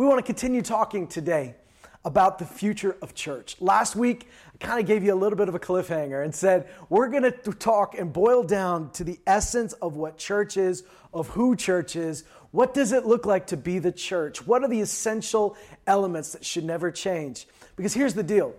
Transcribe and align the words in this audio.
We 0.00 0.06
want 0.06 0.18
to 0.18 0.24
continue 0.24 0.62
talking 0.62 1.08
today 1.08 1.56
about 2.06 2.38
the 2.38 2.46
future 2.46 2.96
of 3.02 3.14
church. 3.14 3.56
Last 3.60 3.94
week, 3.94 4.28
I 4.54 4.56
kind 4.56 4.80
of 4.80 4.86
gave 4.86 5.04
you 5.04 5.12
a 5.12 5.14
little 5.14 5.36
bit 5.36 5.50
of 5.50 5.54
a 5.54 5.58
cliffhanger 5.58 6.24
and 6.24 6.34
said, 6.34 6.70
we're 6.88 7.08
going 7.08 7.24
to 7.24 7.32
talk 7.32 7.98
and 7.98 8.10
boil 8.10 8.42
down 8.42 8.92
to 8.92 9.04
the 9.04 9.20
essence 9.26 9.74
of 9.74 9.96
what 9.96 10.16
church 10.16 10.56
is, 10.56 10.84
of 11.12 11.28
who 11.28 11.54
church 11.54 11.96
is. 11.96 12.24
What 12.50 12.72
does 12.72 12.92
it 12.92 13.04
look 13.04 13.26
like 13.26 13.48
to 13.48 13.58
be 13.58 13.78
the 13.78 13.92
church? 13.92 14.46
What 14.46 14.64
are 14.64 14.68
the 14.68 14.80
essential 14.80 15.54
elements 15.86 16.32
that 16.32 16.46
should 16.46 16.64
never 16.64 16.90
change? 16.90 17.46
Because 17.76 17.92
here's 17.92 18.14
the 18.14 18.22
deal 18.22 18.54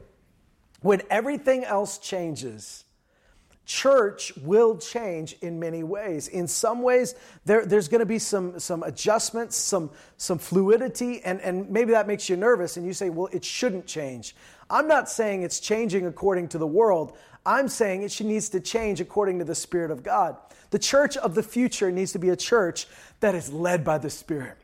when 0.82 1.02
everything 1.10 1.64
else 1.64 1.98
changes, 1.98 2.86
church 3.72 4.34
will 4.36 4.78
change 4.78 5.38
in 5.42 5.58
many 5.58 5.82
ways. 5.82 6.28
In 6.28 6.46
some 6.46 6.82
ways, 6.82 7.16
there, 7.46 7.66
there's 7.66 7.88
going 7.88 8.00
to 8.00 8.06
be 8.06 8.20
some, 8.20 8.60
some 8.60 8.84
adjustments, 8.84 9.56
some, 9.56 9.90
some 10.18 10.38
fluidity, 10.38 11.22
and, 11.24 11.40
and 11.40 11.70
maybe 11.70 11.94
that 11.94 12.06
makes 12.06 12.28
you 12.28 12.36
nervous, 12.36 12.76
and 12.76 12.86
you 12.86 12.92
say, 12.92 13.10
well, 13.10 13.30
it 13.32 13.46
shouldn't 13.46 13.88
change. 13.88 14.36
I'm 14.70 14.90
not 14.90 15.10
saying 15.10 15.44
it's 15.44 15.62
changing 15.62 16.06
according 16.06 16.50
to 16.50 16.58
the 16.58 16.68
world. 16.68 17.18
I'm 17.46 17.70
saying 17.70 18.04
it 18.04 18.20
needs 18.20 18.50
to 18.50 18.60
change 18.60 19.00
according 19.00 19.40
to 19.40 19.46
the 19.46 19.56
Spirit 19.56 19.90
of 19.90 20.04
God. 20.04 20.36
The 20.72 20.80
church 20.80 21.16
of 21.16 21.34
the 21.34 21.44
future 21.44 21.92
needs 21.92 22.12
to 22.12 22.20
be 22.20 22.28
a 22.28 22.36
church 22.36 22.88
that 23.22 23.36
is 23.36 23.54
led 23.54 23.86
by 23.86 24.00
the 24.00 24.10
Spirit. 24.10 24.58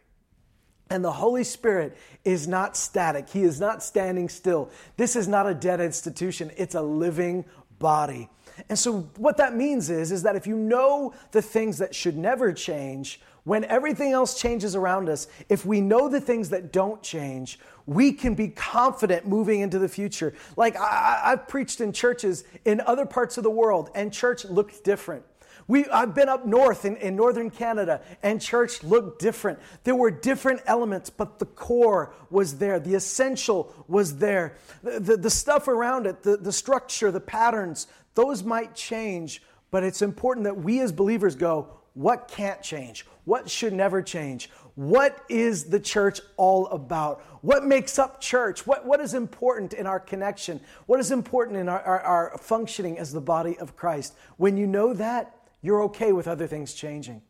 And 0.89 1.03
the 1.03 1.13
Holy 1.13 1.45
Spirit 1.45 1.97
is 2.25 2.45
not 2.45 2.75
static. 2.75 3.29
He 3.29 3.43
is 3.43 3.61
not 3.61 3.81
standing 3.81 4.27
still. 4.27 4.69
This 4.97 5.15
is 5.15 5.29
not 5.29 5.47
a 5.47 5.53
dead 5.53 5.79
institution. 5.79 6.51
It's 6.57 6.75
a 6.75 6.81
living 6.81 7.45
body. 7.79 8.29
And 8.69 8.77
so 8.77 9.01
what 9.17 9.37
that 9.37 9.55
means 9.55 9.89
is, 9.89 10.11
is 10.11 10.23
that 10.23 10.35
if 10.35 10.47
you 10.47 10.55
know 10.55 11.13
the 11.31 11.41
things 11.41 11.77
that 11.77 11.93
should 11.93 12.17
never 12.17 12.51
change, 12.53 13.19
when 13.43 13.63
everything 13.65 14.11
else 14.11 14.39
changes 14.39 14.75
around 14.75 15.07
us, 15.07 15.27
if 15.47 15.65
we 15.65 15.79
know 15.79 16.09
the 16.09 16.19
things 16.19 16.49
that 16.49 16.73
don't 16.73 17.01
change, 17.01 17.59
we 17.85 18.11
can 18.11 18.35
be 18.35 18.49
confident 18.49 19.25
moving 19.25 19.61
into 19.61 19.79
the 19.79 19.87
future. 19.87 20.33
Like 20.57 20.75
I, 20.75 21.21
have 21.29 21.47
preached 21.47 21.79
in 21.79 21.93
churches 21.93 22.43
in 22.65 22.81
other 22.81 23.05
parts 23.05 23.37
of 23.37 23.43
the 23.43 23.49
world, 23.49 23.89
and 23.95 24.11
church 24.11 24.43
looked 24.43 24.83
different. 24.83 25.23
We, 25.67 25.85
I've 25.87 26.15
been 26.15 26.29
up 26.29 26.45
north 26.45 26.85
in, 26.85 26.95
in 26.97 27.15
northern 27.15 27.49
Canada, 27.49 28.01
and 28.23 28.41
church 28.41 28.83
looked 28.83 29.21
different. 29.21 29.59
There 29.83 29.95
were 29.95 30.11
different 30.11 30.61
elements, 30.65 31.09
but 31.09 31.39
the 31.39 31.45
core 31.45 32.13
was 32.29 32.57
there. 32.57 32.79
The 32.79 32.95
essential 32.95 33.73
was 33.87 34.17
there. 34.17 34.55
The, 34.83 34.99
the, 34.99 35.17
the 35.17 35.29
stuff 35.29 35.67
around 35.67 36.05
it, 36.05 36.23
the, 36.23 36.37
the 36.37 36.53
structure, 36.53 37.11
the 37.11 37.19
patterns, 37.19 37.87
those 38.17 38.43
might 38.43 38.73
change, 38.73 39.43
but 39.69 39.83
it's 39.83 40.01
important 40.01 40.45
that 40.45 40.57
we 40.57 40.81
as 40.81 40.91
believers 40.91 41.35
go, 41.35 41.77
what 41.93 42.27
can't 42.27 42.63
change? 42.63 43.05
What 43.25 43.47
should 43.47 43.73
never 43.73 44.01
change? 44.01 44.49
What 44.73 45.23
is 45.29 45.65
the 45.65 45.79
church 45.79 46.19
all 46.35 46.65
about? 46.67 47.21
What 47.41 47.63
makes 47.63 47.99
up 47.99 48.19
church? 48.19 48.65
What, 48.65 48.85
what 48.85 48.99
is 48.99 49.13
important 49.13 49.73
in 49.73 49.85
our 49.85 49.99
connection? 49.99 50.59
What 50.87 50.99
is 50.99 51.11
important 51.11 51.57
in 51.57 51.69
our, 51.69 51.81
our, 51.81 51.99
our 52.01 52.37
functioning 52.39 52.97
as 52.97 53.13
the 53.13 53.21
body 53.21 53.57
of 53.59 53.75
Christ? 53.75 54.15
When 54.37 54.57
you 54.57 54.65
know 54.65 54.93
that, 54.95 55.35
you're 55.61 55.83
okay 55.83 56.11
with 56.11 56.27
other 56.27 56.47
things 56.47 56.73
changing. 56.73 57.21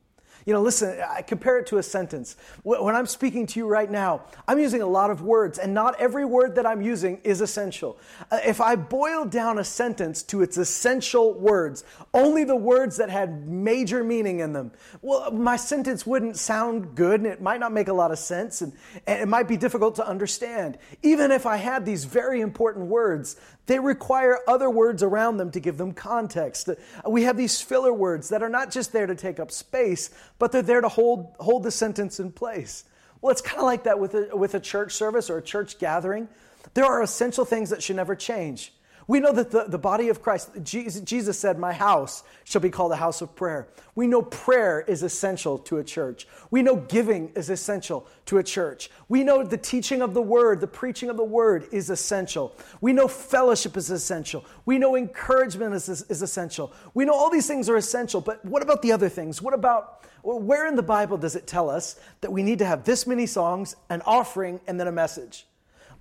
You 0.48 0.54
know, 0.54 0.62
listen, 0.62 0.98
I 1.06 1.24
compare 1.24 1.60
it 1.60 1.68
to 1.68 1.78
a 1.78 1.84
sentence. 1.84 2.38
When 2.64 2.96
I'm 2.96 3.06
speaking 3.06 3.48
to 3.48 3.60
you 3.60 3.68
right 3.68 3.92
now, 3.92 4.22
I'm 4.48 4.60
using 4.60 4.82
a 4.82 4.88
lot 4.88 5.10
of 5.12 5.22
words, 5.22 5.60
and 5.60 5.74
not 5.74 6.00
every 6.00 6.24
word 6.24 6.56
that 6.56 6.66
I'm 6.66 6.82
using 6.82 7.20
is 7.26 7.42
essential. 7.42 8.00
Uh, 8.32 8.40
if 8.46 8.62
I 8.62 8.78
boil 8.78 9.26
down 9.26 9.60
a 9.60 9.66
sentence 9.66 10.24
to 10.24 10.42
its 10.42 10.56
essential 10.56 11.34
words, 11.34 11.84
only 12.14 12.46
the 12.46 12.56
words 12.56 12.96
that 12.96 13.10
had 13.10 13.46
major 13.46 14.06
meaning 14.06 14.40
in 14.40 14.54
them, 14.54 14.72
well, 15.02 15.32
my 15.32 15.58
sentence 15.58 16.06
wouldn't 16.06 16.38
sound 16.38 16.96
good, 16.96 17.20
and 17.20 17.28
it 17.28 17.42
might 17.42 17.60
not 17.60 17.74
make 17.74 17.90
a 17.90 17.94
lot 17.94 18.12
of 18.12 18.18
sense, 18.18 18.62
and, 18.62 18.72
and 19.06 19.20
it 19.20 19.28
might 19.28 19.50
be 19.50 19.58
difficult 19.58 19.96
to 19.96 20.08
understand. 20.08 20.78
Even 21.04 21.30
if 21.30 21.46
I 21.46 21.58
had 21.58 21.86
these 21.86 22.06
very 22.06 22.40
important 22.40 22.86
words, 22.86 23.36
they 23.68 23.80
require 23.80 24.40
other 24.48 24.70
words 24.70 25.04
around 25.04 25.38
them 25.38 25.52
to 25.52 25.60
give 25.60 25.78
them 25.78 25.94
context. 25.94 26.70
We 27.08 27.24
have 27.24 27.38
these 27.38 27.62
filler 27.62 27.94
words 27.94 28.30
that 28.30 28.42
are 28.42 28.50
not 28.50 28.72
just 28.72 28.92
there 28.94 29.06
to 29.06 29.16
take 29.16 29.40
up 29.40 29.52
space, 29.52 30.10
but 30.40 30.52
they're 30.52 30.62
there 30.62 30.82
to 30.82 30.90
hold, 30.90 31.36
hold 31.40 31.64
the 31.64 31.72
sentence 31.72 32.20
in 32.20 32.32
place. 32.32 32.86
Well, 33.22 33.32
it's 33.32 33.42
kind 33.42 33.60
of 33.60 33.66
like 33.66 33.84
that 33.84 34.00
with 34.00 34.14
a, 34.16 34.36
with 34.36 34.56
a 34.56 34.60
church 34.60 34.94
service 34.94 35.30
or 35.30 35.38
a 35.38 35.42
church 35.42 35.80
gathering. 35.80 36.28
There 36.74 36.86
are 36.86 37.02
essential 37.02 37.46
things 37.46 37.70
that 37.70 37.84
should 37.84 37.96
never 37.96 38.16
change. 38.16 38.74
We 39.08 39.22
know 39.22 39.32
that 39.32 39.52
the, 39.52 39.64
the 39.64 39.78
body 39.78 40.10
of 40.10 40.22
Christ, 40.22 40.50
Jesus, 40.64 41.40
said, 41.40 41.58
My 41.58 41.72
house 41.72 42.24
shall 42.44 42.60
be 42.60 42.70
called 42.70 42.92
a 42.92 42.98
house 42.98 43.22
of 43.22 43.34
prayer. 43.38 43.70
We 43.96 44.06
know 44.06 44.22
prayer 44.22 44.82
is 44.82 45.02
essential 45.02 45.58
to 45.60 45.78
a 45.78 45.84
church. 45.84 46.28
We 46.52 46.62
know 46.62 46.76
giving 46.76 47.30
is 47.30 47.50
essential 47.50 48.06
to 48.26 48.38
a 48.38 48.44
church. 48.44 48.90
We 49.08 49.24
know 49.24 49.44
the 49.44 49.58
teaching 49.58 50.02
of 50.02 50.14
the 50.14 50.22
word, 50.22 50.60
the 50.60 50.68
preaching 50.68 51.10
of 51.10 51.16
the 51.16 51.24
word 51.24 51.68
is 51.72 51.90
essential. 51.90 52.54
We 52.82 52.92
know 52.92 53.08
fellowship 53.08 53.78
is 53.78 53.90
essential. 53.90 54.44
We 54.66 54.78
know 54.78 54.98
encouragement 54.98 55.74
is, 55.74 55.88
is, 55.88 56.02
is 56.10 56.22
essential. 56.22 56.74
We 56.94 57.06
know 57.06 57.14
all 57.14 57.30
these 57.30 57.48
things 57.48 57.70
are 57.70 57.78
essential, 57.78 58.20
but 58.20 58.44
what 58.44 58.62
about 58.62 58.82
the 58.82 58.92
other 58.92 59.08
things? 59.08 59.42
What 59.42 59.54
about, 59.54 60.06
where 60.22 60.68
in 60.68 60.76
the 60.76 60.84
Bible 60.84 61.18
does 61.18 61.38
it 61.38 61.48
tell 61.48 61.70
us 61.70 61.98
that 62.20 62.32
we 62.34 62.44
need 62.44 62.60
to 62.60 62.66
have 62.66 62.84
this 62.84 63.08
many 63.08 63.26
songs, 63.26 63.78
an 63.90 64.02
offering, 64.06 64.60
and 64.68 64.78
then 64.78 64.88
a 64.88 64.92
message? 64.92 65.48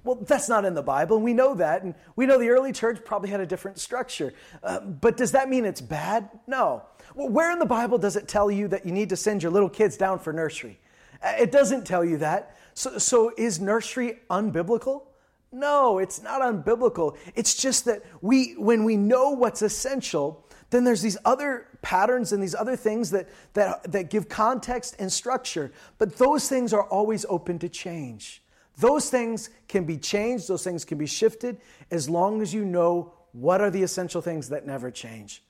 Well, 0.06 0.18
that's 0.22 0.48
not 0.48 0.64
in 0.64 0.74
the 0.74 0.82
Bible, 0.82 1.16
and 1.16 1.24
we 1.24 1.34
know 1.34 1.56
that. 1.56 1.82
And 1.82 1.96
we 2.14 2.26
know 2.26 2.38
the 2.38 2.50
early 2.50 2.72
church 2.72 3.04
probably 3.04 3.28
had 3.28 3.40
a 3.40 3.46
different 3.46 3.80
structure. 3.80 4.32
Uh, 4.62 4.78
but 4.78 5.16
does 5.16 5.32
that 5.32 5.48
mean 5.48 5.64
it's 5.64 5.80
bad? 5.80 6.30
No. 6.46 6.84
Well, 7.16 7.28
where 7.28 7.50
in 7.50 7.58
the 7.58 7.66
Bible 7.66 7.98
does 7.98 8.14
it 8.14 8.28
tell 8.28 8.48
you 8.48 8.68
that 8.68 8.86
you 8.86 8.92
need 8.92 9.08
to 9.08 9.16
send 9.16 9.42
your 9.42 9.50
little 9.50 9.68
kids 9.68 9.96
down 9.96 10.20
for 10.20 10.32
nursery? 10.32 10.78
Uh, 11.20 11.32
it 11.40 11.50
doesn't 11.50 11.86
tell 11.86 12.04
you 12.04 12.18
that. 12.18 12.56
So, 12.74 12.98
so 12.98 13.32
is 13.36 13.58
nursery 13.58 14.20
unbiblical? 14.30 15.02
No, 15.50 15.98
it's 15.98 16.22
not 16.22 16.40
unbiblical. 16.40 17.16
It's 17.34 17.56
just 17.56 17.86
that 17.86 18.04
we, 18.20 18.52
when 18.52 18.84
we 18.84 18.96
know 18.96 19.30
what's 19.30 19.62
essential, 19.62 20.46
then 20.70 20.84
there's 20.84 21.02
these 21.02 21.16
other 21.24 21.66
patterns 21.82 22.32
and 22.32 22.40
these 22.40 22.54
other 22.54 22.76
things 22.76 23.10
that, 23.10 23.28
that, 23.54 23.90
that 23.90 24.10
give 24.10 24.28
context 24.28 24.94
and 25.00 25.12
structure. 25.12 25.72
But 25.98 26.16
those 26.16 26.48
things 26.48 26.72
are 26.72 26.84
always 26.84 27.26
open 27.28 27.58
to 27.60 27.68
change. 27.68 28.42
Those 28.78 29.08
things 29.10 29.50
can 29.68 29.84
be 29.84 29.96
changed, 29.96 30.48
those 30.48 30.64
things 30.64 30.84
can 30.84 30.98
be 30.98 31.06
shifted 31.06 31.58
as 31.90 32.10
long 32.10 32.42
as 32.42 32.52
you 32.52 32.64
know 32.64 33.12
what 33.32 33.60
are 33.60 33.70
the 33.70 33.82
essential 33.82 34.20
things 34.20 34.48
that 34.50 34.66
never 34.66 34.90
change. 34.90 35.42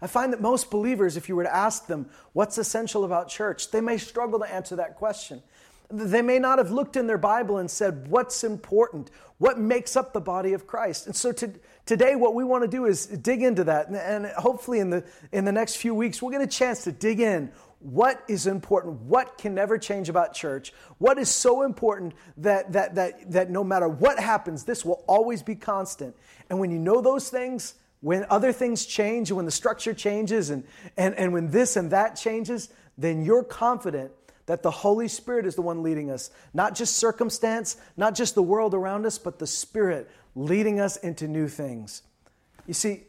I 0.00 0.08
find 0.08 0.32
that 0.32 0.40
most 0.40 0.70
believers, 0.70 1.16
if 1.16 1.28
you 1.28 1.36
were 1.36 1.44
to 1.44 1.54
ask 1.54 1.86
them 1.86 2.10
what's 2.32 2.58
essential 2.58 3.04
about 3.04 3.28
church, 3.28 3.70
they 3.70 3.80
may 3.80 3.98
struggle 3.98 4.40
to 4.40 4.52
answer 4.52 4.76
that 4.76 4.96
question. 4.96 5.42
They 5.90 6.22
may 6.22 6.38
not 6.38 6.58
have 6.58 6.70
looked 6.70 6.96
in 6.96 7.06
their 7.06 7.18
Bible 7.18 7.58
and 7.58 7.70
said, 7.70 8.08
What's 8.08 8.42
important? 8.42 9.10
What 9.38 9.58
makes 9.58 9.94
up 9.94 10.12
the 10.12 10.20
body 10.20 10.54
of 10.54 10.66
Christ? 10.66 11.06
And 11.06 11.14
so 11.14 11.32
to, 11.32 11.52
today, 11.84 12.16
what 12.16 12.34
we 12.34 12.44
want 12.44 12.62
to 12.62 12.68
do 12.68 12.86
is 12.86 13.06
dig 13.06 13.42
into 13.42 13.64
that. 13.64 13.88
And, 13.88 13.96
and 13.96 14.26
hopefully, 14.36 14.80
in 14.80 14.90
the, 14.90 15.04
in 15.32 15.44
the 15.44 15.52
next 15.52 15.76
few 15.76 15.94
weeks, 15.94 16.22
we'll 16.22 16.30
get 16.30 16.40
a 16.40 16.46
chance 16.46 16.84
to 16.84 16.92
dig 16.92 17.20
in 17.20 17.52
what 17.82 18.22
is 18.28 18.46
important, 18.46 19.00
what 19.02 19.36
can 19.38 19.54
never 19.54 19.76
change 19.76 20.08
about 20.08 20.34
church, 20.34 20.72
what 20.98 21.18
is 21.18 21.28
so 21.28 21.62
important 21.62 22.14
that, 22.36 22.72
that, 22.72 22.94
that, 22.94 23.30
that 23.32 23.50
no 23.50 23.64
matter 23.64 23.88
what 23.88 24.18
happens, 24.18 24.64
this 24.64 24.84
will 24.84 25.04
always 25.06 25.42
be 25.42 25.54
constant. 25.54 26.16
And 26.48 26.58
when 26.60 26.70
you 26.70 26.78
know 26.78 27.00
those 27.00 27.28
things, 27.28 27.74
when 28.00 28.24
other 28.30 28.52
things 28.52 28.86
change, 28.86 29.30
when 29.32 29.44
the 29.44 29.50
structure 29.50 29.94
changes, 29.94 30.50
and, 30.50 30.64
and, 30.96 31.14
and 31.16 31.32
when 31.32 31.50
this 31.50 31.76
and 31.76 31.90
that 31.90 32.16
changes, 32.16 32.68
then 32.96 33.24
you're 33.24 33.44
confident 33.44 34.12
that 34.46 34.62
the 34.62 34.70
Holy 34.70 35.08
Spirit 35.08 35.46
is 35.46 35.54
the 35.54 35.62
one 35.62 35.82
leading 35.82 36.10
us. 36.10 36.30
Not 36.52 36.74
just 36.74 36.96
circumstance, 36.96 37.76
not 37.96 38.14
just 38.14 38.34
the 38.34 38.42
world 38.42 38.74
around 38.74 39.06
us, 39.06 39.18
but 39.18 39.38
the 39.38 39.46
Spirit 39.46 40.10
leading 40.34 40.80
us 40.80 40.96
into 40.96 41.28
new 41.28 41.48
things. 41.48 42.02
You 42.66 42.74
see, 42.74 43.04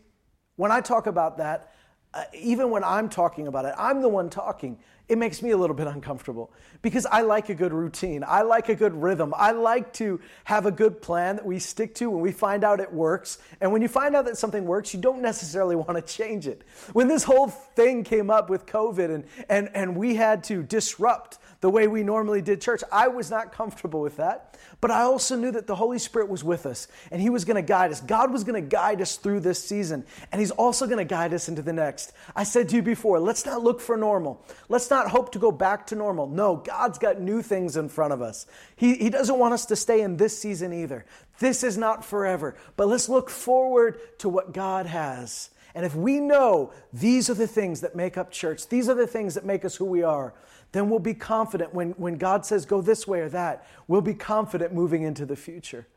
when 0.56 0.72
I 0.72 0.82
talk 0.82 1.08
about 1.08 1.38
that, 1.38 1.73
uh, 2.14 2.24
even 2.34 2.70
when 2.70 2.84
I'm 2.84 3.10
talking 3.10 3.48
about 3.48 3.66
it, 3.66 3.74
I'm 3.78 4.02
the 4.02 4.10
one 4.10 4.30
talking. 4.30 4.78
It 5.10 5.18
makes 5.18 5.42
me 5.42 5.52
a 5.52 5.58
little 5.58 5.76
bit 5.76 5.88
uncomfortable 5.88 6.52
because 6.82 7.06
I 7.06 7.22
like 7.22 7.50
a 7.50 7.56
good 7.56 7.74
routine. 7.74 8.24
I 8.26 8.44
like 8.44 8.70
a 8.70 8.76
good 8.76 8.94
rhythm. 8.94 9.34
I 9.36 9.52
like 9.52 9.92
to 9.94 10.22
have 10.46 10.66
a 10.66 10.72
good 10.72 11.02
plan 11.02 11.36
that 11.36 11.46
we 11.46 11.60
stick 11.60 11.94
to 11.96 12.10
when 12.10 12.22
we 12.22 12.32
find 12.32 12.64
out 12.64 12.80
it 12.80 12.92
works. 12.92 13.38
And 13.60 13.74
when 13.74 13.82
you 13.82 13.90
find 13.90 14.16
out 14.16 14.26
that 14.26 14.38
something 14.38 14.64
works, 14.64 14.94
you 14.94 15.02
don't 15.02 15.22
necessarily 15.22 15.76
want 15.76 15.96
to 15.96 16.02
change 16.02 16.48
it. 16.48 16.62
When 16.94 17.08
this 17.08 17.24
whole 17.24 17.48
thing 17.50 18.04
came 18.04 18.30
up 18.30 18.50
with 18.50 18.66
COVID 18.66 19.14
and, 19.14 19.26
and, 19.50 19.70
and 19.74 19.98
we 19.98 20.16
had 20.16 20.44
to 20.46 20.64
disrupt 20.64 21.40
the 21.64 21.70
way 21.70 21.88
we 21.88 22.04
normally 22.04 22.42
did 22.42 22.60
church. 22.60 22.84
I 22.92 23.08
was 23.08 23.32
not 23.32 23.54
comfortable 23.54 24.02
with 24.02 24.18
that, 24.18 24.58
but 24.82 24.92
I 24.92 25.04
also 25.04 25.38
knew 25.38 25.50
that 25.52 25.66
the 25.66 25.78
Holy 25.78 25.98
Spirit 25.98 26.28
was 26.28 26.44
with 26.44 26.66
us 26.66 26.90
and 27.10 27.22
He 27.22 27.30
was 27.30 27.46
going 27.46 27.56
to 27.56 27.66
guide 27.66 27.90
us. 27.90 28.02
God 28.02 28.34
was 28.34 28.44
going 28.44 28.62
to 28.62 28.70
guide 28.70 29.00
us 29.00 29.16
through 29.16 29.40
this 29.40 29.64
season, 29.64 30.04
and 30.34 30.42
He's 30.42 30.52
also 30.52 30.86
going 30.88 30.98
to 30.98 31.06
guide 31.06 31.34
us 31.34 31.48
into 31.48 31.62
the 31.62 31.72
next. 31.72 32.12
I 32.36 32.44
said 32.44 32.68
to 32.68 32.76
you 32.76 32.82
before, 32.82 33.18
let's 33.18 33.46
not 33.46 33.64
look 33.64 33.80
for 33.80 33.96
normal. 33.96 34.44
Let's 34.68 34.90
not 34.90 35.08
hope 35.08 35.32
to 35.32 35.40
go 35.40 35.54
back 35.54 35.88
to 35.88 35.96
normal. 35.96 36.28
No, 36.28 36.58
God's 36.58 37.00
got 37.00 37.22
new 37.22 37.42
things 37.42 37.78
in 37.78 37.88
front 37.88 38.12
of 38.12 38.22
us. 38.22 38.46
He, 38.76 38.96
he 38.96 39.10
doesn't 39.10 39.40
want 39.40 39.54
us 39.54 39.66
to 39.68 39.78
stay 39.78 40.02
in 40.02 40.18
this 40.18 40.38
season 40.38 40.74
either. 40.74 41.06
This 41.40 41.64
is 41.64 41.78
not 41.78 42.04
forever, 42.04 42.58
but 42.76 42.90
let's 42.90 43.08
look 43.08 43.30
forward 43.30 44.02
to 44.20 44.28
what 44.28 44.52
God 44.52 44.86
has. 44.86 45.50
And 45.76 45.86
if 45.86 45.96
we 45.96 46.20
know 46.20 46.74
these 46.92 47.30
are 47.30 47.34
the 47.34 47.48
things 47.48 47.82
that 47.82 47.96
make 47.96 48.18
up 48.18 48.32
church, 48.32 48.68
these 48.68 48.90
are 48.90 48.94
the 48.94 49.08
things 49.08 49.36
that 49.36 49.46
make 49.46 49.64
us 49.66 49.76
who 49.76 49.86
we 49.86 50.04
are, 50.04 50.34
then 50.74 50.90
we'll 50.90 51.00
be 51.00 51.14
confident 51.14 51.74
when, 51.74 51.92
when 51.92 52.16
God 52.16 52.46
says 52.46 52.66
go 52.66 52.82
this 52.82 53.08
way 53.08 53.22
or 53.22 53.30
that. 53.30 53.66
We'll 53.88 54.02
be 54.02 54.16
confident 54.16 54.74
moving 54.74 55.04
into 55.04 55.26
the 55.26 55.36
future. 55.36 55.88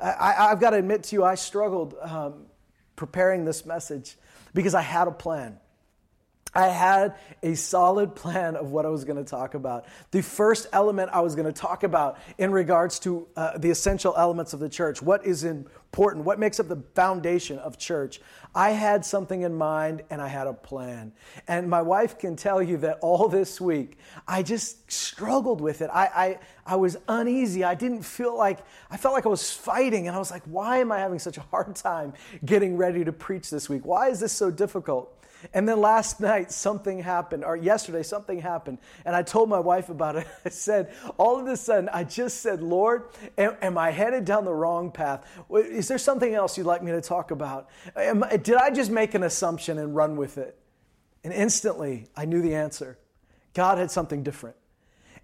I, 0.00 0.48
have 0.48 0.60
got 0.60 0.70
to 0.70 0.78
admit 0.78 1.04
to 1.04 1.16
you, 1.16 1.24
I 1.24 1.34
struggled 1.34 1.94
um, 2.00 2.46
preparing 2.96 3.44
this 3.44 3.66
message 3.66 4.16
because 4.54 4.74
I 4.74 4.80
had 4.80 5.06
a 5.06 5.12
plan. 5.12 5.58
I 6.54 6.68
had 6.68 7.14
a 7.42 7.54
solid 7.54 8.14
plan 8.14 8.56
of 8.56 8.72
what 8.72 8.84
I 8.84 8.90
was 8.90 9.04
going 9.04 9.16
to 9.16 9.28
talk 9.28 9.54
about. 9.54 9.86
The 10.10 10.20
first 10.20 10.66
element 10.72 11.10
I 11.12 11.20
was 11.20 11.34
going 11.34 11.46
to 11.46 11.52
talk 11.52 11.82
about 11.82 12.18
in 12.36 12.52
regards 12.52 12.98
to 13.00 13.26
uh, 13.36 13.56
the 13.56 13.70
essential 13.70 14.14
elements 14.16 14.52
of 14.52 14.60
the 14.60 14.68
church, 14.68 15.00
what 15.00 15.24
is 15.24 15.44
important, 15.44 16.26
what 16.26 16.38
makes 16.38 16.60
up 16.60 16.68
the 16.68 16.82
foundation 16.94 17.58
of 17.58 17.78
church. 17.78 18.20
I 18.54 18.70
had 18.70 19.04
something 19.04 19.42
in 19.42 19.54
mind 19.54 20.02
and 20.10 20.20
I 20.20 20.28
had 20.28 20.46
a 20.46 20.52
plan. 20.52 21.12
And 21.48 21.70
my 21.70 21.80
wife 21.80 22.18
can 22.18 22.36
tell 22.36 22.62
you 22.62 22.76
that 22.78 22.98
all 23.00 23.28
this 23.28 23.60
week, 23.60 23.98
I 24.28 24.42
just 24.42 24.90
struggled 24.92 25.60
with 25.60 25.80
it. 25.80 25.90
I, 25.92 26.04
I, 26.04 26.38
I 26.66 26.76
was 26.76 26.98
uneasy. 27.08 27.64
I 27.64 27.74
didn't 27.74 28.02
feel 28.02 28.36
like, 28.36 28.58
I 28.90 28.96
felt 28.98 29.14
like 29.14 29.24
I 29.24 29.30
was 29.30 29.50
fighting. 29.52 30.06
And 30.06 30.14
I 30.14 30.18
was 30.18 30.30
like, 30.30 30.42
why 30.44 30.78
am 30.78 30.92
I 30.92 30.98
having 30.98 31.18
such 31.18 31.38
a 31.38 31.42
hard 31.42 31.74
time 31.76 32.12
getting 32.44 32.76
ready 32.76 33.04
to 33.04 33.12
preach 33.12 33.48
this 33.48 33.68
week? 33.68 33.86
Why 33.86 34.08
is 34.08 34.20
this 34.20 34.32
so 34.32 34.50
difficult? 34.50 35.18
And 35.52 35.68
then 35.68 35.80
last 35.80 36.20
night, 36.20 36.52
something 36.52 37.00
happened, 37.00 37.44
or 37.44 37.56
yesterday, 37.56 38.02
something 38.02 38.40
happened. 38.40 38.78
And 39.04 39.16
I 39.16 39.22
told 39.22 39.48
my 39.48 39.58
wife 39.58 39.88
about 39.88 40.16
it. 40.16 40.26
I 40.44 40.48
said, 40.50 40.92
all 41.18 41.40
of 41.40 41.46
a 41.46 41.56
sudden, 41.56 41.88
I 41.92 42.04
just 42.04 42.40
said, 42.40 42.62
Lord, 42.62 43.04
am, 43.36 43.56
am 43.60 43.78
I 43.78 43.90
headed 43.90 44.24
down 44.24 44.44
the 44.44 44.54
wrong 44.54 44.90
path? 44.90 45.26
Is 45.50 45.88
there 45.88 45.98
something 45.98 46.34
else 46.34 46.56
you'd 46.56 46.66
like 46.66 46.82
me 46.82 46.92
to 46.92 47.00
talk 47.00 47.30
about? 47.30 47.68
Am, 47.96 48.24
did 48.42 48.56
I 48.56 48.70
just 48.70 48.90
make 48.90 49.14
an 49.14 49.22
assumption 49.22 49.78
and 49.78 49.94
run 49.94 50.16
with 50.16 50.38
it? 50.38 50.58
And 51.24 51.32
instantly, 51.32 52.08
I 52.16 52.24
knew 52.24 52.42
the 52.42 52.54
answer. 52.54 52.98
God 53.54 53.78
had 53.78 53.90
something 53.90 54.22
different. 54.22 54.56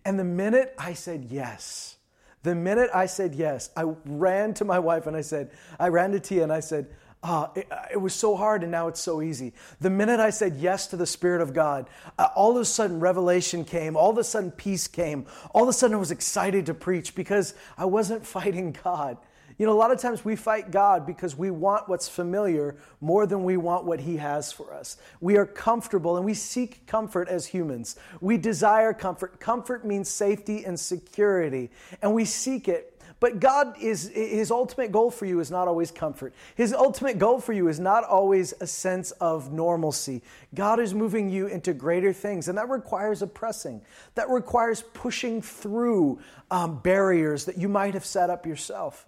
And 0.05 0.19
the 0.19 0.25
minute 0.25 0.75
I 0.79 0.95
said 0.95 1.25
yes, 1.25 1.97
the 2.43 2.55
minute 2.55 2.91
I 2.95 3.07
said 3.07 3.35
yes, 3.35 3.71
I 3.77 3.83
ran 4.05 4.55
to 4.55 4.65
my 4.65 4.79
wife 4.79 5.07
and 5.07 5.17
I 5.17 5.23
said, 5.23 5.51
I 5.79 5.89
ran 5.89 6.13
to 6.13 6.21
Tia 6.21 6.43
and 6.43 6.53
I 6.53 6.61
said, 6.61 6.89
uh, 7.23 7.49
it, 7.57 7.67
uh, 7.71 7.83
it, 7.93 7.97
was 7.97 8.15
so 8.15 8.37
hard 8.37 8.63
and 8.63 8.71
now 8.71 8.87
it's 8.87 9.01
so 9.01 9.23
easy. 9.23 9.53
The 9.81 9.91
minute 9.91 10.21
I 10.21 10.31
said 10.31 10.55
yes 10.57 10.87
to 10.89 10.97
the 10.97 11.07
Spirit 11.07 11.41
of 11.41 11.53
God, 11.53 11.91
uh, 12.17 12.29
all 12.37 12.53
of 12.53 12.63
a 12.63 12.65
sudden 12.65 13.01
revelation 13.01 13.65
came, 13.65 13.97
all 13.97 14.11
of 14.11 14.19
a 14.19 14.25
sudden 14.25 14.53
peace 14.53 14.87
came, 14.87 15.27
all 15.53 15.65
of 15.65 15.69
a 15.69 15.73
sudden 15.73 15.97
I 15.97 15.99
was 15.99 16.13
excited 16.13 16.67
to 16.67 16.75
preach 16.75 17.17
because 17.17 17.55
I 17.77 17.87
wasn't 17.87 18.25
fighting 18.27 18.77
God. 18.85 19.19
You 19.59 19.67
know, 19.67 19.73
a 19.73 19.75
lot 19.75 19.91
of 19.91 20.01
times 20.01 20.25
we 20.25 20.37
fight 20.37 20.71
God 20.71 21.05
because 21.05 21.37
we 21.37 21.51
want 21.51 21.89
what's 21.89 22.09
familiar 22.09 22.77
more 23.01 23.27
than 23.27 23.45
we 23.45 23.57
want 23.57 23.85
what 23.85 24.01
He 24.01 24.17
has 24.17 24.53
for 24.53 24.73
us. 24.73 24.97
We 25.21 25.37
are 25.37 25.47
comfortable 25.47 26.17
and 26.17 26.25
we 26.25 26.35
seek 26.35 26.87
comfort 26.87 27.29
as 27.29 27.47
humans. 27.47 27.97
We 28.21 28.39
desire 28.39 28.93
comfort. 28.93 29.41
Comfort 29.41 29.85
means 29.85 30.09
safety 30.09 30.65
and 30.65 30.79
security, 30.79 31.71
and 32.01 32.15
we 32.15 32.25
seek 32.25 32.69
it 32.69 32.99
but 33.21 33.41
God 33.41 33.75
is, 33.81 34.09
his 34.09 34.51
ultimate 34.51 34.93
goal 34.93 35.11
for 35.11 35.27
you 35.27 35.41
is 35.41 35.51
not 35.51 35.67
always 35.67 35.91
comfort. 35.91 36.35
His 36.55 36.73
ultimate 36.73 37.19
goal 37.19 37.41
for 37.41 37.53
you 37.53 37.67
is 37.69 37.81
not 37.81 38.05
always 38.05 38.55
a 38.61 38.67
sense 38.67 39.11
of 39.13 39.53
normalcy. 39.53 40.23
God 40.55 40.79
is 40.79 40.95
moving 40.95 41.29
you 41.29 41.49
into 41.49 41.75
greater 41.75 42.13
things, 42.13 42.49
and 42.49 42.57
that 42.59 42.69
requires 42.69 43.21
a 43.21 43.27
pressing. 43.27 43.83
That 44.15 44.31
requires 44.31 44.83
pushing 44.95 45.43
through 45.43 46.21
um, 46.51 46.79
barriers 46.79 47.45
that 47.47 47.59
you 47.59 47.69
might 47.69 47.95
have 47.95 48.05
set 48.05 48.31
up 48.31 48.47
yourself. 48.47 49.08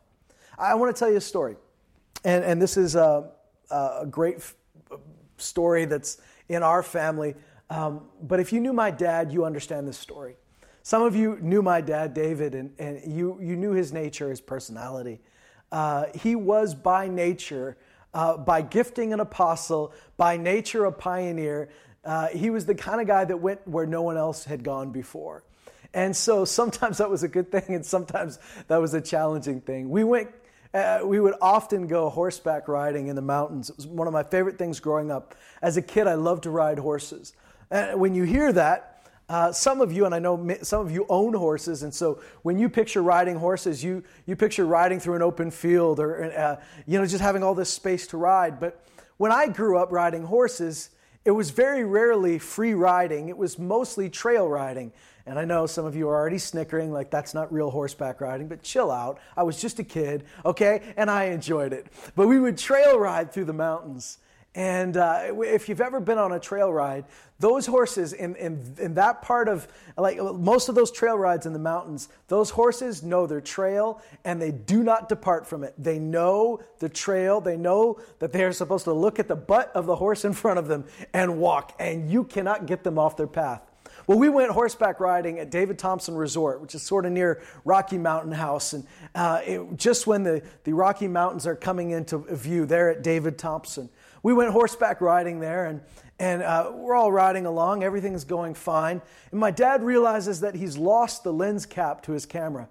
I 0.61 0.75
want 0.75 0.95
to 0.95 0.99
tell 0.99 1.11
you 1.11 1.17
a 1.17 1.23
story. 1.23 1.57
And, 2.23 2.45
and 2.45 2.61
this 2.61 2.77
is 2.77 2.95
a, 2.95 3.31
a 3.71 4.07
great 4.09 4.37
f- 4.37 4.55
story 5.39 5.87
that's 5.87 6.19
in 6.49 6.63
our 6.63 6.83
family. 6.83 7.35
Um, 7.71 8.03
but 8.23 8.41
if 8.41 8.53
you 8.53 8.61
knew 8.61 8.75
my 8.75 8.91
dad, 8.91 9.33
you 9.33 9.45
understand 9.47 9.89
this 9.89 9.97
story. 9.99 10.37
Some 10.83 11.03
of 11.03 11.17
you 11.17 11.39
knew 11.41 11.63
my 11.63 11.81
dad, 11.81 12.13
David, 12.13 12.55
and, 12.55 12.73
and 12.79 13.01
you, 13.11 13.39
you 13.41 13.57
knew 13.57 13.73
his 13.73 13.93
nature, 13.93 14.29
his 14.29 14.41
personality. 14.41 15.21
Uh, 15.73 16.07
he 16.15 16.35
was 16.37 16.75
by 16.75 17.09
nature, 17.09 17.79
uh, 18.13 18.37
by 18.37 18.61
gifting 18.61 19.13
an 19.13 19.21
apostle, 19.21 19.95
by 20.17 20.37
nature 20.37 20.85
a 20.85 20.93
pioneer. 20.93 21.71
Uh, 22.05 22.29
he 22.29 22.51
was 22.51 22.67
the 22.67 22.75
kind 22.75 23.01
of 23.01 23.07
guy 23.07 23.25
that 23.25 23.37
went 23.41 23.67
where 23.67 23.87
no 23.87 24.03
one 24.03 24.17
else 24.17 24.45
had 24.45 24.63
gone 24.63 24.91
before. 24.91 25.45
And 25.95 26.15
so 26.15 26.45
sometimes 26.45 26.99
that 26.99 27.09
was 27.11 27.23
a 27.23 27.29
good 27.29 27.51
thing, 27.51 27.75
and 27.75 27.85
sometimes 27.85 28.39
that 28.69 28.79
was 28.79 28.95
a 28.95 29.01
challenging 29.01 29.61
thing. 29.61 29.91
We 29.91 30.05
went 30.05 30.31
uh, 30.73 31.01
we 31.05 31.19
would 31.19 31.35
often 31.41 31.87
go 31.87 32.09
horseback 32.11 32.69
riding 32.69 33.09
in 33.09 33.17
the 33.17 33.23
mountains. 33.23 33.71
It 33.71 33.77
was 33.77 33.87
one 33.87 34.07
of 34.07 34.13
my 34.13 34.23
favorite 34.23 34.59
things 34.59 34.81
growing 34.81 35.11
up. 35.11 35.35
As 35.63 35.77
a 35.77 35.83
kid, 35.83 36.07
I 36.07 36.15
loved 36.15 36.45
to 36.45 36.51
ride 36.51 36.79
horses. 36.79 37.33
And 37.71 38.01
when 38.01 38.15
you 38.15 38.25
hear 38.25 38.53
that, 38.53 38.87
uh, 39.29 39.53
some 39.53 39.81
of 39.81 39.93
you, 39.93 40.07
and 40.07 40.15
I 40.15 40.19
know 40.19 40.57
some 40.63 40.85
of 40.85 40.91
you 40.91 41.07
own 41.09 41.35
horses, 41.35 41.85
and 41.85 41.95
so 41.95 42.21
when 42.43 42.59
you 42.59 42.69
picture 42.69 43.01
riding 43.01 43.37
horses, 43.37 43.83
you, 43.83 44.03
you 44.27 44.35
picture 44.35 44.67
riding 44.67 44.99
through 44.99 45.15
an 45.15 45.23
open 45.23 45.53
field 45.53 46.01
or, 46.01 46.33
uh, 46.37 46.61
you 46.87 46.99
know, 46.99 47.07
just 47.07 47.23
having 47.23 47.45
all 47.45 47.55
this 47.55 47.73
space 47.73 48.09
to 48.09 48.17
ride. 48.17 48.59
But 48.59 48.85
when 49.19 49.31
I 49.31 49.47
grew 49.47 49.79
up 49.79 49.93
riding 49.93 50.25
horses, 50.25 50.91
it 51.25 51.31
was 51.31 51.51
very 51.51 51.85
rarely 51.85 52.39
free 52.41 52.75
riding. 52.75 53.29
It 53.29 53.37
was 53.37 53.59
mostly 53.59 54.09
trail 54.09 54.49
riding. 54.49 54.93
And 55.31 55.39
I 55.39 55.45
know 55.45 55.67
some 55.67 55.85
of 55.85 55.95
you 55.95 56.09
are 56.09 56.17
already 56.17 56.39
snickering, 56.39 56.91
like 56.91 57.09
that's 57.09 57.35
not 57.35 57.53
real 57.53 57.71
horseback 57.71 58.21
riding, 58.21 58.49
but 58.49 58.65
chill 58.65 58.91
out. 58.91 59.21
I 59.37 59.45
was 59.45 59.61
just 59.61 59.79
a 59.79 59.85
kid, 59.85 60.25
okay? 60.45 60.93
And 60.97 61.09
I 61.09 61.27
enjoyed 61.27 61.73
it. 61.73 61.87
But 62.17 62.27
we 62.27 62.41
would 62.41 62.59
trail 62.59 62.99
ride 62.99 63.33
through 63.33 63.45
the 63.45 63.53
mountains. 63.53 64.19
And 64.57 64.97
uh, 64.97 65.33
if 65.45 65.69
you've 65.69 65.81
ever 65.81 66.01
been 66.01 66.19
on 66.19 66.33
a 66.33 66.41
trail 66.41 66.73
ride, 66.73 67.05
those 67.39 67.65
horses 67.65 68.13
in, 68.13 68.35
in, 68.35 68.75
in 68.81 68.95
that 68.95 69.23
part 69.23 69.49
of, 69.49 69.69
like 69.97 70.19
most 70.19 70.69
of 70.69 70.75
those 70.75 70.91
trail 70.91 71.17
rides 71.17 71.47
in 71.47 71.53
the 71.53 71.61
mountains, 71.61 72.09
those 72.27 72.51
horses 72.51 73.05
know 73.05 73.29
their 73.29 73.41
trail 73.41 74.03
and 74.25 74.43
they 74.43 74.51
do 74.51 74.83
not 74.83 75.09
depart 75.09 75.47
from 75.47 75.63
it. 75.63 75.75
They 75.79 76.01
know 76.01 76.59
the 76.81 76.89
trail. 76.89 77.41
They 77.41 77.57
know 77.57 78.01
that 78.19 78.33
they 78.33 78.43
are 78.43 78.53
supposed 78.53 78.83
to 78.83 78.93
look 78.93 79.21
at 79.21 79.29
the 79.29 79.37
butt 79.37 79.71
of 79.77 79.87
the 79.87 79.95
horse 79.95 80.25
in 80.25 80.33
front 80.33 80.59
of 80.59 80.67
them 80.67 80.87
and 81.15 81.39
walk, 81.39 81.77
and 81.79 82.11
you 82.11 82.25
cannot 82.25 82.67
get 82.67 82.83
them 82.83 82.99
off 82.99 83.17
their 83.17 83.29
path. 83.29 83.70
Well, 84.11 84.19
we 84.19 84.29
went 84.29 84.51
horseback 84.51 84.99
riding 84.99 85.39
at 85.39 85.53
David 85.53 85.79
Thompson 85.79 86.17
Resort, 86.17 86.61
which 86.61 86.75
is 86.75 86.83
sort 86.83 87.07
of 87.07 87.13
near 87.13 87.41
Rocky 87.65 87.97
Mountain 87.97 88.33
House. 88.33 88.73
And 88.73 88.85
uh, 89.15 89.41
it, 89.47 89.77
just 89.77 90.05
when 90.05 90.25
the, 90.25 90.43
the 90.65 90.73
Rocky 90.73 91.07
Mountains 91.07 91.47
are 91.47 91.55
coming 91.55 91.93
into 91.93 92.19
view, 92.19 92.67
there 92.67 92.91
at 92.91 93.05
David 93.05 93.39
Thompson 93.39 93.89
we 94.25 94.33
went 94.33 94.51
horseback 94.51 95.01
riding 95.01 95.39
there, 95.39 95.67
and, 95.67 95.81
and 96.19 96.43
uh, 96.43 96.73
we're 96.75 96.97
all 96.97 97.13
riding 97.13 97.47
along. 97.47 97.85
Everything's 97.85 98.25
going 98.25 98.55
fine. 98.55 99.01
And 99.31 99.39
my 99.39 99.53
dad 99.53 99.81
realizes 99.81 100.41
that 100.41 100.57
he's 100.57 100.77
lost 100.77 101.23
the 101.23 101.33
lens 101.33 101.65
cap 101.65 102.03
to 102.03 102.13
his 102.13 102.27
camera. 102.27 102.69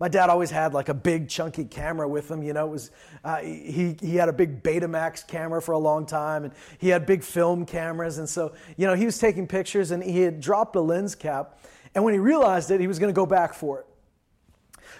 My 0.00 0.08
dad 0.08 0.30
always 0.30 0.50
had 0.50 0.74
like 0.74 0.88
a 0.88 0.94
big 0.94 1.28
chunky 1.28 1.64
camera 1.64 2.08
with 2.08 2.30
him. 2.30 2.42
You 2.42 2.52
know, 2.52 2.66
it 2.66 2.70
was 2.70 2.90
uh, 3.24 3.38
he 3.38 3.96
he 4.00 4.16
had 4.16 4.28
a 4.28 4.32
big 4.32 4.62
Betamax 4.62 5.26
camera 5.26 5.60
for 5.60 5.72
a 5.72 5.78
long 5.78 6.06
time, 6.06 6.44
and 6.44 6.52
he 6.78 6.88
had 6.88 7.04
big 7.04 7.24
film 7.24 7.66
cameras. 7.66 8.18
And 8.18 8.28
so 8.28 8.54
you 8.76 8.86
know 8.86 8.94
he 8.94 9.04
was 9.04 9.18
taking 9.18 9.46
pictures, 9.46 9.90
and 9.90 10.02
he 10.02 10.20
had 10.20 10.40
dropped 10.40 10.76
a 10.76 10.80
lens 10.80 11.14
cap. 11.14 11.58
And 11.94 12.04
when 12.04 12.14
he 12.14 12.20
realized 12.20 12.70
it, 12.70 12.80
he 12.80 12.86
was 12.86 12.98
going 12.98 13.12
to 13.12 13.16
go 13.16 13.26
back 13.26 13.54
for 13.54 13.80
it. 13.80 13.86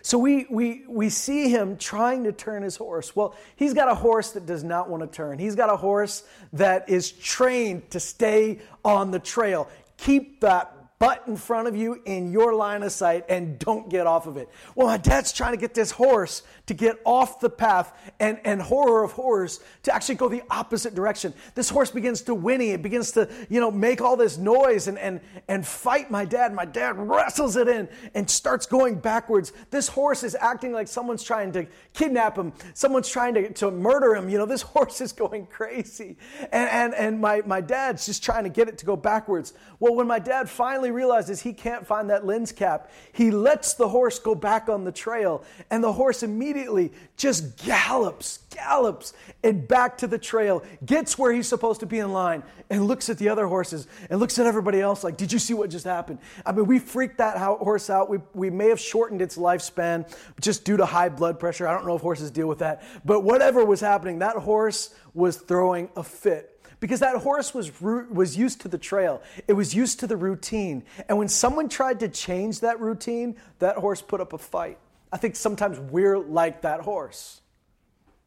So 0.02 0.18
we, 0.18 0.46
we, 0.48 0.84
we 0.88 1.10
see 1.10 1.48
him 1.50 1.76
trying 1.76 2.24
to 2.24 2.32
turn 2.32 2.62
his 2.62 2.76
horse. 2.76 3.14
Well, 3.16 3.34
he's 3.56 3.74
got 3.74 3.90
a 3.90 3.94
horse 3.94 4.30
that 4.32 4.46
does 4.46 4.64
not 4.64 4.88
want 4.88 5.02
to 5.02 5.06
turn. 5.08 5.38
He's 5.38 5.54
got 5.54 5.70
a 5.70 5.76
horse 5.76 6.22
that 6.52 6.88
is 6.88 7.10
trained 7.10 7.90
to 7.90 8.00
stay 8.00 8.60
on 8.84 9.10
the 9.10 9.18
trail. 9.18 9.68
Keep 9.96 10.40
that 10.40 10.77
butt 10.98 11.22
in 11.28 11.36
front 11.36 11.68
of 11.68 11.76
you 11.76 12.00
in 12.06 12.32
your 12.32 12.54
line 12.54 12.82
of 12.82 12.90
sight 12.90 13.24
and 13.28 13.58
don't 13.58 13.88
get 13.88 14.06
off 14.06 14.26
of 14.26 14.36
it. 14.36 14.48
Well, 14.74 14.88
my 14.88 14.96
dad's 14.96 15.32
trying 15.32 15.52
to 15.52 15.58
get 15.58 15.72
this 15.72 15.92
horse 15.92 16.42
to 16.66 16.74
get 16.74 16.96
off 17.04 17.38
the 17.40 17.50
path 17.50 18.12
and, 18.18 18.40
and 18.44 18.60
horror 18.60 19.04
of 19.04 19.12
horrors 19.12 19.60
to 19.84 19.94
actually 19.94 20.16
go 20.16 20.28
the 20.28 20.42
opposite 20.50 20.94
direction. 20.94 21.32
This 21.54 21.68
horse 21.70 21.90
begins 21.90 22.22
to 22.22 22.34
whinny. 22.34 22.70
It 22.70 22.82
begins 22.82 23.12
to, 23.12 23.28
you 23.48 23.60
know, 23.60 23.70
make 23.70 24.00
all 24.00 24.16
this 24.16 24.38
noise 24.38 24.88
and, 24.88 24.98
and, 24.98 25.20
and 25.46 25.64
fight 25.64 26.10
my 26.10 26.24
dad. 26.24 26.52
My 26.52 26.64
dad 26.64 26.98
wrestles 26.98 27.56
it 27.56 27.68
in 27.68 27.88
and 28.14 28.28
starts 28.28 28.66
going 28.66 28.96
backwards. 28.96 29.52
This 29.70 29.86
horse 29.86 30.24
is 30.24 30.36
acting 30.40 30.72
like 30.72 30.88
someone's 30.88 31.22
trying 31.22 31.52
to 31.52 31.66
kidnap 31.94 32.36
him. 32.36 32.52
Someone's 32.74 33.08
trying 33.08 33.34
to, 33.34 33.52
to 33.54 33.70
murder 33.70 34.16
him. 34.16 34.28
You 34.28 34.38
know, 34.38 34.46
this 34.46 34.62
horse 34.68 35.00
is 35.00 35.12
going 35.12 35.46
crazy. 35.46 36.16
And, 36.50 36.68
and, 36.70 36.94
and 36.94 37.20
my, 37.20 37.42
my 37.46 37.60
dad's 37.60 38.04
just 38.06 38.24
trying 38.24 38.44
to 38.44 38.50
get 38.50 38.68
it 38.68 38.78
to 38.78 38.86
go 38.86 38.96
backwards. 38.96 39.52
Well, 39.78 39.94
when 39.94 40.08
my 40.08 40.18
dad 40.18 40.50
finally 40.50 40.87
finally 40.88 41.04
realizes 41.04 41.42
he 41.42 41.52
can't 41.52 41.86
find 41.86 42.10
that 42.10 42.24
lens 42.24 42.52
cap, 42.52 42.90
he 43.12 43.30
lets 43.30 43.74
the 43.74 43.88
horse 43.88 44.18
go 44.18 44.34
back 44.34 44.68
on 44.68 44.84
the 44.84 44.92
trail, 44.92 45.42
and 45.70 45.82
the 45.82 45.92
horse 45.92 46.22
immediately 46.22 46.92
just 47.16 47.56
gallops, 47.64 48.40
gallops, 48.50 49.12
and 49.42 49.66
back 49.68 49.98
to 49.98 50.06
the 50.06 50.18
trail, 50.18 50.62
gets 50.84 51.18
where 51.18 51.32
he's 51.32 51.48
supposed 51.48 51.80
to 51.80 51.86
be 51.86 51.98
in 51.98 52.12
line, 52.12 52.42
and 52.70 52.86
looks 52.86 53.08
at 53.08 53.18
the 53.18 53.28
other 53.28 53.46
horses 53.46 53.86
and 54.10 54.20
looks 54.20 54.38
at 54.38 54.46
everybody 54.46 54.80
else 54.80 55.04
like, 55.04 55.16
Did 55.16 55.32
you 55.32 55.38
see 55.38 55.54
what 55.54 55.70
just 55.70 55.84
happened? 55.84 56.18
I 56.44 56.52
mean, 56.52 56.66
we 56.66 56.78
freaked 56.78 57.18
that 57.18 57.36
horse 57.38 57.90
out. 57.90 58.10
We, 58.10 58.18
we 58.34 58.50
may 58.50 58.68
have 58.68 58.80
shortened 58.80 59.22
its 59.22 59.36
lifespan 59.36 60.06
just 60.40 60.64
due 60.64 60.76
to 60.76 60.86
high 60.86 61.08
blood 61.08 61.38
pressure. 61.38 61.66
I 61.66 61.74
don't 61.74 61.86
know 61.86 61.96
if 61.96 62.02
horses 62.02 62.30
deal 62.30 62.46
with 62.46 62.58
that, 62.58 62.82
but 63.04 63.20
whatever 63.20 63.64
was 63.64 63.80
happening, 63.80 64.20
that 64.20 64.36
horse 64.36 64.94
was 65.14 65.36
throwing 65.36 65.88
a 65.96 66.02
fit 66.02 66.57
because 66.80 67.00
that 67.00 67.16
horse 67.16 67.52
was, 67.54 67.80
was 67.80 68.36
used 68.36 68.60
to 68.62 68.68
the 68.68 68.78
trail, 68.78 69.22
it 69.46 69.54
was 69.54 69.74
used 69.74 70.00
to 70.00 70.06
the 70.06 70.16
routine. 70.16 70.84
And 71.08 71.18
when 71.18 71.28
someone 71.28 71.68
tried 71.68 72.00
to 72.00 72.08
change 72.08 72.60
that 72.60 72.80
routine, 72.80 73.36
that 73.58 73.76
horse 73.76 74.02
put 74.02 74.20
up 74.20 74.32
a 74.32 74.38
fight. 74.38 74.78
I 75.12 75.16
think 75.16 75.36
sometimes 75.36 75.78
we're 75.78 76.18
like 76.18 76.62
that 76.62 76.80
horse. 76.80 77.40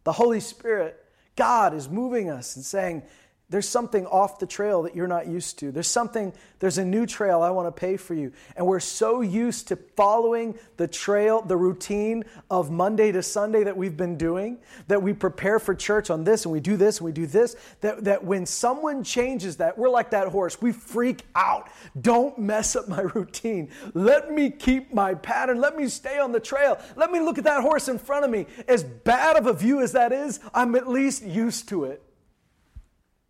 The 0.03 0.11
Holy 0.11 0.39
Spirit, 0.39 1.03
God 1.35 1.73
is 1.73 1.87
moving 1.87 2.29
us 2.29 2.55
and 2.55 2.65
saying, 2.65 3.03
there's 3.51 3.67
something 3.67 4.05
off 4.07 4.39
the 4.39 4.45
trail 4.45 4.81
that 4.83 4.95
you're 4.95 5.09
not 5.09 5.27
used 5.27 5.59
to. 5.59 5.73
There's 5.73 5.85
something, 5.85 6.31
there's 6.59 6.77
a 6.77 6.85
new 6.85 7.05
trail 7.05 7.41
I 7.41 7.49
want 7.49 7.67
to 7.67 7.77
pay 7.77 7.97
for 7.97 8.13
you. 8.13 8.31
And 8.55 8.65
we're 8.65 8.79
so 8.79 9.19
used 9.19 9.67
to 9.67 9.75
following 9.75 10.57
the 10.77 10.87
trail, 10.87 11.41
the 11.41 11.57
routine 11.57 12.23
of 12.49 12.71
Monday 12.71 13.11
to 13.11 13.21
Sunday 13.21 13.65
that 13.65 13.75
we've 13.75 13.97
been 13.97 14.17
doing, 14.17 14.57
that 14.87 15.03
we 15.03 15.11
prepare 15.11 15.59
for 15.59 15.75
church 15.75 16.09
on 16.09 16.23
this 16.23 16.45
and 16.45 16.53
we 16.53 16.61
do 16.61 16.77
this 16.77 16.99
and 16.99 17.05
we 17.05 17.11
do 17.11 17.27
this, 17.27 17.57
that, 17.81 18.05
that 18.05 18.23
when 18.23 18.45
someone 18.45 19.03
changes 19.03 19.57
that, 19.57 19.77
we're 19.77 19.89
like 19.89 20.11
that 20.11 20.29
horse. 20.29 20.61
We 20.61 20.71
freak 20.71 21.23
out. 21.35 21.69
Don't 21.99 22.39
mess 22.39 22.77
up 22.77 22.87
my 22.87 23.01
routine. 23.15 23.69
Let 23.93 24.31
me 24.31 24.49
keep 24.49 24.93
my 24.93 25.13
pattern. 25.13 25.59
Let 25.59 25.75
me 25.75 25.89
stay 25.89 26.19
on 26.19 26.31
the 26.31 26.39
trail. 26.39 26.79
Let 26.95 27.11
me 27.11 27.19
look 27.19 27.37
at 27.37 27.43
that 27.43 27.61
horse 27.61 27.89
in 27.89 27.99
front 27.99 28.23
of 28.23 28.31
me. 28.31 28.45
As 28.69 28.85
bad 28.85 29.35
of 29.35 29.45
a 29.45 29.53
view 29.53 29.81
as 29.81 29.91
that 29.91 30.13
is, 30.13 30.39
I'm 30.53 30.73
at 30.75 30.87
least 30.87 31.21
used 31.21 31.67
to 31.67 31.83
it. 31.83 32.01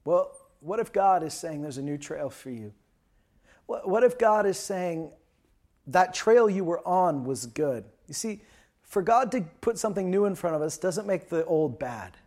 Well, 0.05 0.31
what 0.59 0.79
if 0.79 0.93
God 0.93 1.23
is 1.23 1.33
saying 1.33 1.61
there's 1.61 1.77
a 1.77 1.81
new 1.81 1.97
trail 1.97 2.29
for 2.29 2.49
you? 2.49 2.73
What 3.65 4.03
if 4.03 4.17
God 4.17 4.45
is 4.45 4.57
saying 4.57 5.11
that 5.87 6.13
trail 6.13 6.49
you 6.49 6.63
were 6.63 6.85
on 6.85 7.23
was 7.23 7.45
good? 7.45 7.85
You 8.07 8.13
see, 8.13 8.41
for 8.83 9.01
God 9.01 9.31
to 9.31 9.41
put 9.61 9.77
something 9.77 10.11
new 10.11 10.25
in 10.25 10.35
front 10.35 10.55
of 10.55 10.61
us 10.61 10.77
doesn't 10.77 11.07
make 11.07 11.29
the 11.29 11.45
old 11.45 11.79
bad. 11.79 12.17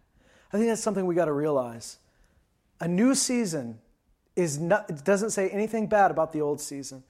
I 0.53 0.57
think 0.57 0.69
that's 0.69 0.83
something 0.83 1.05
we 1.05 1.15
got 1.15 1.27
to 1.27 1.33
realize. 1.33 1.99
A 2.81 2.89
new 2.89 3.15
season 3.15 3.79
is 4.37 4.59
not, 4.59 5.05
doesn't 5.05 5.31
say 5.31 5.51
anything 5.51 5.87
bad 5.87 6.11
about 6.11 6.33
the 6.33 6.41
old 6.41 6.61
season. 6.61 7.03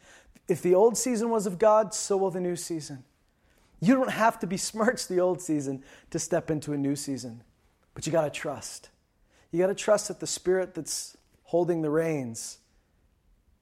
If 0.48 0.60
the 0.60 0.74
old 0.74 0.98
season 0.98 1.30
was 1.30 1.46
of 1.46 1.58
God, 1.58 1.94
so 1.94 2.16
will 2.16 2.30
the 2.30 2.40
new 2.40 2.56
season. 2.56 3.04
You 3.80 3.94
don't 3.94 4.10
have 4.10 4.38
to 4.40 4.46
besmirch 4.46 5.06
the 5.06 5.20
old 5.20 5.40
season 5.40 5.84
to 6.10 6.18
step 6.18 6.50
into 6.50 6.72
a 6.72 6.76
new 6.76 6.96
season, 6.96 7.42
but 7.94 8.06
you 8.06 8.12
got 8.12 8.24
to 8.24 8.30
trust. 8.30 8.90
You 9.54 9.60
got 9.60 9.68
to 9.68 9.74
trust 9.76 10.08
that 10.08 10.18
the 10.18 10.26
spirit 10.26 10.74
that's 10.74 11.16
holding 11.44 11.82
the 11.82 11.88
reins 11.88 12.58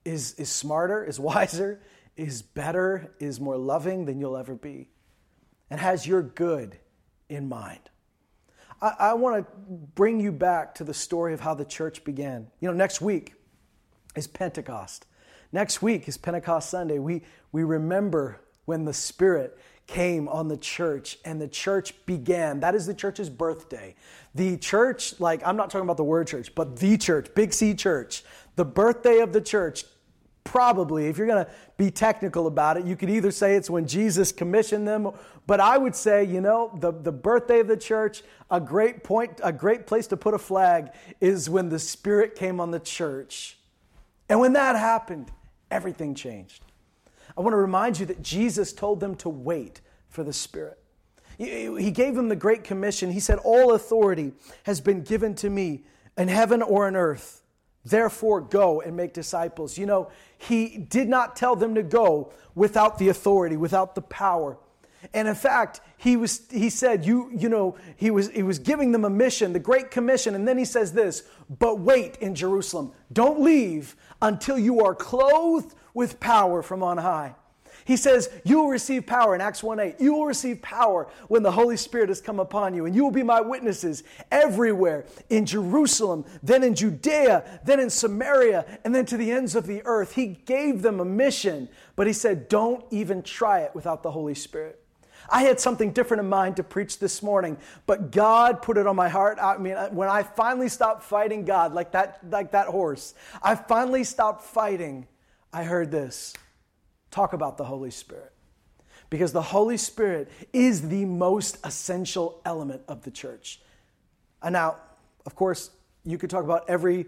is, 0.06 0.32
is 0.37 0.49
smarter, 0.49 1.04
is 1.04 1.20
wiser, 1.20 1.82
is 2.16 2.40
better, 2.40 3.12
is 3.18 3.38
more 3.38 3.58
loving 3.58 4.06
than 4.06 4.18
you'll 4.18 4.38
ever 4.38 4.54
be, 4.54 4.88
and 5.68 5.78
has 5.78 6.06
your 6.06 6.22
good 6.22 6.78
in 7.28 7.46
mind. 7.46 7.90
I, 8.80 8.94
I 8.99 9.14
want 9.14 9.44
to 9.44 9.52
bring 9.94 10.18
you 10.18 10.32
back 10.32 10.76
to 10.76 10.84
the 10.84 10.94
story 10.94 11.34
of 11.34 11.40
how 11.40 11.52
the 11.52 11.66
church 11.66 12.04
began. 12.04 12.46
You 12.58 12.68
know, 12.68 12.75
next 12.75 13.02
week 13.02 13.34
is 14.16 14.26
Pentecost. 14.26 15.04
Next 15.52 15.82
week 15.82 16.08
is 16.08 16.16
Pentecost 16.16 16.70
Sunday. 16.70 17.00
We, 17.00 17.20
we 17.52 17.64
remember 17.64 18.40
when 18.64 18.87
the 18.87 18.94
Spirit 18.94 19.58
came 19.86 20.28
on 20.28 20.48
the 20.48 20.56
church 20.56 21.18
and 21.24 21.40
the 21.40 21.48
church 21.48 21.94
began. 22.06 22.60
That 22.60 22.74
is 22.74 22.86
the 22.86 22.94
church's 22.94 23.28
birthday. 23.28 23.94
The 24.34 24.56
church, 24.56 25.20
like, 25.20 25.46
I'm 25.46 25.56
not 25.56 25.70
talking 25.70 25.84
about 25.84 25.96
the 25.96 26.04
word 26.04 26.26
church, 26.26 26.54
but 26.54 26.76
the 26.76 26.96
church, 26.96 27.28
Big 27.34 27.52
C 27.52 27.74
church, 27.74 28.24
the 28.56 28.64
birthday 28.64 29.18
of 29.20 29.32
the 29.32 29.40
church 29.40 29.84
probably, 30.44 31.06
if 31.06 31.18
you're 31.18 31.26
going 31.26 31.44
to 31.44 31.50
be 31.76 31.90
technical 31.90 32.46
about 32.46 32.76
it, 32.76 32.84
you 32.84 32.96
could 32.96 33.10
either 33.10 33.30
say 33.30 33.54
it's 33.54 33.70
when 33.70 33.86
Jesus 33.86 34.32
commissioned 34.32 34.86
them, 34.86 35.10
but 35.46 35.60
I 35.60 35.78
would 35.78 35.94
say, 35.94 36.24
you 36.24 36.40
know, 36.40 36.76
the, 36.80 36.92
the 36.92 37.12
birthday 37.12 37.60
of 37.60 37.68
the 37.68 37.76
church, 37.76 38.22
a 38.50 38.60
great 38.60 39.04
point, 39.04 39.40
a 39.42 39.52
great 39.52 39.86
place 39.86 40.06
to 40.08 40.16
put 40.16 40.34
a 40.34 40.38
flag 40.38 40.90
is 41.20 41.48
when 41.48 41.68
the 41.68 41.78
Spirit 41.78 42.34
came 42.34 42.60
on 42.60 42.70
the 42.70 42.80
church. 42.80 43.58
And 44.28 44.40
when 44.40 44.54
that 44.54 44.76
happened, 44.76 45.30
everything 45.70 46.14
changed. 46.14 46.64
I 47.36 47.40
want 47.40 47.52
to 47.52 47.58
remind 47.58 47.98
you 47.98 48.06
that 48.06 48.22
Jesus 48.22 48.72
told 48.72 49.00
them 49.00 49.14
to 49.16 49.28
wait 49.28 49.80
for 50.08 50.22
the 50.22 50.32
Spirit. 50.32 50.78
He 51.38 51.90
gave 51.90 52.14
them 52.14 52.28
the 52.28 52.36
Great 52.36 52.62
Commission. 52.62 53.10
He 53.10 53.20
said, 53.20 53.38
All 53.38 53.74
authority 53.74 54.32
has 54.64 54.80
been 54.80 55.02
given 55.02 55.34
to 55.36 55.50
me 55.50 55.84
in 56.16 56.28
heaven 56.28 56.62
or 56.62 56.86
on 56.86 56.94
earth. 56.94 57.42
Therefore, 57.84 58.40
go 58.40 58.80
and 58.80 58.96
make 58.96 59.12
disciples. 59.12 59.76
You 59.76 59.86
know, 59.86 60.10
he 60.38 60.78
did 60.78 61.08
not 61.08 61.34
tell 61.34 61.56
them 61.56 61.74
to 61.74 61.82
go 61.82 62.32
without 62.54 62.98
the 62.98 63.08
authority, 63.08 63.56
without 63.56 63.94
the 63.94 64.02
power. 64.02 64.58
And 65.14 65.26
in 65.28 65.35
fact, 65.35 65.80
he, 65.97 66.16
was, 66.16 66.42
he 66.50 66.71
said, 66.71 67.04
you, 67.04 67.30
you 67.35 67.49
know, 67.49 67.76
he 67.97 68.11
was, 68.11 68.30
he 68.30 68.42
was 68.42 68.59
giving 68.59 68.92
them 68.92 69.04
a 69.04 69.11
mission, 69.11 69.52
the 69.52 69.59
Great 69.59 69.90
Commission. 69.90 70.35
And 70.35 70.47
then 70.47 70.59
he 70.59 70.64
says 70.64 70.92
this, 70.92 71.25
but 71.59 71.80
wait 71.80 72.16
in 72.16 72.35
Jerusalem. 72.35 72.92
Don't 73.12 73.40
leave 73.40 73.97
until 74.21 74.59
you 74.59 74.80
are 74.80 74.94
clothed 74.94 75.75
with 75.94 76.21
power 76.21 76.62
from 76.62 76.82
on 76.82 76.99
high. 76.99 77.35
He 77.85 77.97
says, 77.97 78.30
You 78.44 78.61
will 78.61 78.68
receive 78.68 79.06
power 79.06 79.35
in 79.35 79.40
Acts 79.40 79.62
1 79.62 79.80
8. 79.80 79.97
You 79.99 80.14
will 80.14 80.26
receive 80.26 80.62
power 80.62 81.09
when 81.28 81.42
the 81.42 81.50
Holy 81.50 81.76
Spirit 81.76 82.09
has 82.09 82.21
come 82.21 82.38
upon 82.38 82.75
you, 82.75 82.87
and 82.87 82.94
you 82.94 83.02
will 83.02 83.11
be 83.11 83.23
my 83.23 83.40
witnesses 83.40 84.04
everywhere 84.30 85.04
in 85.30 85.47
Jerusalem, 85.47 86.25
then 86.42 86.62
in 86.62 86.75
Judea, 86.75 87.61
then 87.64 87.80
in 87.80 87.90
Samaria, 87.90 88.78
and 88.85 88.94
then 88.94 89.06
to 89.06 89.16
the 89.16 89.30
ends 89.30 89.54
of 89.54 89.66
the 89.66 89.82
earth. 89.85 90.14
He 90.14 90.26
gave 90.26 90.82
them 90.82 91.00
a 91.00 91.04
mission, 91.04 91.68
but 91.97 92.06
he 92.06 92.12
said, 92.12 92.49
Don't 92.49 92.85
even 92.90 93.23
try 93.23 93.61
it 93.61 93.75
without 93.75 94.02
the 94.02 94.11
Holy 94.11 94.35
Spirit. 94.35 94.81
I 95.32 95.44
had 95.44 95.58
something 95.58 95.92
different 95.92 96.20
in 96.20 96.28
mind 96.28 96.56
to 96.56 96.62
preach 96.62 96.98
this 96.98 97.22
morning, 97.22 97.56
but 97.86 98.10
God 98.10 98.60
put 98.60 98.76
it 98.76 98.86
on 98.86 98.94
my 98.94 99.08
heart. 99.08 99.38
I 99.40 99.56
mean, 99.56 99.74
when 99.90 100.10
I 100.10 100.22
finally 100.22 100.68
stopped 100.68 101.02
fighting 101.02 101.46
God 101.46 101.72
like 101.72 101.92
that, 101.92 102.18
like 102.28 102.52
that 102.52 102.66
horse, 102.66 103.14
I 103.42 103.54
finally 103.54 104.04
stopped 104.04 104.44
fighting. 104.44 105.06
I 105.50 105.64
heard 105.64 105.90
this 105.90 106.34
talk 107.10 107.32
about 107.32 107.56
the 107.56 107.64
Holy 107.64 107.90
Spirit. 107.90 108.32
Because 109.08 109.32
the 109.32 109.42
Holy 109.42 109.78
Spirit 109.78 110.30
is 110.52 110.88
the 110.88 111.06
most 111.06 111.58
essential 111.64 112.40
element 112.44 112.82
of 112.86 113.02
the 113.02 113.10
church. 113.10 113.60
And 114.42 114.52
now, 114.52 114.76
of 115.24 115.34
course, 115.34 115.70
you 116.04 116.18
could 116.18 116.28
talk 116.28 116.44
about 116.44 116.68
every, 116.68 117.06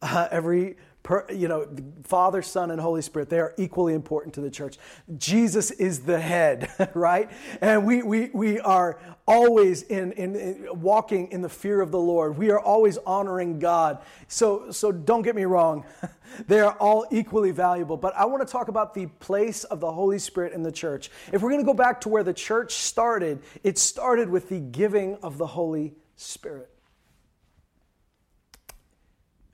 uh, 0.00 0.28
every 0.30 0.76
per, 1.06 1.24
you 1.30 1.46
know, 1.46 1.68
Father, 2.02 2.42
Son, 2.42 2.72
and 2.72 2.80
Holy 2.80 3.00
Spirit, 3.00 3.30
they 3.30 3.38
are 3.38 3.54
equally 3.56 3.94
important 3.94 4.34
to 4.34 4.40
the 4.40 4.50
church. 4.50 4.76
Jesus 5.16 5.70
is 5.70 6.00
the 6.00 6.18
head, 6.18 6.68
right? 6.94 7.30
And 7.60 7.86
we, 7.86 8.02
we, 8.02 8.30
we 8.34 8.58
are 8.58 8.98
always 9.24 9.82
in, 9.82 10.10
in, 10.12 10.34
in, 10.34 10.80
walking 10.80 11.30
in 11.30 11.42
the 11.42 11.48
fear 11.48 11.80
of 11.80 11.92
the 11.92 11.98
Lord. 11.98 12.36
We 12.36 12.50
are 12.50 12.58
always 12.58 12.98
honoring 13.06 13.60
God. 13.60 14.02
So, 14.26 14.72
so 14.72 14.90
don't 14.90 15.22
get 15.22 15.36
me 15.36 15.44
wrong. 15.44 15.84
they 16.48 16.58
are 16.58 16.72
all 16.72 17.06
equally 17.12 17.52
valuable. 17.52 17.96
But 17.96 18.16
I 18.16 18.24
want 18.24 18.44
to 18.44 18.50
talk 18.50 18.66
about 18.66 18.92
the 18.92 19.06
place 19.06 19.62
of 19.62 19.78
the 19.78 19.92
Holy 19.92 20.18
Spirit 20.18 20.54
in 20.54 20.64
the 20.64 20.72
church. 20.72 21.08
If 21.32 21.40
we're 21.40 21.50
going 21.50 21.62
to 21.62 21.66
go 21.66 21.72
back 21.72 22.00
to 22.00 22.08
where 22.08 22.24
the 22.24 22.34
church 22.34 22.72
started, 22.74 23.42
it 23.62 23.78
started 23.78 24.28
with 24.28 24.48
the 24.48 24.58
giving 24.58 25.18
of 25.22 25.38
the 25.38 25.46
Holy 25.46 25.94
Spirit. 26.16 26.75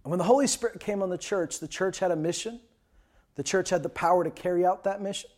And 0.04 0.10
when 0.10 0.18
the 0.18 0.24
Holy 0.24 0.46
Spirit 0.46 0.80
came 0.80 1.02
on 1.02 1.10
the 1.10 1.18
church, 1.18 1.60
the 1.60 1.68
church 1.68 1.98
had 2.00 2.10
a 2.10 2.16
mission. 2.16 2.60
The 3.36 3.42
church 3.42 3.70
had 3.70 3.82
the 3.82 3.88
power 3.88 4.24
to 4.24 4.30
carry 4.30 4.66
out 4.66 4.84
that 4.84 5.00
mission. 5.00 5.30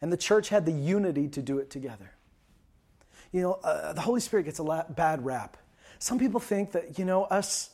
And 0.00 0.12
the 0.12 0.16
church 0.16 0.50
had 0.50 0.66
the 0.66 0.72
unity 0.72 1.28
to 1.28 1.42
do 1.42 1.58
it 1.58 1.70
together. 1.70 2.12
You 3.32 3.42
know, 3.42 3.52
uh, 3.64 3.92
the 3.94 4.00
Holy 4.00 4.20
Spirit 4.20 4.44
gets 4.44 4.58
a 4.58 4.62
la- 4.62 4.84
bad 4.88 5.24
rap. 5.24 5.56
Some 5.98 6.18
people 6.18 6.38
think 6.38 6.72
that, 6.72 6.98
you 6.98 7.04
know, 7.04 7.24
us, 7.24 7.70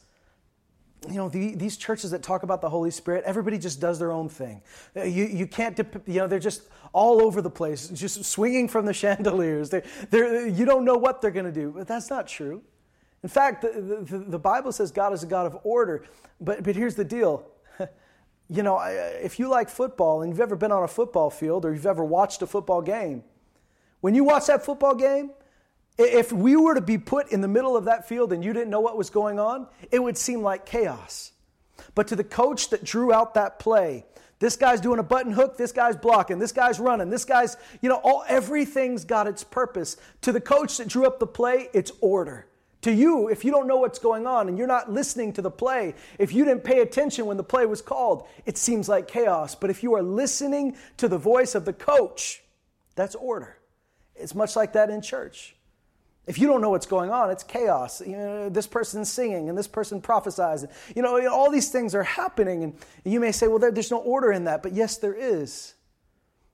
you 1.09 1.17
know, 1.17 1.29
the, 1.29 1.55
these 1.55 1.77
churches 1.77 2.13
that 2.13 2.23
talk 2.23 2.45
about 2.45 2.61
the 2.61 2.69
Holy 2.69 2.91
Spirit, 2.91 3.25
everybody 3.25 3.59
just 3.59 3.81
does 3.81 3.99
their 3.99 4.13
own 4.13 4.29
thing. 4.29 4.63
Uh, 4.97 5.03
you, 5.03 5.25
you 5.25 5.47
can't, 5.47 5.75
dip, 5.75 6.07
you 6.07 6.21
know, 6.21 6.27
they're 6.27 6.39
just 6.39 6.63
all 6.93 7.21
over 7.21 7.43
the 7.43 7.51
place, 7.51 7.89
just 7.89 8.25
swinging 8.25 8.69
from 8.69 8.87
the 8.87 8.93
chandeliers. 9.05 9.71
They're, 9.71 9.85
they're, 10.11 10.47
you 10.47 10.65
don't 10.65 10.85
know 10.85 10.97
what 10.97 11.21
they're 11.21 11.31
going 11.31 11.47
to 11.47 11.53
do. 11.53 11.73
But 11.77 11.89
that's 11.89 12.09
not 12.09 12.29
true. 12.29 12.63
In 13.23 13.29
fact, 13.29 13.63
the, 13.63 14.03
the, 14.03 14.19
the, 14.19 14.39
Bible 14.39 14.73
says 14.73 14.91
God 14.91 15.13
is 15.13 15.23
a 15.23 15.27
God 15.27 15.47
of 15.47 15.59
order. 15.63 16.05
But, 16.41 16.63
but 16.63 16.75
here's 16.75 16.95
the 16.95 17.05
deal. 17.05 17.47
you 18.49 18.63
know, 18.63 18.81
if 18.81 19.39
you 19.39 19.49
like 19.49 19.69
football 19.69 20.23
and 20.23 20.33
you've 20.33 20.41
ever 20.41 20.57
been 20.57 20.73
on 20.73 20.83
a 20.83 20.89
football 20.89 21.29
field 21.29 21.65
or 21.65 21.75
you've 21.75 21.87
ever 21.87 22.05
watched 22.05 22.41
a 22.43 22.47
football 22.47 22.81
game, 22.81 23.23
when 24.01 24.15
you 24.15 24.25
watch 24.25 24.47
that 24.47 24.65
football 24.65 24.95
game, 24.95 25.31
if 25.99 26.33
we 26.33 26.57
were 26.57 26.75
to 26.75 26.81
be 26.81 26.97
put 26.97 27.31
in 27.31 27.43
the 27.43 27.49
middle 27.49 27.77
of 27.77 27.85
that 27.85 28.09
field 28.09 28.33
and 28.33 28.43
you 28.43 28.55
didn't 28.55 28.71
know 28.71 28.81
what 28.81 28.97
was 28.97 29.11
going 29.11 29.39
on, 29.39 29.67
it 29.91 30.03
would 30.03 30.17
seem 30.17 30.41
like 30.41 30.65
chaos. 30.65 31.33
But 31.95 32.09
to 32.09 32.17
the 32.17 32.25
coach 32.25 32.71
that 32.71 32.85
drew 32.85 33.13
out 33.13 33.35
that 33.35 33.59
play, 33.59 34.07
this 34.39 34.57
guy's 34.57 34.81
doing 34.81 34.99
a 34.99 35.03
button 35.03 35.33
hook, 35.33 35.59
this 35.59 35.73
guy's 35.73 35.97
blocking, 35.97 36.39
this 36.39 36.53
guy's 36.53 36.81
running, 36.81 37.11
this 37.11 37.27
guy's, 37.27 37.59
you 37.83 37.91
know, 37.91 38.01
all 38.03 38.25
everything's 38.27 39.05
got 39.05 39.27
its 39.27 39.45
purpose. 39.45 39.99
To 40.23 40.33
the 40.33 40.41
coach 40.41 40.79
that 40.79 40.89
drew 40.89 41.07
up 41.07 41.19
the 41.19 41.27
play, 41.27 41.69
it's 41.75 41.93
order. 42.01 42.47
To 42.83 42.93
you, 42.93 43.29
if 43.29 43.45
you 43.45 43.51
don't 43.51 43.67
know 43.67 43.77
what's 43.77 43.99
going 43.99 44.27
on 44.27 44.49
and 44.49 44.57
you're 44.57 44.67
not 44.67 44.91
listening 44.91 45.35
to 45.35 45.43
the 45.43 45.51
play, 45.51 45.95
if 46.19 46.33
you 46.33 46.45
didn't 46.47 46.65
pay 46.65 46.81
attention 46.81 47.27
when 47.27 47.37
the 47.37 47.45
play 47.45 47.67
was 47.67 47.83
called, 47.83 48.27
it 48.47 48.57
seems 48.57 48.89
like 48.89 49.07
chaos. 49.07 49.55
But 49.55 49.69
if 49.69 49.83
you 49.83 49.95
are 49.95 50.03
listening 50.03 50.77
to 50.97 51.07
the 51.07 51.19
voice 51.19 51.55
of 51.55 51.67
the 51.67 51.75
coach, 51.75 52.43
that's 52.95 53.15
order. 53.15 53.59
It's 54.15 54.35
much 54.35 54.57
like 54.57 54.73
that 54.73 54.89
in 54.89 55.03
church. 55.03 55.55
If 56.27 56.39
you 56.39 56.47
don't 56.47 56.61
know 56.61 56.71
what's 56.71 56.87
going 56.87 57.11
on, 57.11 57.31
it's 57.31 57.43
chaos. 57.43 58.01
You 58.01 58.17
know, 58.17 58.49
this 58.49 58.67
person's 58.67 59.11
singing 59.11 59.49
and 59.49 59.59
this 59.59 59.67
person 59.67 60.01
prophesies. 60.01 60.65
You 60.95 61.03
know, 61.03 61.29
all 61.29 61.51
these 61.51 61.71
things 61.71 61.95
are 61.95 62.03
happening. 62.03 62.63
And 62.63 62.75
you 63.05 63.21
may 63.21 63.33
say, 63.33 63.49
well, 63.49 63.59
there, 63.59 63.73
there's 63.73 63.91
no 63.91 63.99
order 63.99 64.31
in 64.33 64.45
that. 64.45 64.63
But 64.63 64.73
yes, 64.73 64.97
there 64.99 65.15
is. 65.15 65.75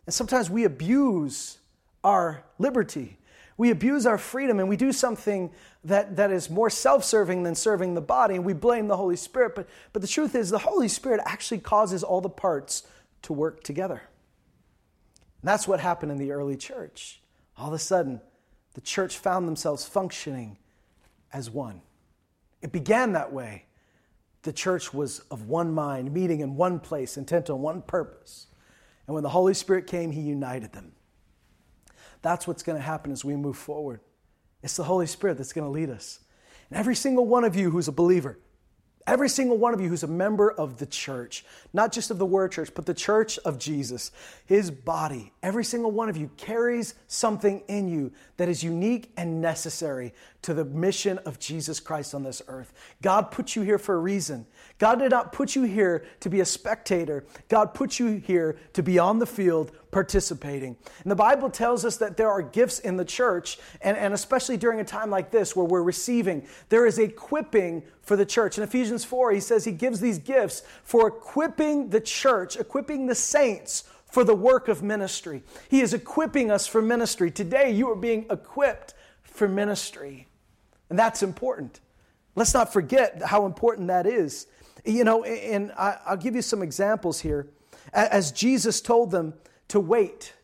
And 0.06 0.14
sometimes 0.14 0.48
we 0.48 0.64
abuse 0.64 1.58
our 2.02 2.44
liberty. 2.58 3.18
We 3.56 3.70
abuse 3.70 4.06
our 4.06 4.18
freedom 4.18 4.60
and 4.60 4.68
we 4.68 4.76
do 4.76 4.92
something 4.92 5.50
that, 5.84 6.16
that 6.16 6.30
is 6.30 6.50
more 6.50 6.68
self 6.68 7.04
serving 7.04 7.42
than 7.42 7.54
serving 7.54 7.94
the 7.94 8.00
body, 8.00 8.34
and 8.34 8.44
we 8.44 8.52
blame 8.52 8.88
the 8.88 8.96
Holy 8.96 9.16
Spirit. 9.16 9.54
But, 9.54 9.68
but 9.92 10.02
the 10.02 10.08
truth 10.08 10.34
is, 10.34 10.50
the 10.50 10.58
Holy 10.58 10.88
Spirit 10.88 11.20
actually 11.24 11.58
causes 11.58 12.02
all 12.02 12.20
the 12.20 12.28
parts 12.28 12.82
to 13.22 13.32
work 13.32 13.62
together. 13.62 14.02
And 15.42 15.48
that's 15.48 15.66
what 15.66 15.80
happened 15.80 16.12
in 16.12 16.18
the 16.18 16.32
early 16.32 16.56
church. 16.56 17.20
All 17.56 17.68
of 17.68 17.72
a 17.72 17.78
sudden, 17.78 18.20
the 18.74 18.80
church 18.80 19.16
found 19.16 19.48
themselves 19.48 19.86
functioning 19.86 20.58
as 21.32 21.48
one. 21.48 21.80
It 22.60 22.72
began 22.72 23.12
that 23.12 23.32
way. 23.32 23.64
The 24.42 24.52
church 24.52 24.92
was 24.92 25.20
of 25.30 25.48
one 25.48 25.72
mind, 25.72 26.12
meeting 26.12 26.40
in 26.40 26.56
one 26.56 26.78
place, 26.78 27.16
intent 27.16 27.48
on 27.48 27.62
one 27.62 27.82
purpose. 27.82 28.48
And 29.06 29.14
when 29.14 29.22
the 29.22 29.30
Holy 29.30 29.54
Spirit 29.54 29.86
came, 29.86 30.10
He 30.10 30.20
united 30.20 30.72
them. 30.72 30.92
That's 32.26 32.44
what's 32.44 32.64
going 32.64 32.76
to 32.76 32.82
happen 32.82 33.12
as 33.12 33.24
we 33.24 33.36
move 33.36 33.56
forward. 33.56 34.00
It's 34.60 34.74
the 34.74 34.82
Holy 34.82 35.06
Spirit 35.06 35.38
that's 35.38 35.52
going 35.52 35.64
to 35.64 35.70
lead 35.70 35.90
us. 35.90 36.18
And 36.68 36.76
every 36.76 36.96
single 36.96 37.24
one 37.24 37.44
of 37.44 37.54
you 37.54 37.70
who's 37.70 37.86
a 37.86 37.92
believer, 37.92 38.36
Every 39.06 39.28
single 39.28 39.56
one 39.56 39.72
of 39.72 39.80
you 39.80 39.88
who's 39.88 40.02
a 40.02 40.08
member 40.08 40.50
of 40.50 40.78
the 40.78 40.86
church, 40.86 41.44
not 41.72 41.92
just 41.92 42.10
of 42.10 42.18
the 42.18 42.26
Word 42.26 42.50
Church, 42.50 42.70
but 42.74 42.86
the 42.86 42.94
church 42.94 43.38
of 43.38 43.56
Jesus, 43.56 44.10
his 44.46 44.72
body, 44.72 45.32
every 45.44 45.62
single 45.62 45.92
one 45.92 46.08
of 46.08 46.16
you 46.16 46.28
carries 46.36 46.96
something 47.06 47.62
in 47.68 47.86
you 47.86 48.10
that 48.36 48.48
is 48.48 48.64
unique 48.64 49.12
and 49.16 49.40
necessary 49.40 50.12
to 50.42 50.54
the 50.54 50.64
mission 50.64 51.18
of 51.18 51.38
Jesus 51.38 51.78
Christ 51.78 52.16
on 52.16 52.24
this 52.24 52.42
earth. 52.48 52.72
God 53.00 53.30
put 53.30 53.54
you 53.54 53.62
here 53.62 53.78
for 53.78 53.94
a 53.94 53.98
reason. 53.98 54.44
God 54.78 54.98
did 54.98 55.12
not 55.12 55.32
put 55.32 55.54
you 55.54 55.62
here 55.62 56.04
to 56.18 56.28
be 56.28 56.40
a 56.40 56.44
spectator. 56.44 57.24
God 57.48 57.74
put 57.74 58.00
you 58.00 58.16
here 58.16 58.58
to 58.72 58.82
be 58.82 58.98
on 58.98 59.20
the 59.20 59.26
field 59.26 59.70
participating. 59.96 60.76
And 61.04 61.10
the 61.10 61.16
Bible 61.16 61.48
tells 61.48 61.82
us 61.86 61.96
that 61.96 62.18
there 62.18 62.28
are 62.28 62.42
gifts 62.42 62.80
in 62.80 62.98
the 62.98 63.04
church, 63.06 63.58
and, 63.80 63.96
and 63.96 64.12
especially 64.12 64.58
during 64.58 64.78
a 64.78 64.84
time 64.84 65.08
like 65.08 65.30
this 65.30 65.56
where 65.56 65.64
we're 65.64 65.82
receiving, 65.82 66.46
there 66.68 66.84
is 66.84 66.98
equipping 66.98 67.82
for 68.02 68.14
the 68.14 68.26
church. 68.26 68.58
In 68.58 68.62
Ephesians 68.62 69.06
4, 69.06 69.32
he 69.32 69.40
says 69.40 69.64
he 69.64 69.72
gives 69.72 69.98
these 69.98 70.18
gifts 70.18 70.64
for 70.84 71.08
equipping 71.08 71.88
the 71.88 72.00
church, 72.02 72.58
equipping 72.58 73.06
the 73.06 73.14
saints 73.14 73.84
for 74.04 74.22
the 74.22 74.34
work 74.34 74.68
of 74.68 74.82
ministry. 74.82 75.42
He 75.70 75.80
is 75.80 75.94
equipping 75.94 76.50
us 76.50 76.66
for 76.66 76.82
ministry. 76.82 77.30
Today, 77.30 77.70
you 77.70 77.90
are 77.90 77.96
being 77.96 78.26
equipped 78.28 78.92
for 79.22 79.48
ministry. 79.48 80.28
And 80.90 80.98
that's 80.98 81.22
important. 81.22 81.80
Let's 82.34 82.52
not 82.52 82.70
forget 82.70 83.22
how 83.24 83.46
important 83.46 83.88
that 83.88 84.06
is. 84.06 84.46
You 84.84 85.04
know, 85.04 85.24
and 85.24 85.72
I'll 85.74 86.18
give 86.18 86.34
you 86.34 86.42
some 86.42 86.60
examples 86.60 87.18
here. 87.18 87.48
As 87.94 88.30
Jesus 88.30 88.82
told 88.82 89.10
them 89.10 89.32
to 89.68 89.80
wait, 89.80 90.34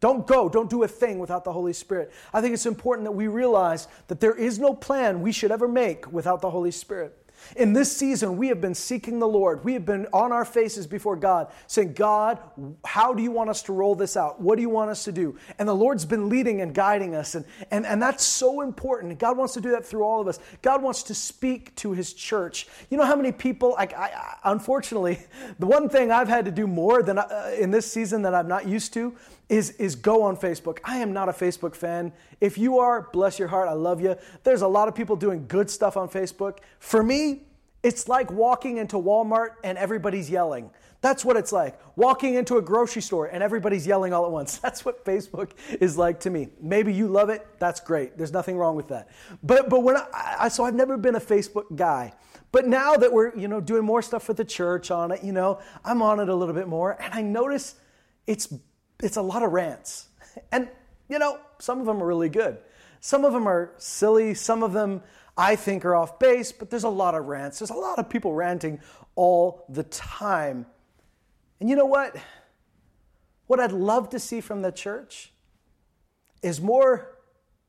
don't 0.00 0.26
go, 0.26 0.48
don't 0.48 0.68
do 0.68 0.82
a 0.82 0.88
thing 0.88 1.18
without 1.18 1.44
the 1.44 1.52
Holy 1.52 1.72
Spirit. 1.72 2.12
I 2.34 2.40
think 2.40 2.54
it's 2.54 2.66
important 2.66 3.04
that 3.04 3.12
we 3.12 3.28
realize 3.28 3.86
that 4.08 4.18
there 4.18 4.34
is 4.34 4.58
no 4.58 4.74
plan 4.74 5.22
we 5.22 5.30
should 5.30 5.52
ever 5.52 5.68
make 5.68 6.12
without 6.12 6.40
the 6.40 6.50
Holy 6.50 6.72
Spirit. 6.72 7.16
In 7.56 7.72
this 7.72 7.96
season, 7.96 8.36
we 8.36 8.48
have 8.48 8.60
been 8.60 8.74
seeking 8.74 9.18
the 9.18 9.28
Lord. 9.28 9.64
We 9.64 9.74
have 9.74 9.84
been 9.84 10.06
on 10.12 10.32
our 10.32 10.44
faces 10.44 10.86
before 10.86 11.16
God, 11.16 11.52
saying, 11.66 11.94
God, 11.94 12.38
how 12.84 13.12
do 13.14 13.22
you 13.22 13.30
want 13.30 13.50
us 13.50 13.62
to 13.64 13.72
roll 13.72 13.94
this 13.94 14.16
out? 14.16 14.40
What 14.40 14.56
do 14.56 14.62
you 14.62 14.70
want 14.70 14.90
us 14.90 15.04
to 15.04 15.12
do? 15.12 15.38
And 15.58 15.68
the 15.68 15.74
Lord's 15.74 16.04
been 16.04 16.28
leading 16.28 16.60
and 16.60 16.74
guiding 16.74 17.14
us. 17.14 17.34
And, 17.34 17.44
and, 17.70 17.86
and 17.86 18.00
that's 18.00 18.24
so 18.24 18.60
important. 18.60 19.18
God 19.18 19.36
wants 19.36 19.54
to 19.54 19.60
do 19.60 19.70
that 19.72 19.84
through 19.84 20.04
all 20.04 20.20
of 20.20 20.28
us. 20.28 20.38
God 20.62 20.82
wants 20.82 21.02
to 21.04 21.14
speak 21.14 21.74
to 21.76 21.92
his 21.92 22.12
church. 22.12 22.66
You 22.90 22.96
know 22.96 23.04
how 23.04 23.16
many 23.16 23.32
people, 23.32 23.70
like, 23.72 23.92
I, 23.94 24.06
I, 24.06 24.50
unfortunately, 24.52 25.20
the 25.58 25.66
one 25.66 25.88
thing 25.88 26.10
I've 26.10 26.28
had 26.28 26.44
to 26.46 26.50
do 26.50 26.66
more 26.66 27.02
than 27.02 27.18
uh, 27.18 27.52
in 27.58 27.70
this 27.70 27.90
season 27.90 28.22
that 28.22 28.34
I'm 28.34 28.48
not 28.48 28.66
used 28.66 28.92
to 28.94 29.14
is, 29.48 29.70
is 29.72 29.96
go 29.96 30.22
on 30.22 30.36
Facebook. 30.36 30.78
I 30.84 30.98
am 30.98 31.12
not 31.12 31.28
a 31.28 31.32
Facebook 31.32 31.74
fan. 31.74 32.12
If 32.40 32.56
you 32.56 32.78
are, 32.78 33.08
bless 33.12 33.38
your 33.38 33.48
heart, 33.48 33.68
I 33.68 33.74
love 33.74 34.00
you. 34.00 34.16
There's 34.44 34.62
a 34.62 34.68
lot 34.68 34.88
of 34.88 34.94
people 34.94 35.14
doing 35.16 35.46
good 35.46 35.70
stuff 35.70 35.96
on 35.96 36.08
Facebook. 36.08 36.58
For 36.78 37.02
me, 37.02 37.31
it's 37.82 38.08
like 38.08 38.30
walking 38.30 38.76
into 38.76 38.96
Walmart 38.96 39.50
and 39.64 39.76
everybody's 39.76 40.30
yelling. 40.30 40.70
That's 41.00 41.24
what 41.24 41.36
it's 41.36 41.50
like. 41.50 41.80
Walking 41.96 42.34
into 42.34 42.58
a 42.58 42.62
grocery 42.62 43.02
store 43.02 43.26
and 43.26 43.42
everybody's 43.42 43.86
yelling 43.86 44.12
all 44.12 44.24
at 44.24 44.30
once. 44.30 44.58
That's 44.58 44.84
what 44.84 45.04
Facebook 45.04 45.50
is 45.80 45.98
like 45.98 46.20
to 46.20 46.30
me. 46.30 46.48
Maybe 46.60 46.94
you 46.94 47.08
love 47.08 47.28
it. 47.28 47.44
That's 47.58 47.80
great. 47.80 48.16
There's 48.16 48.32
nothing 48.32 48.56
wrong 48.56 48.76
with 48.76 48.88
that. 48.88 49.08
But 49.42 49.68
but 49.68 49.82
when 49.82 49.96
I, 49.96 50.36
I 50.40 50.48
so 50.48 50.64
I've 50.64 50.74
never 50.74 50.96
been 50.96 51.16
a 51.16 51.20
Facebook 51.20 51.74
guy. 51.74 52.12
But 52.52 52.68
now 52.68 52.94
that 52.94 53.12
we're, 53.12 53.34
you 53.34 53.48
know, 53.48 53.60
doing 53.60 53.82
more 53.82 54.02
stuff 54.02 54.22
for 54.22 54.34
the 54.34 54.44
church 54.44 54.90
on 54.90 55.10
it, 55.10 55.24
you 55.24 55.32
know, 55.32 55.58
I'm 55.84 56.02
on 56.02 56.20
it 56.20 56.28
a 56.28 56.34
little 56.34 56.54
bit 56.54 56.68
more 56.68 56.96
and 57.02 57.12
I 57.12 57.22
notice 57.22 57.74
it's 58.26 58.52
it's 59.02 59.16
a 59.16 59.22
lot 59.22 59.42
of 59.42 59.52
rants. 59.52 60.08
And, 60.50 60.66
you 61.10 61.18
know, 61.18 61.38
some 61.58 61.78
of 61.78 61.84
them 61.84 62.02
are 62.02 62.06
really 62.06 62.30
good. 62.30 62.56
Some 63.00 63.26
of 63.26 63.34
them 63.34 63.46
are 63.46 63.72
silly. 63.76 64.32
Some 64.32 64.62
of 64.62 64.72
them 64.72 65.02
I 65.36 65.56
think 65.56 65.84
are 65.84 65.94
off 65.94 66.18
base, 66.18 66.52
but 66.52 66.70
there's 66.70 66.84
a 66.84 66.88
lot 66.88 67.14
of 67.14 67.26
rants. 67.26 67.58
There's 67.58 67.70
a 67.70 67.74
lot 67.74 67.98
of 67.98 68.08
people 68.08 68.34
ranting 68.34 68.80
all 69.14 69.64
the 69.68 69.84
time. 69.84 70.66
And 71.60 71.70
you 71.70 71.76
know 71.76 71.86
what? 71.86 72.16
What 73.46 73.60
I'd 73.60 73.72
love 73.72 74.10
to 74.10 74.18
see 74.18 74.40
from 74.40 74.62
the 74.62 74.72
church 74.72 75.32
is 76.42 76.60
more 76.60 77.18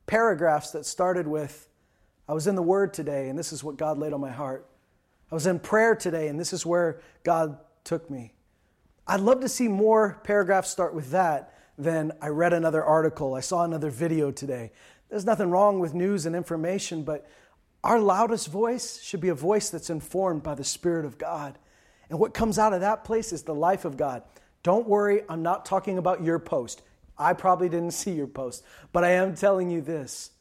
paragraphs 0.08 0.72
that 0.72 0.86
started 0.86 1.28
with, 1.28 1.68
I 2.28 2.34
was 2.34 2.48
in 2.48 2.56
the 2.56 2.62
Word 2.62 2.94
today, 2.94 3.30
and 3.30 3.38
this 3.38 3.54
is 3.54 3.64
what 3.64 3.78
God 3.78 3.98
laid 3.98 4.14
on 4.14 4.22
my 4.22 4.32
heart. 4.32 4.68
I 5.32 5.36
was 5.36 5.48
in 5.48 5.60
prayer 5.60 5.96
today, 5.96 6.28
and 6.28 6.40
this 6.40 6.54
is 6.54 6.66
where 6.66 7.02
God 7.24 7.58
took 7.84 8.10
me. 8.10 8.34
I'd 9.08 9.20
love 9.20 9.42
to 9.42 9.50
see 9.50 9.68
more 9.68 10.22
paragraphs 10.24 10.70
start 10.70 10.94
with 10.94 11.12
that 11.12 11.54
than 11.78 12.12
I 12.22 12.28
read 12.28 12.54
another 12.54 12.84
article, 12.84 13.34
I 13.34 13.40
saw 13.40 13.64
another 13.64 13.90
video 13.90 14.32
today. 14.32 14.72
There's 15.10 15.26
nothing 15.26 15.50
wrong 15.50 15.80
with 15.80 15.94
news 15.94 16.26
and 16.26 16.36
information, 16.36 17.04
but 17.04 17.28
our 17.84 18.00
loudest 18.00 18.48
voice 18.48 19.02
should 19.02 19.20
be 19.20 19.30
a 19.30 19.36
voice 19.36 19.70
that's 19.70 19.90
informed 19.90 20.44
by 20.44 20.56
the 20.56 20.64
Spirit 20.64 21.06
of 21.06 21.18
God. 21.18 21.58
And 22.10 22.20
what 22.20 22.34
comes 22.34 22.58
out 22.58 22.74
of 22.74 22.82
that 22.82 23.04
place 23.04 23.34
is 23.34 23.44
the 23.44 23.56
life 23.56 23.86
of 23.86 23.98
God. 23.98 24.24
Don't 24.62 24.88
worry, 24.88 25.24
I'm 25.28 25.44
not 25.44 25.66
talking 25.66 25.98
about 25.98 26.24
your 26.24 26.40
post. 26.40 26.82
I 27.18 27.34
probably 27.34 27.70
didn't 27.70 27.92
see 27.92 28.12
your 28.12 28.28
post, 28.28 28.64
but 28.92 29.04
I 29.04 29.12
am 29.12 29.36
telling 29.36 29.70
you 29.70 29.82
this. 29.82 30.32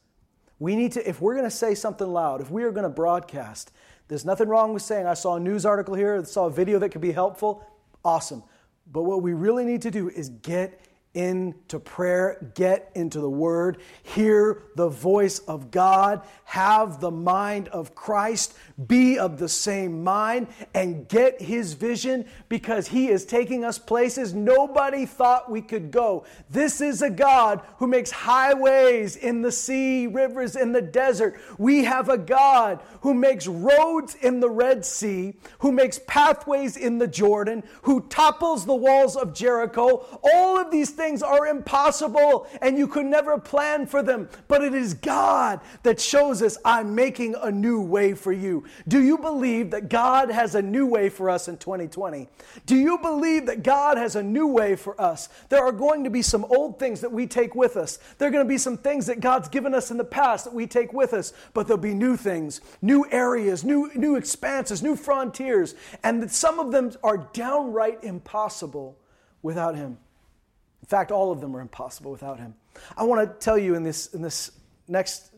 We 0.58 0.76
need 0.76 0.92
to, 0.92 1.08
if 1.08 1.20
we're 1.20 1.34
going 1.34 1.44
to 1.44 1.50
say 1.50 1.74
something 1.74 2.06
loud, 2.06 2.40
if 2.40 2.50
we 2.50 2.62
are 2.62 2.70
going 2.70 2.84
to 2.84 2.88
broadcast, 2.88 3.72
there's 4.06 4.24
nothing 4.24 4.48
wrong 4.48 4.72
with 4.72 4.82
saying, 4.82 5.06
I 5.06 5.14
saw 5.14 5.36
a 5.36 5.40
news 5.40 5.66
article 5.66 5.94
here, 5.94 6.20
I 6.20 6.22
saw 6.22 6.46
a 6.46 6.50
video 6.50 6.78
that 6.78 6.90
could 6.90 7.00
be 7.00 7.12
helpful. 7.12 7.66
Awesome. 8.04 8.44
But 8.90 9.02
what 9.02 9.22
we 9.22 9.32
really 9.32 9.64
need 9.64 9.82
to 9.82 9.90
do 9.90 10.08
is 10.08 10.28
get 10.28 10.80
into 11.14 11.78
prayer, 11.78 12.52
get 12.54 12.90
into 12.94 13.20
the 13.20 13.28
Word, 13.28 13.78
hear 14.02 14.62
the 14.76 14.88
voice 14.88 15.40
of 15.40 15.70
God, 15.70 16.22
have 16.44 17.00
the 17.00 17.10
mind 17.10 17.68
of 17.68 17.94
Christ, 17.94 18.54
be 18.86 19.18
of 19.18 19.38
the 19.38 19.48
same 19.48 20.02
mind, 20.02 20.46
and 20.72 21.06
get 21.08 21.42
His 21.42 21.74
vision 21.74 22.24
because 22.48 22.88
He 22.88 23.08
is 23.08 23.26
taking 23.26 23.62
us 23.62 23.78
places 23.78 24.32
nobody 24.32 25.04
thought 25.04 25.50
we 25.50 25.60
could 25.60 25.90
go. 25.90 26.24
This 26.48 26.80
is 26.80 27.02
a 27.02 27.10
God 27.10 27.60
who 27.76 27.86
makes 27.86 28.10
highways 28.10 29.16
in 29.16 29.42
the 29.42 29.52
sea, 29.52 30.06
rivers 30.06 30.56
in 30.56 30.72
the 30.72 30.82
desert. 30.82 31.38
We 31.58 31.84
have 31.84 32.08
a 32.08 32.18
God 32.18 32.80
who 33.02 33.12
makes 33.12 33.46
roads 33.46 34.14
in 34.14 34.40
the 34.40 34.50
Red 34.50 34.84
Sea, 34.84 35.34
who 35.58 35.72
makes 35.72 36.00
pathways 36.06 36.78
in 36.78 36.96
the 36.96 37.06
Jordan, 37.06 37.64
who 37.82 38.00
topples 38.08 38.64
the 38.64 38.74
walls 38.74 39.14
of 39.14 39.34
Jericho. 39.34 40.06
All 40.32 40.58
of 40.58 40.70
these 40.70 40.90
things 40.90 41.01
things 41.02 41.22
are 41.22 41.48
impossible 41.48 42.46
and 42.60 42.78
you 42.78 42.86
could 42.86 43.06
never 43.06 43.36
plan 43.36 43.86
for 43.86 44.02
them. 44.02 44.28
But 44.46 44.62
it 44.62 44.72
is 44.72 44.94
God 44.94 45.60
that 45.82 46.00
shows 46.00 46.42
us, 46.42 46.56
I'm 46.64 46.94
making 46.94 47.34
a 47.42 47.50
new 47.50 47.80
way 47.80 48.14
for 48.14 48.32
you. 48.32 48.64
Do 48.86 49.02
you 49.02 49.18
believe 49.18 49.72
that 49.72 49.88
God 49.88 50.30
has 50.30 50.54
a 50.54 50.62
new 50.62 50.86
way 50.86 51.08
for 51.08 51.28
us 51.28 51.48
in 51.48 51.56
2020? 51.56 52.28
Do 52.66 52.76
you 52.76 52.98
believe 52.98 53.46
that 53.46 53.64
God 53.64 53.98
has 53.98 54.14
a 54.14 54.22
new 54.22 54.46
way 54.46 54.76
for 54.76 54.98
us? 55.00 55.28
There 55.48 55.64
are 55.64 55.72
going 55.72 56.04
to 56.04 56.10
be 56.10 56.22
some 56.22 56.44
old 56.44 56.78
things 56.78 57.00
that 57.00 57.10
we 57.10 57.26
take 57.26 57.56
with 57.56 57.76
us. 57.76 57.98
There 58.18 58.28
are 58.28 58.32
going 58.32 58.44
to 58.44 58.48
be 58.48 58.58
some 58.58 58.76
things 58.76 59.06
that 59.06 59.20
God's 59.20 59.48
given 59.48 59.74
us 59.74 59.90
in 59.90 59.96
the 59.96 60.04
past 60.04 60.44
that 60.44 60.54
we 60.54 60.68
take 60.68 60.92
with 60.92 61.12
us, 61.14 61.32
but 61.52 61.66
there'll 61.66 61.82
be 61.82 61.94
new 61.94 62.16
things, 62.16 62.60
new 62.80 63.06
areas, 63.10 63.64
new, 63.64 63.90
new 63.96 64.14
expanses, 64.14 64.84
new 64.84 64.94
frontiers, 64.94 65.74
and 66.04 66.22
that 66.22 66.30
some 66.30 66.60
of 66.60 66.70
them 66.70 66.92
are 67.02 67.28
downright 67.32 68.04
impossible 68.04 68.96
without 69.42 69.74
Him. 69.74 69.98
In 70.92 70.98
fact, 70.98 71.10
all 71.10 71.32
of 71.32 71.40
them 71.40 71.56
are 71.56 71.62
impossible 71.62 72.12
without 72.12 72.38
him. 72.38 72.52
I 72.98 73.04
want 73.04 73.26
to 73.26 73.34
tell 73.42 73.56
you 73.56 73.74
in 73.76 73.82
this, 73.82 74.08
in 74.08 74.20
this 74.20 74.50
next 74.86 75.30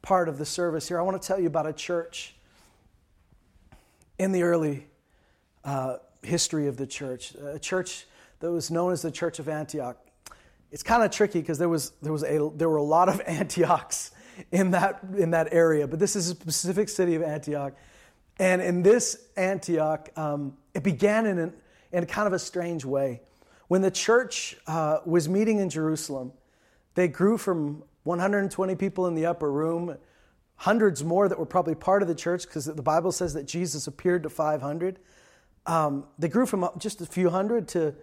part 0.00 0.30
of 0.30 0.38
the 0.38 0.46
service 0.46 0.88
here, 0.88 0.98
I 0.98 1.02
want 1.02 1.20
to 1.20 1.28
tell 1.28 1.38
you 1.38 1.46
about 1.46 1.66
a 1.66 1.74
church 1.74 2.34
in 4.18 4.32
the 4.32 4.44
early 4.44 4.86
uh, 5.62 5.96
history 6.22 6.68
of 6.68 6.78
the 6.78 6.86
church, 6.86 7.34
a 7.34 7.58
church 7.58 8.06
that 8.40 8.50
was 8.50 8.70
known 8.70 8.92
as 8.92 9.02
the 9.02 9.10
Church 9.10 9.38
of 9.38 9.46
Antioch. 9.46 9.98
It's 10.72 10.82
kind 10.82 11.02
of 11.02 11.10
tricky 11.10 11.40
because 11.40 11.58
there, 11.58 11.68
was, 11.68 11.90
there, 12.00 12.10
was 12.10 12.22
a, 12.22 12.50
there 12.56 12.70
were 12.70 12.78
a 12.78 12.82
lot 12.82 13.10
of 13.10 13.20
Antiochs 13.26 14.10
in 14.52 14.70
that, 14.70 15.00
in 15.18 15.32
that 15.32 15.52
area, 15.52 15.86
but 15.86 15.98
this 15.98 16.16
is 16.16 16.30
a 16.30 16.34
specific 16.34 16.88
city 16.88 17.14
of 17.14 17.22
Antioch. 17.22 17.74
And 18.38 18.62
in 18.62 18.82
this 18.82 19.18
Antioch, 19.36 20.08
um, 20.16 20.56
it 20.72 20.82
began 20.82 21.26
in, 21.26 21.38
an, 21.38 21.52
in 21.92 22.06
kind 22.06 22.26
of 22.26 22.32
a 22.32 22.38
strange 22.38 22.86
way. 22.86 23.20
When 23.74 23.82
the 23.82 23.90
church 23.90 24.56
uh, 24.68 24.98
was 25.04 25.28
meeting 25.28 25.58
in 25.58 25.68
Jerusalem, 25.68 26.30
they 26.94 27.08
grew 27.08 27.36
from 27.36 27.82
120 28.04 28.76
people 28.76 29.08
in 29.08 29.16
the 29.16 29.26
upper 29.26 29.50
room, 29.50 29.98
hundreds 30.54 31.02
more 31.02 31.28
that 31.28 31.36
were 31.36 31.44
probably 31.44 31.74
part 31.74 32.00
of 32.00 32.06
the 32.06 32.14
church 32.14 32.46
because 32.46 32.66
the 32.66 32.82
Bible 32.82 33.10
says 33.10 33.34
that 33.34 33.48
Jesus 33.48 33.88
appeared 33.88 34.22
to 34.22 34.30
500. 34.30 35.00
Um, 35.66 36.04
they 36.20 36.28
grew 36.28 36.46
from 36.46 36.68
just 36.78 37.00
a 37.00 37.06
few 37.06 37.30
hundred 37.30 37.66
to 37.70 37.96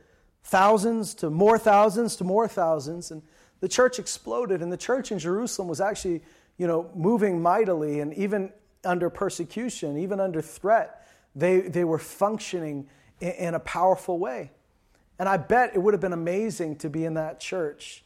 thousands 0.43 1.13
to 1.13 1.29
more 1.29 1.57
thousands 1.57 2.17
to 2.17 2.25
more 2.25 2.49
thousands. 2.49 3.09
And 3.09 3.21
the 3.61 3.69
church 3.69 3.97
exploded. 3.97 4.61
And 4.61 4.73
the 4.73 4.75
church 4.75 5.09
in 5.09 5.19
Jerusalem 5.19 5.69
was 5.69 5.79
actually, 5.79 6.21
you 6.57 6.67
know, 6.67 6.91
moving 6.93 7.41
mightily. 7.41 8.01
And 8.01 8.13
even 8.15 8.51
under 8.83 9.09
persecution, 9.09 9.97
even 9.97 10.19
under 10.19 10.41
threat, 10.41 11.07
they, 11.33 11.61
they 11.61 11.85
were 11.85 11.97
functioning 11.97 12.89
in, 13.21 13.31
in 13.31 13.53
a 13.53 13.59
powerful 13.61 14.19
way. 14.19 14.51
And 15.21 15.29
I 15.29 15.37
bet 15.37 15.75
it 15.75 15.77
would 15.77 15.93
have 15.93 16.01
been 16.01 16.13
amazing 16.13 16.77
to 16.77 16.89
be 16.89 17.05
in 17.05 17.13
that 17.13 17.39
church 17.39 18.03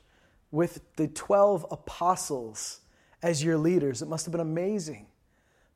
with 0.51 0.81
the 0.97 1.07
12 1.07 1.65
apostles 1.71 2.81
as 3.23 3.41
your 3.41 3.57
leaders. 3.57 4.01
It 4.01 4.09
must 4.09 4.25
have 4.25 4.33
been 4.33 4.41
amazing. 4.41 5.07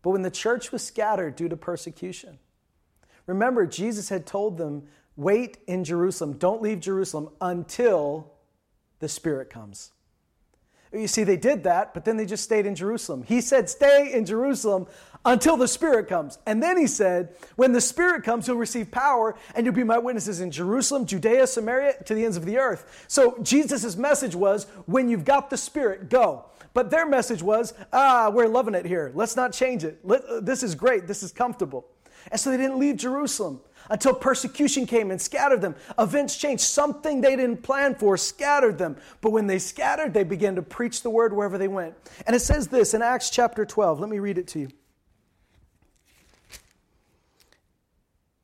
But 0.02 0.10
when 0.10 0.22
the 0.22 0.32
church 0.32 0.74
was 0.74 0.84
scattered 0.84 1.38
due 1.38 1.48
to 1.48 1.56
persecution, 1.56 2.40
remember, 3.26 3.66
Jesus 3.66 4.10
had 4.10 4.26
told 4.26 4.58
them, 4.58 4.84
wait 5.16 5.60
in 5.66 5.86
Jerusalem, 5.86 6.34
don't 6.34 6.62
leave 6.62 6.82
Jerusalem 6.82 7.30
until 7.40 8.34
the 9.00 9.08
Spirit 9.08 9.50
comes. 9.50 9.94
You 10.92 11.08
see, 11.08 11.24
they 11.24 11.38
did 11.38 11.64
that, 11.64 11.94
but 11.94 12.04
then 12.04 12.18
they 12.18 12.26
just 12.26 12.44
stayed 12.44 12.66
in 12.66 12.76
Jerusalem. 12.76 13.24
He 13.24 13.40
said, 13.40 13.70
Stay 13.70 14.12
in 14.12 14.26
Jerusalem 14.26 14.88
until 15.26 15.58
the 15.58 15.68
Spirit 15.68 16.08
comes. 16.08 16.38
And 16.46 16.62
then 16.62 16.78
he 16.78 16.88
said, 16.88 17.36
When 17.56 17.72
the 17.72 17.82
Spirit 17.82 18.24
comes, 18.24 18.48
you'll 18.48 18.58
receive 18.58 18.92
power, 18.92 19.36
and 19.56 19.66
you'll 19.66 19.76
be 19.76 19.84
my 19.84 19.98
witnesses 19.98 20.40
in 20.40 20.52
Jerusalem, 20.52 21.06
Judea, 21.06 21.48
Samaria, 21.48 22.04
to 22.06 22.14
the 22.14 22.26
ends 22.26 22.38
of 22.38 22.46
the 22.46 22.58
earth. 22.58 23.06
So 23.08 23.38
Jesus' 23.42 23.96
message 23.96 24.36
was, 24.36 24.66
When 24.86 25.10
you've 25.10 25.26
got 25.26 25.50
the 25.50 25.58
Spirit, 25.58 26.10
go. 26.10 26.46
But 26.74 26.92
their 26.92 27.06
message 27.06 27.44
was, 27.44 27.74
Ah, 27.92 28.32
we're 28.34 28.48
loving 28.48 28.76
it 28.76 28.86
here. 28.86 29.12
Let's 29.14 29.36
not 29.36 29.54
change 29.54 29.84
it. 29.84 30.00
Let, 30.04 30.46
this 30.46 30.64
is 30.64 30.76
great. 30.76 31.08
This 31.08 31.24
is 31.24 31.32
comfortable. 31.32 31.86
And 32.32 32.40
so 32.40 32.52
they 32.52 32.58
didn't 32.58 32.80
leave 32.80 32.98
Jerusalem 32.98 33.62
until 33.90 34.14
persecution 34.14 34.86
came 34.86 35.10
and 35.10 35.22
scattered 35.22 35.62
them. 35.62 35.76
Events 35.98 36.38
changed. 36.38 36.62
Something 36.62 37.22
they 37.22 37.36
didn't 37.36 37.64
plan 37.64 37.96
for 37.96 38.18
scattered 38.18 38.78
them. 38.78 38.98
But 39.22 39.32
when 39.32 39.48
they 39.48 39.58
scattered, 39.58 40.14
they 40.14 40.24
began 40.24 40.56
to 40.56 40.62
preach 40.62 41.02
the 41.02 41.10
word 41.10 41.34
wherever 41.34 41.58
they 41.58 41.68
went. 41.68 41.96
And 42.28 42.36
it 42.36 42.42
says 42.42 42.68
this 42.68 42.94
in 42.94 43.02
Acts 43.02 43.30
chapter 43.30 43.66
12. 43.66 44.00
Let 44.00 44.10
me 44.10 44.20
read 44.20 44.38
it 44.38 44.48
to 44.50 44.60
you. 44.60 44.70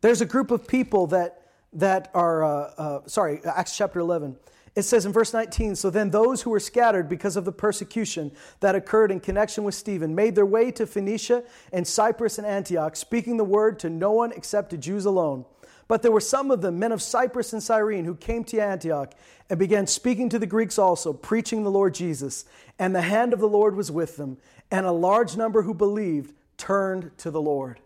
There's 0.02 0.22
a 0.22 0.26
group 0.26 0.52
of 0.52 0.68
people 0.68 1.08
that, 1.08 1.42
that 1.74 2.12
are, 2.14 2.44
uh, 2.44 2.74
uh, 2.78 3.00
sorry, 3.08 3.42
Acts 3.46 3.76
chapter 3.76 4.00
11. 4.00 4.38
It 4.76 4.84
says 4.84 5.06
in 5.06 5.14
verse 5.14 5.34
19 5.34 5.76
So 5.76 5.90
then 5.90 6.10
those 6.10 6.42
who 6.42 6.50
were 6.50 6.60
scattered 6.60 7.08
because 7.08 7.38
of 7.38 7.46
the 7.46 7.52
persecution 7.52 8.32
that 8.60 8.76
occurred 8.76 9.12
in 9.12 9.20
connection 9.20 9.64
with 9.64 9.74
Stephen 9.74 10.14
made 10.14 10.36
their 10.36 10.46
way 10.46 10.72
to 10.72 10.86
Phoenicia 10.86 11.44
and 11.72 11.88
Cyprus 11.88 12.38
and 12.38 12.46
Antioch, 12.46 12.96
speaking 12.96 13.38
the 13.38 13.44
word 13.44 13.80
to 13.80 13.90
no 13.90 14.12
one 14.12 14.32
except 14.34 14.72
to 14.72 14.78
Jews 14.78 15.06
alone. 15.06 15.46
But 15.88 16.02
there 16.02 16.12
were 16.12 16.20
some 16.20 16.52
of 16.52 16.62
them, 16.62 16.80
men 16.80 16.92
of 16.92 17.02
Cyprus 17.02 17.54
and 17.54 17.62
Cyrene, 17.62 18.06
who 18.06 18.16
came 18.16 18.44
to 18.46 18.60
Antioch 18.60 19.14
and 19.50 19.60
began 19.60 19.88
speaking 19.88 20.30
to 20.30 20.40
the 20.40 20.48
Greeks 20.48 20.80
also, 20.80 21.14
preaching 21.14 21.64
the 21.64 21.72
Lord 21.72 21.94
Jesus. 21.94 22.46
And 22.80 22.96
the 22.96 23.04
hand 23.04 23.34
of 23.34 23.40
the 23.40 23.48
Lord 23.48 23.76
was 23.76 23.92
with 23.92 24.18
them, 24.18 24.38
and 24.72 24.86
a 24.86 24.92
large 24.92 25.38
number 25.38 25.62
who 25.62 25.74
believed 25.74 26.34
turned 26.58 27.16
to 27.20 27.32
the 27.32 27.42
Lord. 27.42 27.80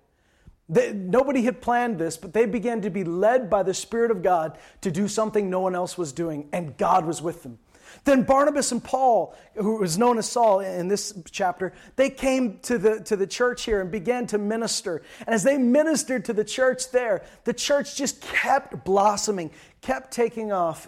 They, 0.70 0.94
nobody 0.94 1.42
had 1.42 1.62
planned 1.62 1.98
this, 1.98 2.16
but 2.16 2.34
they 2.34 2.46
began 2.46 2.82
to 2.82 2.92
be 2.92 3.04
led 3.04 3.50
by 3.50 3.64
the 3.64 3.74
Spirit 3.74 4.12
of 4.12 4.22
God 4.22 4.58
to 4.82 4.92
do 4.92 5.08
something 5.08 5.50
no 5.50 5.62
one 5.62 5.76
else 5.76 5.98
was 5.98 6.14
doing, 6.14 6.48
and 6.54 6.78
God 6.78 7.06
was 7.06 7.22
with 7.22 7.42
them. 7.42 7.58
Then 8.04 8.22
Barnabas 8.22 8.72
and 8.72 8.84
Paul, 8.84 9.36
who 9.56 9.78
was 9.78 9.98
known 9.98 10.20
as 10.20 10.30
Saul 10.30 10.60
in 10.60 10.88
this 10.88 11.12
chapter, 11.32 11.74
they 11.96 12.12
came 12.12 12.60
to 12.60 12.78
the, 12.78 13.00
to 13.02 13.16
the 13.16 13.26
church 13.26 13.64
here 13.64 13.82
and 13.82 13.92
began 13.92 14.28
to 14.28 14.38
minister. 14.38 15.02
And 15.26 15.34
as 15.34 15.44
they 15.44 15.58
ministered 15.58 16.26
to 16.26 16.34
the 16.34 16.44
church 16.44 16.92
there, 16.92 17.24
the 17.46 17.54
church 17.54 17.96
just 17.96 18.22
kept 18.22 18.86
blossoming, 18.86 19.50
kept 19.82 20.12
taking 20.12 20.52
off. 20.52 20.88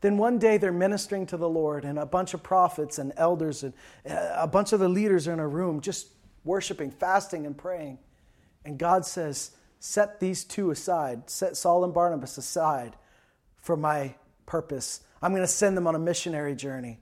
Then 0.00 0.16
one 0.16 0.38
day 0.38 0.58
they're 0.58 0.72
ministering 0.72 1.26
to 1.26 1.36
the 1.36 1.48
Lord, 1.48 1.84
and 1.84 1.98
a 1.98 2.06
bunch 2.06 2.34
of 2.34 2.42
prophets 2.42 2.98
and 2.98 3.12
elders 3.16 3.64
and 3.64 3.72
uh, 4.08 4.34
a 4.36 4.46
bunch 4.46 4.72
of 4.72 4.78
the 4.78 4.88
leaders 4.88 5.26
are 5.26 5.32
in 5.32 5.40
a 5.40 5.48
room 5.48 5.80
just 5.80 6.06
worshiping, 6.44 6.92
fasting, 6.92 7.46
and 7.46 7.58
praying. 7.58 7.98
And 8.68 8.78
God 8.78 9.06
says, 9.06 9.52
Set 9.80 10.20
these 10.20 10.44
two 10.44 10.70
aside, 10.70 11.30
set 11.30 11.56
Saul 11.56 11.84
and 11.84 11.94
Barnabas 11.94 12.36
aside 12.36 12.96
for 13.56 13.76
my 13.76 14.14
purpose. 14.44 15.00
I'm 15.22 15.30
going 15.32 15.42
to 15.42 15.46
send 15.46 15.76
them 15.76 15.86
on 15.86 15.94
a 15.94 15.98
missionary 15.98 16.54
journey. 16.54 16.98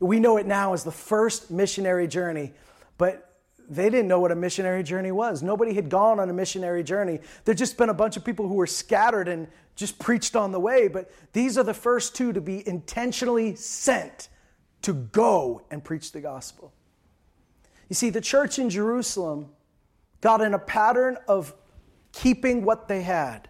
We 0.00 0.20
know 0.20 0.36
it 0.38 0.46
now 0.46 0.72
as 0.72 0.84
the 0.84 0.92
first 0.92 1.50
missionary 1.50 2.08
journey, 2.08 2.52
but 2.96 3.34
they 3.68 3.90
didn't 3.90 4.08
know 4.08 4.20
what 4.20 4.30
a 4.30 4.36
missionary 4.36 4.84
journey 4.84 5.12
was. 5.12 5.42
Nobody 5.42 5.74
had 5.74 5.90
gone 5.90 6.18
on 6.18 6.30
a 6.30 6.32
missionary 6.32 6.84
journey. 6.84 7.18
There'd 7.44 7.58
just 7.58 7.76
been 7.76 7.88
a 7.90 7.94
bunch 7.94 8.16
of 8.16 8.24
people 8.24 8.48
who 8.48 8.54
were 8.54 8.66
scattered 8.66 9.28
and 9.28 9.48
just 9.74 9.98
preached 9.98 10.34
on 10.34 10.52
the 10.52 10.60
way, 10.60 10.88
but 10.88 11.10
these 11.32 11.58
are 11.58 11.64
the 11.64 11.74
first 11.74 12.14
two 12.14 12.32
to 12.32 12.40
be 12.40 12.66
intentionally 12.66 13.54
sent 13.56 14.28
to 14.82 14.94
go 14.94 15.62
and 15.70 15.84
preach 15.84 16.12
the 16.12 16.20
gospel. 16.20 16.72
You 17.88 17.94
see, 17.94 18.10
the 18.10 18.20
church 18.20 18.58
in 18.58 18.70
Jerusalem 18.70 19.50
got 20.20 20.40
in 20.40 20.54
a 20.54 20.58
pattern 20.58 21.18
of 21.28 21.54
keeping 22.12 22.64
what 22.64 22.88
they 22.88 23.02
had. 23.02 23.48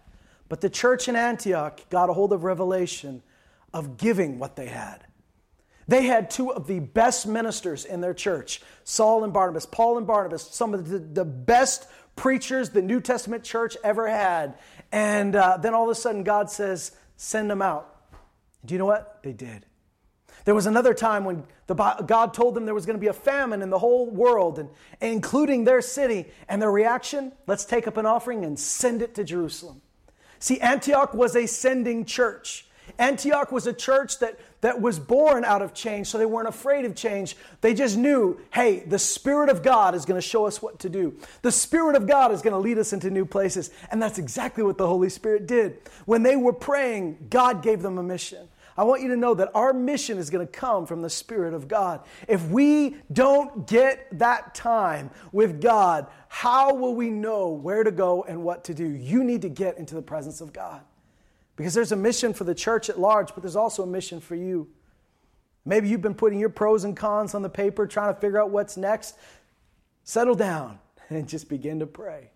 But 0.49 0.61
the 0.61 0.69
church 0.69 1.07
in 1.07 1.15
Antioch 1.15 1.81
got 1.89 2.09
a 2.09 2.13
hold 2.13 2.33
of 2.33 2.43
revelation 2.43 3.21
of 3.73 3.97
giving 3.97 4.39
what 4.39 4.55
they 4.55 4.67
had. 4.67 5.03
They 5.87 6.03
had 6.03 6.29
two 6.29 6.51
of 6.51 6.67
the 6.67 6.79
best 6.79 7.27
ministers 7.27 7.85
in 7.85 8.01
their 8.01 8.13
church, 8.13 8.61
Saul 8.83 9.23
and 9.23 9.31
Barnabas, 9.31 9.65
Paul 9.65 9.97
and 9.97 10.05
Barnabas, 10.05 10.43
some 10.43 10.73
of 10.73 10.89
the, 10.89 10.99
the 10.99 11.25
best 11.25 11.87
preachers 12.15 12.71
the 12.71 12.81
New 12.81 12.99
Testament 12.99 13.43
church 13.43 13.77
ever 13.83 14.07
had. 14.07 14.57
And 14.91 15.35
uh, 15.35 15.57
then 15.57 15.73
all 15.73 15.85
of 15.85 15.89
a 15.89 15.95
sudden, 15.95 16.23
God 16.23 16.49
says, 16.49 16.91
send 17.15 17.49
them 17.49 17.61
out. 17.61 17.95
Do 18.65 18.73
you 18.73 18.79
know 18.79 18.85
what? 18.85 19.19
They 19.23 19.33
did. 19.33 19.65
There 20.47 20.55
was 20.55 20.65
another 20.65 20.93
time 20.93 21.25
when 21.25 21.43
the, 21.65 21.73
God 21.73 22.33
told 22.33 22.55
them 22.55 22.63
there 22.63 22.73
was 22.73 22.85
going 22.85 22.95
to 22.95 23.01
be 23.01 23.07
a 23.07 23.13
famine 23.13 23.61
in 23.61 23.69
the 23.69 23.79
whole 23.79 24.09
world, 24.09 24.59
and, 24.59 24.69
including 25.01 25.65
their 25.65 25.81
city. 25.81 26.27
And 26.47 26.61
their 26.61 26.71
reaction? 26.71 27.33
Let's 27.47 27.65
take 27.65 27.85
up 27.85 27.97
an 27.97 28.05
offering 28.05 28.45
and 28.45 28.57
send 28.57 29.01
it 29.01 29.13
to 29.15 29.25
Jerusalem. 29.25 29.81
See, 30.39 30.57
Antioch 30.61 31.13
was 31.13 31.35
a 31.35 31.47
sending 31.47 32.05
church. 32.05 32.65
Antioch 32.97 33.51
was 33.51 33.67
a 33.67 33.73
church 33.73 34.19
that, 34.19 34.39
that 34.61 34.79
was 34.79 34.99
born 34.99 35.43
out 35.43 35.61
of 35.61 35.73
change, 35.73 36.07
so 36.07 36.17
they 36.17 36.25
weren't 36.25 36.47
afraid 36.47 36.85
of 36.85 36.95
change. 36.95 37.35
They 37.59 37.73
just 37.73 37.97
knew, 37.97 38.39
hey, 38.53 38.85
the 38.87 38.99
Spirit 38.99 39.49
of 39.49 39.61
God 39.61 39.95
is 39.95 40.05
going 40.05 40.17
to 40.17 40.25
show 40.25 40.45
us 40.45 40.61
what 40.61 40.79
to 40.79 40.87
do. 40.87 41.19
The 41.41 41.51
Spirit 41.51 41.97
of 41.97 42.07
God 42.07 42.31
is 42.31 42.41
going 42.41 42.53
to 42.53 42.59
lead 42.59 42.77
us 42.77 42.93
into 42.93 43.09
new 43.09 43.25
places. 43.25 43.69
And 43.91 44.01
that's 44.01 44.17
exactly 44.17 44.63
what 44.63 44.77
the 44.77 44.87
Holy 44.87 45.09
Spirit 45.09 45.45
did. 45.45 45.79
When 46.05 46.23
they 46.23 46.37
were 46.37 46.53
praying, 46.53 47.27
God 47.29 47.61
gave 47.61 47.81
them 47.81 47.97
a 47.97 48.03
mission. 48.03 48.47
I 48.77 48.83
want 48.83 49.01
you 49.01 49.07
to 49.09 49.17
know 49.17 49.33
that 49.33 49.49
our 49.55 49.73
mission 49.73 50.19
is 50.19 50.29
going 50.29 50.45
to 50.45 50.51
come 50.51 50.85
from 50.85 51.01
the 51.01 51.09
Spirit 51.09 51.55
of 51.55 51.67
God. 51.67 52.01
If 52.27 52.47
we 52.49 52.97
don't 53.11 53.67
get 53.67 54.07
that 54.19 54.53
time 54.53 55.09
with 55.31 55.59
God, 55.59 56.07
how 56.27 56.75
will 56.75 56.93
we 56.93 57.09
know 57.09 57.49
where 57.49 57.83
to 57.83 57.91
go 57.91 58.23
and 58.23 58.43
what 58.43 58.63
to 58.65 58.75
do? 58.75 58.87
You 58.87 59.23
need 59.23 59.41
to 59.41 59.49
get 59.49 59.79
into 59.79 59.95
the 59.95 60.01
presence 60.01 60.41
of 60.41 60.53
God. 60.53 60.81
Because 61.55 61.73
there's 61.73 61.91
a 61.91 61.95
mission 61.95 62.33
for 62.33 62.43
the 62.43 62.53
church 62.53 62.87
at 62.87 62.99
large, 62.99 63.33
but 63.33 63.41
there's 63.41 63.55
also 63.55 63.81
a 63.81 63.87
mission 63.87 64.21
for 64.21 64.35
you. 64.35 64.69
Maybe 65.65 65.89
you've 65.89 66.03
been 66.03 66.13
putting 66.13 66.39
your 66.39 66.49
pros 66.49 66.83
and 66.83 66.95
cons 66.95 67.33
on 67.33 67.41
the 67.41 67.49
paper, 67.49 67.87
trying 67.87 68.13
to 68.13 68.19
figure 68.19 68.39
out 68.39 68.51
what's 68.51 68.77
next. 68.77 69.17
Settle 70.03 70.35
down 70.35 70.77
and 71.09 71.27
just 71.27 71.49
begin 71.49 71.79
to 71.79 71.87
pray. 71.87 72.29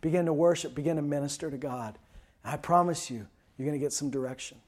Begin 0.00 0.26
to 0.26 0.32
worship, 0.32 0.76
begin 0.76 0.94
to 0.94 1.02
minister 1.02 1.50
to 1.50 1.58
God. 1.58 1.98
I 2.44 2.56
promise 2.56 3.10
you, 3.10 3.26
you're 3.56 3.66
going 3.66 3.78
to 3.78 3.84
get 3.84 3.92
some 3.92 4.10
direction. 4.10 4.58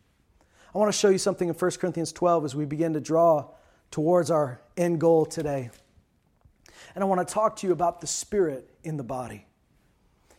I 0.74 0.78
want 0.78 0.92
to 0.92 0.96
show 0.96 1.08
you 1.08 1.18
something 1.18 1.48
in 1.48 1.54
1 1.54 1.70
Corinthians 1.72 2.12
12 2.12 2.44
as 2.44 2.54
we 2.54 2.64
begin 2.64 2.92
to 2.92 3.00
draw 3.00 3.48
towards 3.90 4.30
our 4.30 4.60
end 4.76 5.00
goal 5.00 5.26
today. 5.26 5.70
And 6.94 7.02
I 7.02 7.06
want 7.06 7.26
to 7.26 7.34
talk 7.34 7.56
to 7.56 7.66
you 7.66 7.72
about 7.72 8.00
the 8.00 8.06
spirit 8.06 8.70
in 8.84 8.96
the 8.96 9.02
body. 9.02 9.46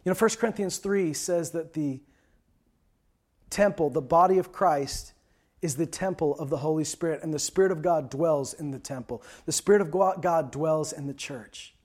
You 0.04 0.12
know, 0.12 0.16
1 0.16 0.30
Corinthians 0.32 0.78
3 0.78 1.14
says 1.14 1.52
that 1.52 1.74
the 1.74 2.02
temple, 3.50 3.90
the 3.90 4.02
body 4.02 4.38
of 4.38 4.52
Christ, 4.52 5.14
is 5.62 5.76
the 5.76 5.86
temple 5.86 6.36
of 6.40 6.50
the 6.50 6.58
Holy 6.58 6.84
Spirit, 6.84 7.22
and 7.22 7.34
the 7.34 7.40
Spirit 7.40 7.72
of 7.72 7.82
God 7.82 8.10
dwells 8.10 8.54
in 8.54 8.72
the 8.72 8.80
temple. 8.80 9.22
The 9.46 9.52
Spirit 9.52 9.82
of 9.82 9.92
God 9.92 10.52
dwells 10.52 10.92
in 10.92 11.06
the 11.06 11.14
church. 11.14 11.76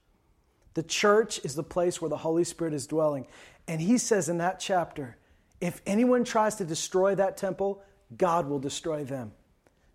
The 0.73 0.83
church 0.83 1.39
is 1.43 1.53
the 1.53 1.63
place 1.63 2.01
where 2.01 2.09
the 2.09 2.17
Holy 2.17 2.43
Spirit 2.43 2.73
is 2.73 2.87
dwelling. 2.87 3.27
And 3.67 3.81
he 3.81 3.97
says 3.97 4.29
in 4.29 4.37
that 4.39 4.59
chapter 4.59 5.17
if 5.59 5.81
anyone 5.87 6.23
tries 6.23 6.55
to 6.55 6.65
destroy 6.65 7.15
that 7.15 7.35
temple, 7.35 7.81
God 8.15 8.47
will 8.47 8.59
destroy 8.59 9.03
them. 9.03 9.31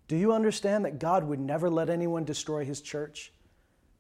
Do 0.09 0.17
you 0.17 0.33
understand 0.33 0.85
that 0.85 0.99
God 0.99 1.25
would 1.25 1.41
never 1.41 1.71
let 1.71 1.89
anyone 1.89 2.25
destroy 2.25 2.65
his 2.65 2.81
church? 2.81 3.33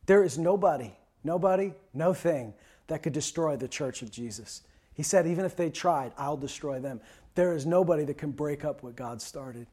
There 0.06 0.22
is 0.22 0.36
nobody, 0.36 0.92
nobody, 1.24 1.72
no 1.94 2.12
thing 2.12 2.54
that 2.88 3.02
could 3.02 3.12
destroy 3.12 3.56
the 3.56 3.68
church 3.68 4.02
of 4.02 4.10
Jesus. 4.10 4.62
He 4.94 5.02
said, 5.02 5.26
even 5.26 5.44
if 5.44 5.56
they 5.56 5.70
tried, 5.70 6.12
I'll 6.18 6.36
destroy 6.36 6.80
them. 6.80 7.00
There 7.34 7.54
is 7.54 7.64
nobody 7.64 8.04
that 8.04 8.18
can 8.18 8.32
break 8.32 8.64
up 8.64 8.82
what 8.82 8.96
God 8.96 9.22
started. 9.22 9.66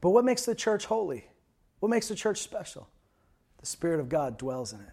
But 0.00 0.10
what 0.10 0.24
makes 0.24 0.44
the 0.44 0.54
church 0.54 0.86
holy? 0.86 1.24
What 1.78 1.90
makes 1.90 2.08
the 2.08 2.16
church 2.16 2.38
special? 2.40 2.88
The 3.58 3.66
Spirit 3.66 4.00
of 4.00 4.08
God 4.08 4.36
dwells 4.36 4.72
in 4.72 4.80
it. 4.80 4.86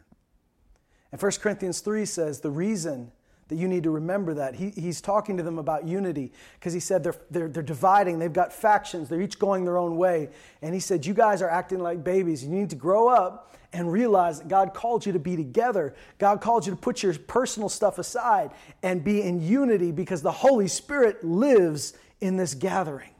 And 1.11 1.21
1 1.21 1.31
Corinthians 1.41 1.79
3 1.79 2.05
says 2.05 2.39
the 2.39 2.51
reason 2.51 3.11
that 3.51 3.57
you 3.57 3.67
need 3.67 3.83
to 3.83 3.91
remember 3.91 4.33
that. 4.33 4.55
He, 4.55 4.69
he's 4.69 5.01
talking 5.01 5.35
to 5.35 5.43
them 5.43 5.59
about 5.59 5.85
unity 5.85 6.31
because 6.53 6.71
he 6.71 6.79
said 6.79 7.03
they're, 7.03 7.15
they're, 7.29 7.49
they're 7.49 7.61
dividing, 7.61 8.17
they've 8.17 8.31
got 8.31 8.53
factions, 8.53 9.09
they're 9.09 9.21
each 9.21 9.37
going 9.37 9.65
their 9.65 9.77
own 9.77 9.97
way. 9.97 10.29
And 10.61 10.73
he 10.73 10.79
said, 10.79 11.05
You 11.05 11.13
guys 11.13 11.41
are 11.41 11.49
acting 11.49 11.79
like 11.79 12.01
babies. 12.01 12.45
You 12.45 12.49
need 12.49 12.69
to 12.69 12.77
grow 12.77 13.09
up 13.09 13.53
and 13.73 13.91
realize 13.91 14.39
that 14.39 14.47
God 14.47 14.73
called 14.73 15.05
you 15.05 15.11
to 15.11 15.19
be 15.19 15.35
together. 15.35 15.93
God 16.17 16.39
called 16.39 16.65
you 16.65 16.71
to 16.71 16.77
put 16.77 17.03
your 17.03 17.13
personal 17.13 17.67
stuff 17.67 17.99
aside 17.99 18.51
and 18.81 19.03
be 19.03 19.21
in 19.21 19.41
unity 19.41 19.91
because 19.91 20.21
the 20.21 20.31
Holy 20.31 20.69
Spirit 20.69 21.21
lives 21.21 21.93
in 22.21 22.37
this 22.37 22.53
gathering. 22.53 23.11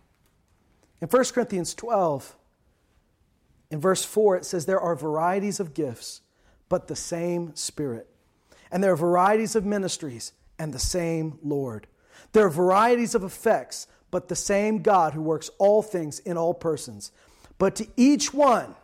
In 1.02 1.10
1 1.10 1.26
Corinthians 1.26 1.74
12, 1.74 2.38
in 3.70 3.82
verse 3.82 4.06
4, 4.06 4.38
it 4.38 4.46
says, 4.46 4.65
There 4.65 4.80
are 4.80 4.96
varieties 4.96 5.60
of 5.60 5.74
gifts, 5.74 6.22
but 6.70 6.88
the 6.88 6.96
same 6.96 7.54
Spirit. 7.56 8.08
And 8.71 8.84
there 8.84 8.93
are 8.93 8.97
varieties 8.97 9.55
of 9.55 9.65
ministries 9.65 10.34
and 10.57 10.73
the 10.73 10.79
same 10.79 11.38
Lord. 11.43 11.88
There 12.34 12.45
are 12.45 12.49
varieties 12.49 13.15
of 13.15 13.23
effects, 13.23 13.88
but 14.10 14.27
the 14.27 14.36
same 14.36 14.81
God 14.81 15.13
who 15.13 15.21
works 15.21 15.49
all 15.57 15.81
things 15.81 16.19
in 16.19 16.38
all 16.38 16.53
persons. 16.53 17.12
But 17.57 17.75
to 17.75 17.88
each 17.97 18.34
one 18.34 18.75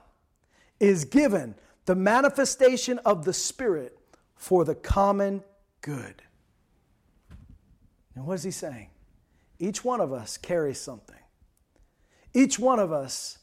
is 0.79 1.05
given 1.05 1.55
the 1.85 1.95
manifestation 1.95 2.99
of 2.99 3.25
the 3.25 3.33
Spirit 3.33 3.97
for 4.35 4.65
the 4.65 4.75
common 4.75 5.43
good. 5.81 6.21
And 8.15 8.25
what 8.25 8.33
is 8.33 8.43
he 8.43 8.51
saying? 8.51 8.89
Each 9.59 9.83
one 9.83 10.01
of 10.01 10.11
us 10.11 10.37
carries 10.37 10.79
something. 10.79 11.15
Each 12.33 12.59
one 12.59 12.79
of 12.79 12.91
us 12.91 13.39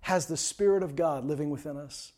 has 0.00 0.26
the 0.26 0.36
Spirit 0.36 0.82
of 0.82 0.96
God 0.96 1.24
living 1.24 1.50
within 1.50 1.76
us. 1.76 2.12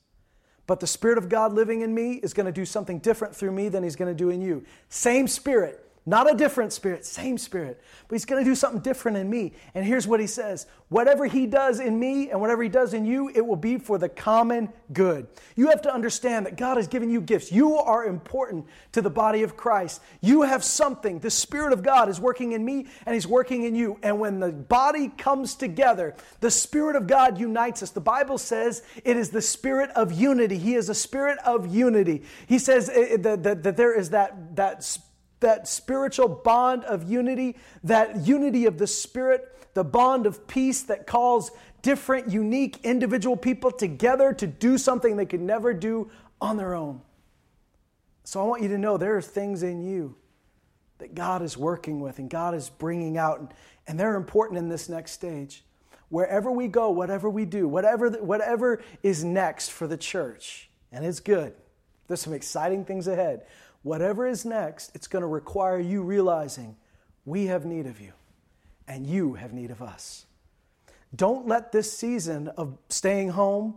But 0.71 0.79
the 0.79 0.87
Spirit 0.87 1.19
of 1.19 1.29
God 1.29 1.53
living 1.53 1.81
in 1.81 1.93
me 1.93 2.21
is 2.23 2.33
going 2.33 2.47
to 2.47 2.53
do 2.53 2.65
something 2.65 3.01
different 3.01 3.35
through 3.35 3.51
me 3.51 3.69
than 3.69 3.83
He's 3.83 3.97
going 3.97 4.07
to 4.07 4.17
do 4.17 4.31
in 4.31 4.41
you. 4.41 4.65
Same 4.89 5.27
Spirit, 5.27 5.85
not 6.07 6.33
a 6.33 6.35
different 6.35 6.73
spirit, 6.73 7.05
same 7.05 7.37
spirit. 7.37 7.81
But 8.09 8.15
he's 8.15 8.25
going 8.25 8.43
to 8.43 8.51
do 8.51 8.55
something 8.55 8.81
different 8.81 9.19
in 9.19 9.29
me. 9.29 9.53
And 9.75 9.85
here's 9.85 10.07
what 10.07 10.19
he 10.19 10.27
says 10.27 10.67
Whatever 10.89 11.27
he 11.27 11.47
does 11.47 11.79
in 11.79 12.01
me 12.01 12.31
and 12.31 12.41
whatever 12.41 12.63
he 12.63 12.69
does 12.69 12.95
in 12.95 13.05
you, 13.05 13.31
it 13.33 13.47
will 13.47 13.55
be 13.55 13.79
for 13.79 13.97
the 13.99 14.09
common 14.09 14.71
good. 14.93 15.29
You 15.55 15.69
have 15.69 15.83
to 15.83 15.95
understand 15.95 16.47
that 16.47 16.57
God 16.57 16.79
has 16.79 16.89
given 16.89 17.11
you 17.11 17.21
gifts. 17.21 17.53
You 17.53 17.77
are 17.77 18.07
important 18.07 18.67
to 18.93 19.03
the 19.03 19.11
body 19.11 19.43
of 19.43 19.57
Christ. 19.57 20.01
You 20.21 20.43
have 20.43 20.65
something. 20.65 21.21
The 21.21 21.31
Spirit 21.31 21.73
of 21.73 21.83
God 21.83 22.09
is 22.09 22.19
working 22.19 22.53
in 22.53 22.65
me 22.65 22.87
and 23.05 23.15
he's 23.15 23.27
working 23.27 23.65
in 23.65 23.75
you. 23.75 23.99
And 24.03 24.19
when 24.19 24.41
the 24.41 24.51
body 24.51 25.11
comes 25.17 25.55
together, 25.55 26.17
the 26.41 26.51
Spirit 26.51 26.97
of 26.97 27.07
God 27.07 27.39
unites 27.39 27.83
us. 27.83 27.91
The 27.91 28.01
Bible 28.01 28.39
says 28.39 28.83
it 29.05 29.17
is 29.17 29.31
the 29.31 29.43
Spirit 29.43 29.91
of 29.91 30.11
unity. 30.11 30.59
He 30.59 30.75
is 30.75 30.89
a 30.89 30.95
Spirit 30.95 31.39
of 31.45 31.73
unity. 31.73 32.23
He 32.47 32.59
says 32.59 32.89
eh, 32.89 33.17
eh, 33.23 33.37
that, 33.37 33.77
there 33.77 33.97
is 33.97 34.11
that, 34.11 34.57
that 34.57 34.99
that 35.41 35.67
spiritual 35.67 36.29
bond 36.29 36.85
of 36.85 37.11
unity, 37.11 37.57
that 37.85 38.27
unity 38.27 38.67
of 38.67 38.79
the 38.79 38.87
Spirit, 38.87 39.57
the 39.75 39.85
bond 39.85 40.27
of 40.27 40.47
peace 40.47 40.83
that 40.83 41.07
calls 41.07 41.51
different, 41.83 42.31
unique, 42.31 42.81
individual 42.85 43.37
people 43.37 43.71
together 43.71 44.33
to 44.35 44.47
do 44.47 44.79
something 44.79 45.17
they 45.17 45.27
could 45.27 45.41
never 45.41 45.73
do 45.73 46.11
on 46.41 46.57
their 46.57 46.75
own. 46.75 47.01
So 48.25 48.41
I 48.41 48.45
want 48.45 48.63
you 48.63 48.69
to 48.69 48.79
know 48.79 48.97
there 48.97 49.17
are 49.17 49.23
things 49.23 49.63
in 49.63 49.83
you 49.83 50.15
that 50.99 51.15
God 51.15 51.43
is 51.43 51.57
working 51.57 52.01
with 52.01 52.19
and 52.19 52.29
God 52.29 52.55
is 52.55 52.69
bringing 52.69 53.17
out, 53.17 53.41
and, 53.41 53.49
and 53.87 53.99
they're 53.99 54.17
important 54.17 54.59
in 54.59 54.69
this 54.69 54.89
next 54.89 55.13
stage. 55.13 55.65
Wherever 56.11 56.51
we 56.51 56.69
go, 56.69 56.91
whatever 56.91 57.31
we 57.31 57.45
do, 57.45 57.67
whatever, 57.67 58.11
whatever 58.11 58.83
is 59.03 59.25
next 59.25 59.71
for 59.71 59.87
the 59.87 59.97
church, 59.97 60.69
and 60.93 61.05
it's 61.05 61.21
good. 61.21 61.55
There's 62.09 62.21
some 62.21 62.33
exciting 62.33 62.85
things 62.85 63.07
ahead 63.07 63.47
whatever 63.83 64.27
is 64.27 64.45
next, 64.45 64.95
it's 64.95 65.07
going 65.07 65.23
to 65.23 65.29
require 65.29 65.79
you 65.79 66.03
realizing 66.03 66.77
we 67.25 67.47
have 67.47 67.65
need 67.65 67.87
of 67.87 68.01
you 68.01 68.13
and 68.87 69.07
you 69.07 69.35
have 69.35 69.53
need 69.53 69.71
of 69.71 69.83
us. 69.83 70.27
Don't 71.15 71.47
let 71.47 71.73
this 71.73 71.97
season 71.97 72.49
of 72.49 72.79
staying 72.89 73.31
home 73.31 73.77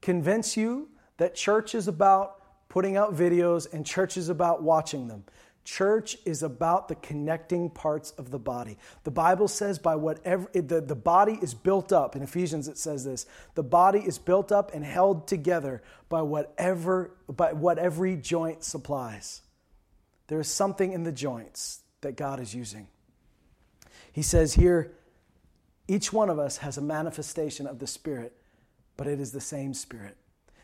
convince 0.00 0.56
you 0.56 0.88
that 1.18 1.34
church 1.34 1.74
is 1.74 1.88
about 1.88 2.68
putting 2.68 2.96
out 2.96 3.14
videos 3.14 3.72
and 3.72 3.84
church 3.84 4.16
is 4.16 4.28
about 4.28 4.62
watching 4.62 5.06
them. 5.06 5.24
Church 5.64 6.16
is 6.24 6.42
about 6.42 6.88
the 6.88 6.96
connecting 6.96 7.70
parts 7.70 8.10
of 8.12 8.30
the 8.30 8.38
body. 8.38 8.78
The 9.04 9.12
Bible 9.12 9.46
says 9.46 9.78
by 9.78 9.94
whatever 9.94 10.48
the, 10.52 10.80
the 10.80 10.96
body 10.96 11.38
is 11.40 11.54
built 11.54 11.92
up. 11.92 12.16
In 12.16 12.22
Ephesians 12.22 12.66
it 12.66 12.78
says 12.78 13.04
this. 13.04 13.26
The 13.54 13.62
body 13.62 14.00
is 14.00 14.18
built 14.18 14.50
up 14.50 14.74
and 14.74 14.84
held 14.84 15.28
together 15.28 15.82
by 16.08 16.22
whatever 16.22 17.12
by 17.28 17.52
what 17.52 17.78
every 17.78 18.16
joint 18.16 18.64
supplies. 18.64 19.42
There 20.26 20.40
is 20.40 20.48
something 20.48 20.92
in 20.92 21.04
the 21.04 21.12
joints 21.12 21.80
that 22.00 22.16
God 22.16 22.40
is 22.40 22.54
using. 22.54 22.88
He 24.12 24.22
says 24.22 24.54
here, 24.54 24.92
each 25.88 26.12
one 26.12 26.28
of 26.28 26.38
us 26.38 26.58
has 26.58 26.76
a 26.76 26.82
manifestation 26.82 27.66
of 27.66 27.78
the 27.78 27.86
Spirit, 27.86 28.32
but 28.96 29.06
it 29.06 29.20
is 29.20 29.32
the 29.32 29.40
same 29.40 29.74
Spirit. 29.74 30.16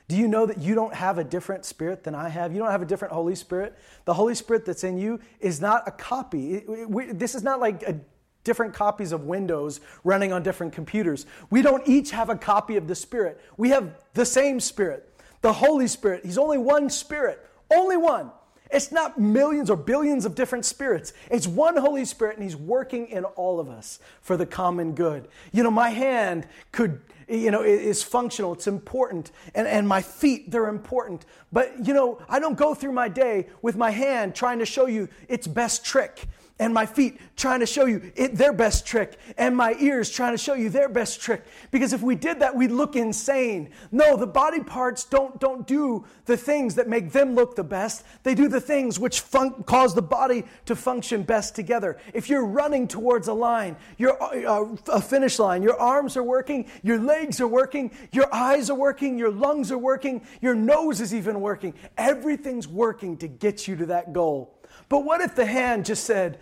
Do 0.09 0.17
you 0.17 0.27
know 0.27 0.47
that 0.47 0.59
you 0.59 0.75
don't 0.75 0.95
have 0.95 1.19
a 1.19 1.25
different 1.25 1.67
spirit 1.67 2.03
than 2.03 2.15
I 2.15 2.31
have? 2.31 2.53
You 2.53 2.59
don't 2.59 2.71
have 2.71 2.83
a 2.83 2.87
different 2.87 3.13
Holy 3.13 3.35
Spirit. 3.35 3.77
The 4.07 4.15
Holy 4.15 4.35
Spirit 4.35 4.65
that's 4.65 4.83
in 4.83 4.99
you 4.99 5.21
is 5.39 5.61
not 5.61 5.87
a 5.87 5.91
copy. 5.91 6.65
This 7.13 7.35
is 7.35 7.43
not 7.43 7.61
like 7.61 7.83
a, 7.83 8.01
different 8.49 8.73
copies 8.73 9.13
of 9.13 9.25
Windows 9.25 9.81
running 10.05 10.33
on 10.33 10.43
different 10.43 10.73
computers. 10.73 11.27
We 11.51 11.61
don't 11.61 11.87
each 11.87 12.13
have 12.13 12.31
a 12.31 12.35
copy 12.35 12.77
of 12.77 12.89
the 12.89 12.95
Spirit. 12.95 13.39
We 13.59 13.69
have 13.69 13.93
the 14.15 14.25
same 14.25 14.59
Spirit, 14.59 15.15
the 15.43 15.53
Holy 15.53 15.87
Spirit. 15.87 16.25
He's 16.25 16.39
only 16.39 16.57
one 16.57 16.89
Spirit, 16.89 17.47
only 17.71 17.99
one. 17.99 18.31
It's 18.71 18.91
not 18.91 19.19
millions 19.19 19.69
or 19.69 19.77
billions 19.77 20.25
of 20.25 20.35
different 20.35 20.65
spirits. 20.65 21.13
It's 21.31 21.47
one 21.47 21.77
Holy 21.77 22.07
Spirit, 22.07 22.37
and 22.37 22.45
He's 22.45 22.57
working 22.57 23.09
in 23.09 23.25
all 23.25 23.61
of 23.61 23.69
us 23.69 23.99
for 24.23 24.37
the 24.39 24.47
common 24.47 24.95
good. 24.95 25.29
You 25.53 25.63
know, 25.63 25.71
my 25.71 25.91
hand 25.91 26.47
could, 26.73 27.01
you 27.29 27.51
know, 27.51 27.63
is 27.63 28.03
functional, 28.03 28.53
it's 28.53 28.67
important, 28.67 29.31
and, 29.55 29.67
and 29.67 29.87
my 29.87 30.03
feet, 30.03 30.51
they're 30.51 30.69
important. 30.69 31.27
But, 31.53 31.87
you 31.87 31.95
know, 31.95 32.21
I 32.29 32.39
don't 32.39 32.57
go 32.57 32.75
through 32.75 32.93
my 32.93 33.09
day 33.09 33.49
with 33.63 33.77
my 33.77 33.91
hand 33.91 34.35
trying 34.35 34.59
to 34.61 34.67
show 34.67 34.87
you 34.87 35.09
its 35.29 35.47
best 35.47 35.85
trick 35.85 36.27
and 36.59 36.75
my 36.75 36.87
feet 36.87 37.21
trying 37.37 37.61
to 37.61 37.67
show 37.67 37.87
you 37.87 38.13
it, 38.17 38.35
their 38.35 38.53
best 38.53 38.87
trick, 38.87 39.19
and 39.37 39.57
my 39.57 39.75
ears 39.79 40.11
trying 40.11 40.33
to 40.33 40.39
show 40.39 40.55
you 40.55 40.69
their 40.69 40.89
best 40.89 41.21
trick. 41.21 41.45
Because 41.71 41.93
if 41.93 42.03
we 42.03 42.15
did 42.15 42.41
that, 42.41 42.55
we'd 42.55 42.73
look 42.73 42.97
insane. 42.97 43.71
No, 43.93 44.17
the 44.17 44.27
body 44.27 44.61
parts 44.61 45.05
don't, 45.05 45.39
don't 45.39 45.67
do 45.67 46.05
the 46.25 46.37
things 46.37 46.75
that 46.75 46.89
make 46.89 47.13
them 47.13 47.35
look 47.35 47.55
the 47.55 47.65
best. 47.65 48.05
They 48.25 48.35
do 48.35 48.49
the 48.49 48.61
things 48.61 48.99
which 48.99 49.21
fun- 49.21 49.63
cause 49.65 49.95
the 49.95 50.03
body 50.03 50.45
to 50.67 50.75
function 50.75 51.23
best 51.23 51.55
together. 51.55 51.99
If 52.13 52.29
you're 52.29 52.45
running 52.45 52.89
towards 52.89 53.29
a 53.29 53.35
line, 53.35 53.77
your, 53.97 54.21
uh, 54.23 54.77
a 54.89 55.01
finish 55.01 55.39
line, 55.39 55.63
your 55.63 55.79
arms 55.81 56.17
are 56.17 56.25
working, 56.25 56.69
your 56.83 56.99
legs 56.99 57.41
are 57.41 57.49
working, 57.49 57.93
your 58.13 58.33
eyes 58.35 58.69
are 58.69 58.77
working, 58.77 59.17
your 59.19 59.31
lungs 59.31 59.71
are 59.71 59.79
working, 59.79 60.27
your 60.41 60.55
nose 60.55 61.01
is 61.01 61.15
even 61.15 61.41
working. 61.41 61.75
Everything's 61.97 62.67
working 62.67 63.17
to 63.19 63.29
get 63.29 63.69
you 63.69 63.77
to 63.77 63.87
that 63.87 64.13
goal. 64.13 64.58
But 64.89 65.05
what 65.05 65.21
if 65.21 65.35
the 65.35 65.47
hand 65.47 65.85
just 65.85 66.05
said, 66.05 66.39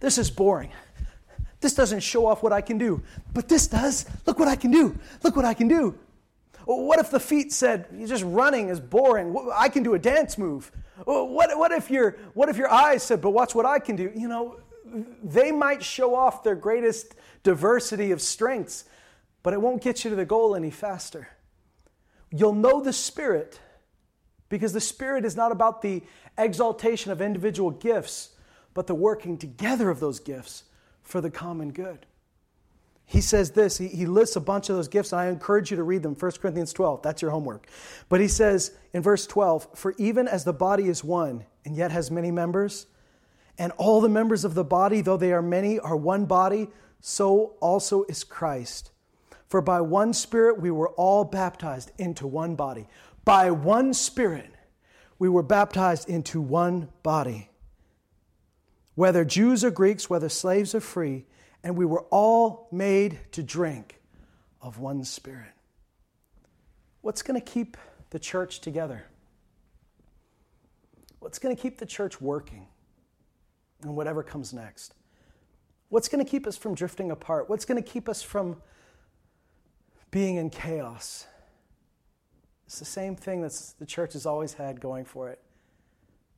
This 0.00 0.18
is 0.18 0.30
boring. 0.30 0.70
This 1.60 1.74
doesn't 1.74 2.00
show 2.00 2.26
off 2.26 2.42
what 2.42 2.52
I 2.52 2.60
can 2.60 2.76
do, 2.76 3.02
but 3.32 3.48
this 3.48 3.66
does. 3.66 4.04
Look 4.26 4.38
what 4.38 4.48
I 4.48 4.56
can 4.56 4.70
do. 4.70 4.98
Look 5.22 5.34
what 5.34 5.46
I 5.46 5.54
can 5.54 5.66
do. 5.66 5.98
what 6.66 6.98
if 6.98 7.10
the 7.10 7.20
feet 7.20 7.54
said, 7.54 7.86
just 8.06 8.22
running 8.22 8.68
is 8.68 8.80
boring. 8.80 9.34
I 9.54 9.70
can 9.70 9.82
do 9.82 9.94
a 9.94 9.98
dance 9.98 10.36
move. 10.36 10.70
What, 11.04 11.58
what, 11.58 11.72
if 11.72 11.90
your, 11.90 12.18
what 12.34 12.50
if 12.50 12.58
your 12.58 12.70
eyes 12.70 13.02
said, 13.02 13.22
But 13.22 13.30
watch 13.30 13.54
what 13.54 13.64
I 13.64 13.78
can 13.78 13.96
do? 13.96 14.12
You 14.14 14.28
know, 14.28 14.60
they 15.22 15.50
might 15.52 15.82
show 15.82 16.14
off 16.14 16.42
their 16.44 16.54
greatest 16.54 17.14
diversity 17.42 18.10
of 18.10 18.20
strengths, 18.20 18.84
but 19.42 19.54
it 19.54 19.60
won't 19.60 19.82
get 19.82 20.04
you 20.04 20.10
to 20.10 20.16
the 20.16 20.26
goal 20.26 20.54
any 20.54 20.70
faster. 20.70 21.28
You'll 22.30 22.54
know 22.54 22.82
the 22.82 22.92
Spirit 22.92 23.58
because 24.48 24.72
the 24.72 24.80
Spirit 24.80 25.24
is 25.24 25.36
not 25.36 25.52
about 25.52 25.82
the 25.82 26.02
exaltation 26.38 27.10
of 27.10 27.20
individual 27.20 27.70
gifts, 27.70 28.30
but 28.72 28.86
the 28.86 28.94
working 28.94 29.38
together 29.38 29.90
of 29.90 30.00
those 30.00 30.20
gifts 30.20 30.64
for 31.02 31.20
the 31.20 31.30
common 31.30 31.72
good. 31.72 32.06
He 33.06 33.20
says 33.20 33.50
this, 33.50 33.76
he, 33.76 34.06
lists 34.06 34.36
a 34.36 34.40
bunch 34.40 34.70
of 34.70 34.76
those 34.76 34.88
gifts, 34.88 35.12
and 35.12 35.20
I 35.20 35.26
encourage 35.26 35.70
you 35.70 35.76
to 35.76 35.82
read 35.82 36.02
them. 36.02 36.14
1 36.14 36.32
Corinthians 36.32 36.72
12, 36.72 37.02
that's 37.02 37.20
your 37.20 37.30
homework. 37.30 37.66
But 38.08 38.20
he 38.20 38.28
says 38.28 38.72
in 38.94 39.02
verse 39.02 39.26
12, 39.26 39.68
For 39.74 39.94
even 39.98 40.26
as 40.26 40.44
the 40.44 40.54
body 40.54 40.88
is 40.88 41.04
one, 41.04 41.44
and 41.66 41.76
yet 41.76 41.90
has 41.90 42.10
many 42.10 42.30
members, 42.30 42.86
and 43.58 43.72
all 43.76 44.00
the 44.00 44.08
members 44.08 44.44
of 44.44 44.54
the 44.54 44.64
body, 44.64 45.00
though 45.00 45.18
they 45.18 45.32
are 45.32 45.42
many, 45.42 45.78
are 45.78 45.96
one 45.96 46.24
body, 46.24 46.68
so 47.00 47.54
also 47.60 48.04
is 48.04 48.24
Christ. 48.24 48.90
For 49.46 49.60
by 49.60 49.82
one 49.82 50.14
Spirit 50.14 50.60
we 50.60 50.70
were 50.70 50.88
all 50.90 51.24
baptized 51.24 51.92
into 51.98 52.26
one 52.26 52.56
body. 52.56 52.88
By 53.24 53.50
one 53.50 53.94
Spirit 53.94 54.50
we 55.18 55.28
were 55.28 55.42
baptized 55.42 56.08
into 56.08 56.40
one 56.40 56.90
body. 57.02 57.48
Whether 58.94 59.24
Jews 59.24 59.64
or 59.64 59.70
Greeks, 59.70 60.10
whether 60.10 60.28
slaves 60.28 60.74
or 60.74 60.80
free, 60.80 61.24
and 61.62 61.76
we 61.76 61.86
were 61.86 62.02
all 62.10 62.68
made 62.70 63.18
to 63.32 63.42
drink 63.42 64.00
of 64.60 64.78
one 64.78 65.04
Spirit. 65.04 65.52
What's 67.00 67.22
going 67.22 67.40
to 67.40 67.44
keep 67.44 67.76
the 68.10 68.18
church 68.18 68.60
together? 68.60 69.06
What's 71.20 71.38
going 71.38 71.56
to 71.56 71.60
keep 71.60 71.78
the 71.78 71.86
church 71.86 72.20
working? 72.20 72.66
And 73.82 73.96
whatever 73.96 74.22
comes 74.22 74.52
next. 74.52 74.94
What's 75.88 76.08
going 76.08 76.24
to 76.24 76.30
keep 76.30 76.46
us 76.46 76.56
from 76.56 76.74
drifting 76.74 77.10
apart? 77.10 77.48
What's 77.48 77.64
going 77.64 77.82
to 77.82 77.88
keep 77.88 78.08
us 78.08 78.22
from 78.22 78.56
being 80.10 80.36
in 80.36 80.50
chaos? 80.50 81.26
It's 82.66 82.78
the 82.78 82.84
same 82.84 83.16
thing 83.16 83.42
that 83.42 83.52
the 83.78 83.86
church 83.86 84.14
has 84.14 84.26
always 84.26 84.54
had 84.54 84.80
going 84.80 85.04
for 85.04 85.28
it. 85.30 85.40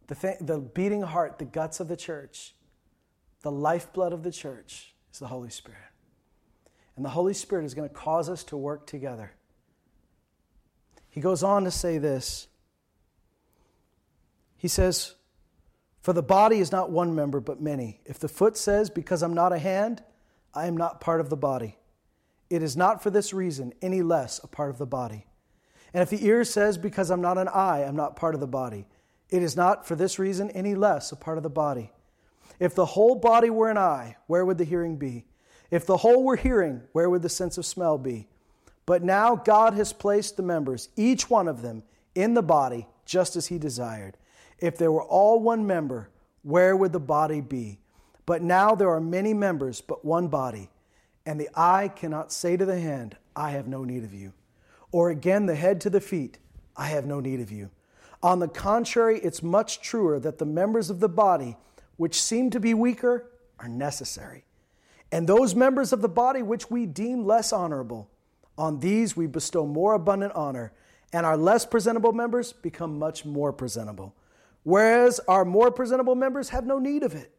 The, 0.08 0.14
th- 0.14 0.38
the 0.40 0.58
beating 0.58 1.02
heart, 1.02 1.38
the 1.38 1.44
guts 1.44 1.80
of 1.80 1.88
the 1.88 1.96
church, 1.96 2.54
the 3.42 3.50
lifeblood 3.50 4.12
of 4.12 4.22
the 4.22 4.32
church 4.32 4.94
is 5.12 5.18
the 5.18 5.28
Holy 5.28 5.50
Spirit. 5.50 5.80
And 6.96 7.04
the 7.04 7.10
Holy 7.10 7.34
Spirit 7.34 7.64
is 7.64 7.74
going 7.74 7.88
to 7.88 7.94
cause 7.94 8.28
us 8.28 8.42
to 8.44 8.56
work 8.56 8.86
together. 8.86 9.32
He 11.10 11.20
goes 11.20 11.42
on 11.42 11.64
to 11.64 11.70
say 11.70 11.98
this. 11.98 12.48
He 14.56 14.68
says, 14.68 15.14
For 16.00 16.12
the 16.12 16.22
body 16.22 16.58
is 16.58 16.72
not 16.72 16.90
one 16.90 17.14
member, 17.14 17.40
but 17.40 17.60
many. 17.60 18.00
If 18.04 18.18
the 18.18 18.28
foot 18.28 18.56
says, 18.56 18.90
Because 18.90 19.22
I'm 19.22 19.34
not 19.34 19.52
a 19.52 19.58
hand, 19.58 20.02
I 20.54 20.66
am 20.66 20.76
not 20.76 21.00
part 21.00 21.20
of 21.20 21.30
the 21.30 21.36
body, 21.36 21.78
it 22.48 22.62
is 22.62 22.76
not 22.76 23.02
for 23.02 23.10
this 23.10 23.32
reason 23.32 23.72
any 23.82 24.02
less 24.02 24.42
a 24.42 24.46
part 24.46 24.70
of 24.70 24.78
the 24.78 24.86
body. 24.86 25.26
And 25.96 26.02
if 26.02 26.10
the 26.10 26.26
ear 26.26 26.44
says, 26.44 26.76
Because 26.76 27.10
I'm 27.10 27.22
not 27.22 27.38
an 27.38 27.48
eye, 27.48 27.82
I'm 27.82 27.96
not 27.96 28.16
part 28.16 28.34
of 28.34 28.40
the 28.40 28.46
body, 28.46 28.84
it 29.30 29.42
is 29.42 29.56
not 29.56 29.88
for 29.88 29.96
this 29.96 30.18
reason 30.18 30.50
any 30.50 30.74
less 30.74 31.10
a 31.10 31.16
part 31.16 31.38
of 31.38 31.42
the 31.42 31.48
body. 31.48 31.90
If 32.60 32.74
the 32.74 32.84
whole 32.84 33.14
body 33.14 33.48
were 33.48 33.70
an 33.70 33.78
eye, 33.78 34.16
where 34.26 34.44
would 34.44 34.58
the 34.58 34.64
hearing 34.64 34.98
be? 34.98 35.24
If 35.70 35.86
the 35.86 35.96
whole 35.96 36.22
were 36.22 36.36
hearing, 36.36 36.82
where 36.92 37.08
would 37.08 37.22
the 37.22 37.30
sense 37.30 37.56
of 37.56 37.64
smell 37.64 37.96
be? 37.96 38.28
But 38.84 39.02
now 39.04 39.36
God 39.36 39.72
has 39.72 39.94
placed 39.94 40.36
the 40.36 40.42
members, 40.42 40.90
each 40.96 41.30
one 41.30 41.48
of 41.48 41.62
them, 41.62 41.82
in 42.14 42.34
the 42.34 42.42
body 42.42 42.88
just 43.06 43.34
as 43.34 43.46
He 43.46 43.56
desired. 43.56 44.18
If 44.58 44.76
there 44.76 44.92
were 44.92 45.02
all 45.02 45.40
one 45.40 45.66
member, 45.66 46.10
where 46.42 46.76
would 46.76 46.92
the 46.92 47.00
body 47.00 47.40
be? 47.40 47.78
But 48.26 48.42
now 48.42 48.74
there 48.74 48.90
are 48.90 49.00
many 49.00 49.32
members, 49.32 49.80
but 49.80 50.04
one 50.04 50.28
body. 50.28 50.68
And 51.24 51.40
the 51.40 51.48
eye 51.54 51.88
cannot 51.88 52.32
say 52.32 52.58
to 52.58 52.66
the 52.66 52.78
hand, 52.78 53.16
I 53.34 53.52
have 53.52 53.66
no 53.66 53.82
need 53.82 54.04
of 54.04 54.12
you. 54.12 54.34
Or 54.92 55.10
again, 55.10 55.46
the 55.46 55.54
head 55.54 55.80
to 55.82 55.90
the 55.90 56.00
feet, 56.00 56.38
I 56.76 56.88
have 56.88 57.06
no 57.06 57.20
need 57.20 57.40
of 57.40 57.50
you. 57.50 57.70
On 58.22 58.38
the 58.38 58.48
contrary, 58.48 59.20
it's 59.20 59.42
much 59.42 59.80
truer 59.80 60.18
that 60.20 60.38
the 60.38 60.46
members 60.46 60.90
of 60.90 61.00
the 61.00 61.08
body, 61.08 61.56
which 61.96 62.20
seem 62.20 62.50
to 62.50 62.60
be 62.60 62.74
weaker, 62.74 63.30
are 63.58 63.68
necessary. 63.68 64.44
And 65.12 65.26
those 65.26 65.54
members 65.54 65.92
of 65.92 66.02
the 66.02 66.08
body 66.08 66.42
which 66.42 66.70
we 66.70 66.86
deem 66.86 67.24
less 67.24 67.52
honorable, 67.52 68.10
on 68.58 68.80
these 68.80 69.16
we 69.16 69.26
bestow 69.26 69.66
more 69.66 69.94
abundant 69.94 70.32
honor, 70.34 70.72
and 71.12 71.24
our 71.24 71.36
less 71.36 71.64
presentable 71.64 72.12
members 72.12 72.52
become 72.52 72.98
much 72.98 73.24
more 73.24 73.52
presentable. 73.52 74.14
Whereas 74.64 75.20
our 75.28 75.44
more 75.44 75.70
presentable 75.70 76.16
members 76.16 76.48
have 76.48 76.66
no 76.66 76.78
need 76.78 77.02
of 77.02 77.14
it. 77.14 77.30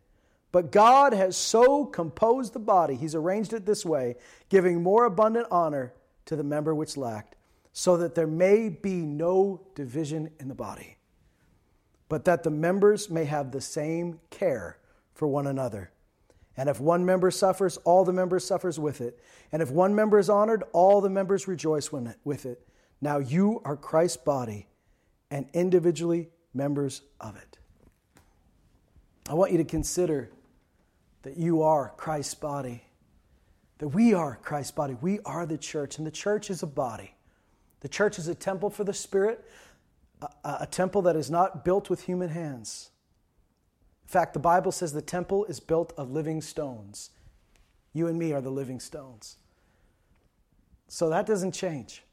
But 0.51 0.71
God 0.71 1.13
has 1.13 1.35
so 1.35 1.85
composed 1.85 2.53
the 2.53 2.59
body, 2.59 2.95
He's 2.95 3.15
arranged 3.15 3.51
it 3.53 3.65
this 3.65 3.85
way, 3.85 4.15
giving 4.49 4.81
more 4.81 5.05
abundant 5.05 5.47
honor 5.51 5.93
to 6.25 6.35
the 6.35 6.43
member 6.43 6.73
which 6.73 6.95
lacked, 6.95 7.35
so 7.77 7.95
that 7.95 8.15
there 8.15 8.25
may 8.25 8.69
be 8.69 8.95
no 8.95 9.61
division 9.75 10.31
in 10.39 10.47
the 10.47 10.55
body, 10.55 10.97
but 12.09 12.25
that 12.25 12.41
the 12.41 12.49
members 12.49 13.07
may 13.07 13.23
have 13.23 13.51
the 13.51 13.61
same 13.61 14.19
care 14.31 14.79
for 15.13 15.27
one 15.27 15.45
another. 15.45 15.91
And 16.57 16.69
if 16.69 16.79
one 16.79 17.05
member 17.05 17.29
suffers, 17.29 17.77
all 17.77 18.03
the 18.03 18.11
members 18.11 18.43
suffers 18.43 18.79
with 18.79 18.99
it. 18.99 19.19
And 19.51 19.61
if 19.61 19.69
one 19.69 19.93
member 19.93 20.17
is 20.17 20.27
honored, 20.27 20.63
all 20.73 21.01
the 21.01 21.09
members 21.11 21.47
rejoice 21.47 21.91
with 21.91 22.47
it. 22.47 22.67
Now 22.99 23.19
you 23.19 23.61
are 23.63 23.77
Christ's 23.77 24.17
body 24.17 24.65
and 25.29 25.47
individually 25.53 26.29
members 26.55 27.03
of 27.21 27.37
it. 27.37 27.59
I 29.29 29.35
want 29.35 29.51
you 29.51 29.59
to 29.59 29.63
consider 29.63 30.31
that 31.21 31.37
you 31.37 31.61
are 31.61 31.93
Christ's 31.95 32.33
body, 32.33 32.81
that 33.77 33.89
we 33.89 34.15
are 34.15 34.39
Christ's 34.41 34.71
body. 34.71 34.97
We 34.99 35.19
are 35.25 35.45
the 35.45 35.59
church, 35.59 35.99
and 35.99 36.07
the 36.07 36.11
church 36.11 36.49
is 36.49 36.63
a 36.63 36.67
body. 36.67 37.13
The 37.81 37.89
church 37.89 38.17
is 38.17 38.27
a 38.27 38.35
temple 38.35 38.69
for 38.69 38.83
the 38.83 38.93
Spirit, 38.93 39.45
a, 40.21 40.57
a 40.61 40.67
temple 40.67 41.01
that 41.03 41.15
is 41.15 41.29
not 41.29 41.63
built 41.63 41.89
with 41.89 42.03
human 42.05 42.29
hands. 42.29 42.89
In 44.03 44.09
fact, 44.09 44.33
the 44.33 44.39
Bible 44.39 44.71
says 44.71 44.93
the 44.93 45.01
temple 45.01 45.45
is 45.45 45.59
built 45.59 45.93
of 45.97 46.11
living 46.11 46.41
stones. 46.41 47.11
You 47.93 48.07
and 48.07 48.17
me 48.17 48.33
are 48.33 48.41
the 48.41 48.49
living 48.49 48.79
stones. 48.79 49.37
So 50.87 51.09
that 51.09 51.25
doesn't 51.25 51.51
change. 51.51 52.03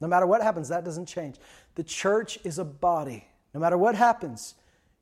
No 0.00 0.08
matter 0.08 0.26
what 0.26 0.42
happens, 0.42 0.68
that 0.68 0.84
doesn't 0.84 1.06
change. 1.06 1.36
The 1.74 1.84
church 1.84 2.38
is 2.44 2.58
a 2.58 2.64
body. 2.64 3.28
No 3.52 3.60
matter 3.60 3.78
what 3.78 3.94
happens, 3.94 4.54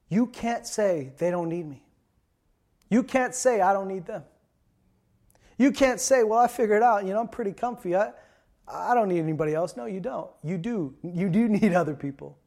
you 0.08 0.26
can't 0.26 0.66
say 0.66 1.12
they 1.18 1.30
don't 1.30 1.48
need 1.48 1.68
me. 1.68 1.82
You 2.90 3.02
can't 3.02 3.34
say 3.34 3.60
I 3.60 3.72
don't 3.72 3.88
need 3.88 4.04
them. 4.04 4.24
You 5.56 5.72
can't 5.72 6.00
say, 6.00 6.24
well, 6.24 6.40
I 6.40 6.48
figured 6.48 6.82
out, 6.82 7.04
you 7.06 7.12
know, 7.12 7.20
I'm 7.20 7.28
pretty 7.28 7.52
comfy. 7.52 7.96
I, 7.96 8.12
I 8.66 8.94
don't 8.94 9.08
need 9.08 9.20
anybody 9.20 9.54
else. 9.54 9.76
No, 9.76 9.86
you 9.86 10.00
don't. 10.00 10.30
You 10.42 10.58
do. 10.58 10.94
You 11.02 11.28
do 11.28 11.48
need 11.60 11.74
other 11.74 11.94
people. 11.94 12.38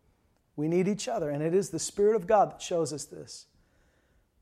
We 0.55 0.67
need 0.67 0.87
each 0.87 1.07
other, 1.07 1.29
and 1.29 1.43
it 1.43 1.53
is 1.53 1.69
the 1.69 1.79
Spirit 1.79 2.15
of 2.15 2.27
God 2.27 2.51
that 2.51 2.61
shows 2.61 2.93
us 2.93 3.05
this. 3.05 3.47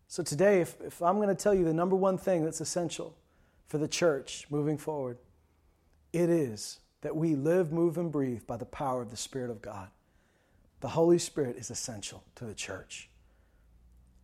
So, 0.08 0.22
today, 0.22 0.62
if, 0.62 0.80
if 0.82 1.02
I'm 1.02 1.16
going 1.16 1.30
to 1.30 1.36
tell 1.36 1.56
you 1.56 1.66
the 1.66 1.74
number 1.74 1.96
one 1.96 2.20
thing 2.20 2.44
that's 2.44 2.62
essential 2.62 3.18
for 3.68 3.80
the 3.80 3.88
church 3.88 4.46
moving 4.52 4.78
forward, 4.78 5.18
it 6.12 6.30
is 6.30 6.80
that 7.02 7.16
we 7.16 7.36
live, 7.36 7.72
move, 7.72 7.98
and 7.98 8.12
breathe 8.12 8.46
by 8.46 8.58
the 8.58 8.66
power 8.66 9.02
of 9.02 9.10
the 9.10 9.18
Spirit 9.18 9.50
of 9.50 9.62
God. 9.62 9.90
The 10.82 10.90
Holy 10.90 11.18
Spirit 11.18 11.58
is 11.58 11.72
essential 11.72 12.24
to 12.36 12.46
the 12.46 12.54
church. 12.54 13.10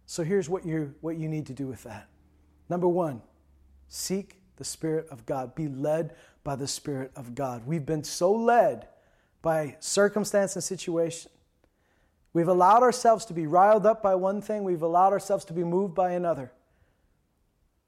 So, 0.06 0.24
here's 0.24 0.48
what 0.48 0.64
you, 0.64 0.94
what 1.02 1.18
you 1.18 1.28
need 1.28 1.48
to 1.48 1.54
do 1.54 1.66
with 1.66 1.82
that. 1.84 2.08
Number 2.70 2.88
one, 2.88 3.24
seek 3.88 4.36
the 4.58 4.64
Spirit 4.64 5.08
of 5.10 5.26
God, 5.26 5.56
be 5.56 5.68
led 5.68 6.16
by 6.50 6.56
the 6.56 6.68
Spirit 6.68 7.12
of 7.16 7.36
God. 7.36 7.68
We've 7.68 7.86
been 7.86 8.04
so 8.04 8.32
led 8.32 8.88
by 9.44 9.78
circumstance 9.80 10.56
and 10.56 10.64
situation 10.64 11.30
We've 12.34 12.48
allowed 12.48 12.82
ourselves 12.84 13.26
to 13.26 13.34
be 13.34 13.46
riled 13.46 13.86
up 13.86 14.02
by 14.02 14.16
one 14.16 14.42
thing, 14.42 14.64
we've 14.64 14.82
allowed 14.82 15.14
ourselves 15.14 15.46
to 15.46 15.54
be 15.54 15.64
moved 15.64 15.94
by 15.94 16.14
another. 16.14 16.52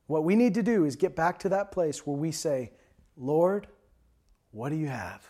What 0.05 0.23
we 0.23 0.35
need 0.35 0.53
to 0.55 0.63
do 0.63 0.85
is 0.85 0.95
get 0.95 1.15
back 1.15 1.39
to 1.39 1.49
that 1.49 1.71
place 1.71 2.05
where 2.05 2.15
we 2.15 2.31
say, 2.31 2.71
Lord, 3.17 3.67
what 4.51 4.69
do 4.69 4.75
you 4.75 4.87
have? 4.87 5.27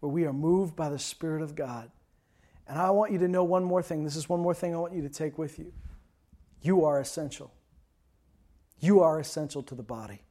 Where 0.00 0.10
we 0.10 0.24
are 0.24 0.32
moved 0.32 0.76
by 0.76 0.88
the 0.88 0.98
Spirit 0.98 1.42
of 1.42 1.54
God. 1.54 1.90
And 2.68 2.78
I 2.78 2.90
want 2.90 3.12
you 3.12 3.18
to 3.18 3.28
know 3.28 3.42
one 3.42 3.64
more 3.64 3.82
thing. 3.82 4.04
This 4.04 4.16
is 4.16 4.28
one 4.28 4.40
more 4.40 4.54
thing 4.54 4.74
I 4.74 4.78
want 4.78 4.94
you 4.94 5.02
to 5.02 5.10
take 5.10 5.36
with 5.36 5.58
you. 5.58 5.72
You 6.62 6.84
are 6.84 7.00
essential. 7.00 7.52
You 8.78 9.00
are 9.00 9.18
essential 9.18 9.62
to 9.64 9.74
the 9.74 9.82
body. 9.82 10.22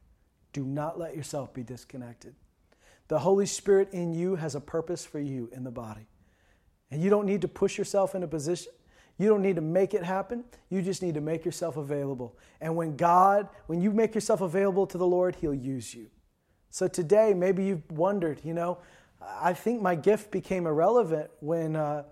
Do 0.53 0.63
not 0.63 0.97
let 0.97 1.15
yourself 1.15 1.53
be 1.53 1.63
disconnected. 1.63 2.35
The 3.07 3.19
Holy 3.19 3.45
Spirit 3.45 3.89
in 3.91 4.13
you 4.13 4.35
has 4.35 4.55
a 4.55 4.62
purpose 4.62 5.05
for 5.05 5.19
you 5.19 5.49
in 5.51 5.63
the 5.63 5.71
body. 5.71 6.07
And 6.91 7.01
you 7.01 7.09
don't 7.09 7.25
need 7.25 7.41
to 7.41 7.47
push 7.47 7.77
yourself 7.77 8.15
in 8.15 8.23
a 8.23 8.27
position. 8.27 8.71
You 9.17 9.27
don't 9.27 9.41
need 9.41 9.55
to 9.57 9.62
make 9.62 9.93
it 9.93 10.03
happen. 10.03 10.45
You 10.69 10.81
just 10.81 11.01
need 11.01 11.15
to 11.15 11.21
make 11.21 11.43
yourself 11.43 11.75
available. 11.75 12.38
And 12.62 12.75
when 12.75 12.95
God, 12.95 13.49
when 13.67 13.81
you 13.81 13.91
make 13.91 14.15
yourself 14.15 14.41
available 14.41 14.88
to 14.88 14.97
the 14.97 15.05
Lord, 15.05 15.35
He'll 15.35 15.53
use 15.53 15.93
you. 15.93 16.07
So 16.71 16.88
today, 16.88 17.33
maybe 17.33 17.65
you've 17.65 17.91
wondered, 17.91 18.39
you 18.43 18.53
know, 18.53 18.77
I 19.21 19.53
think 19.53 19.81
my 19.81 19.95
gift 19.95 20.31
became 20.31 20.65
irrelevant 20.65 21.29
when, 21.41 21.75
uh, 21.75 22.03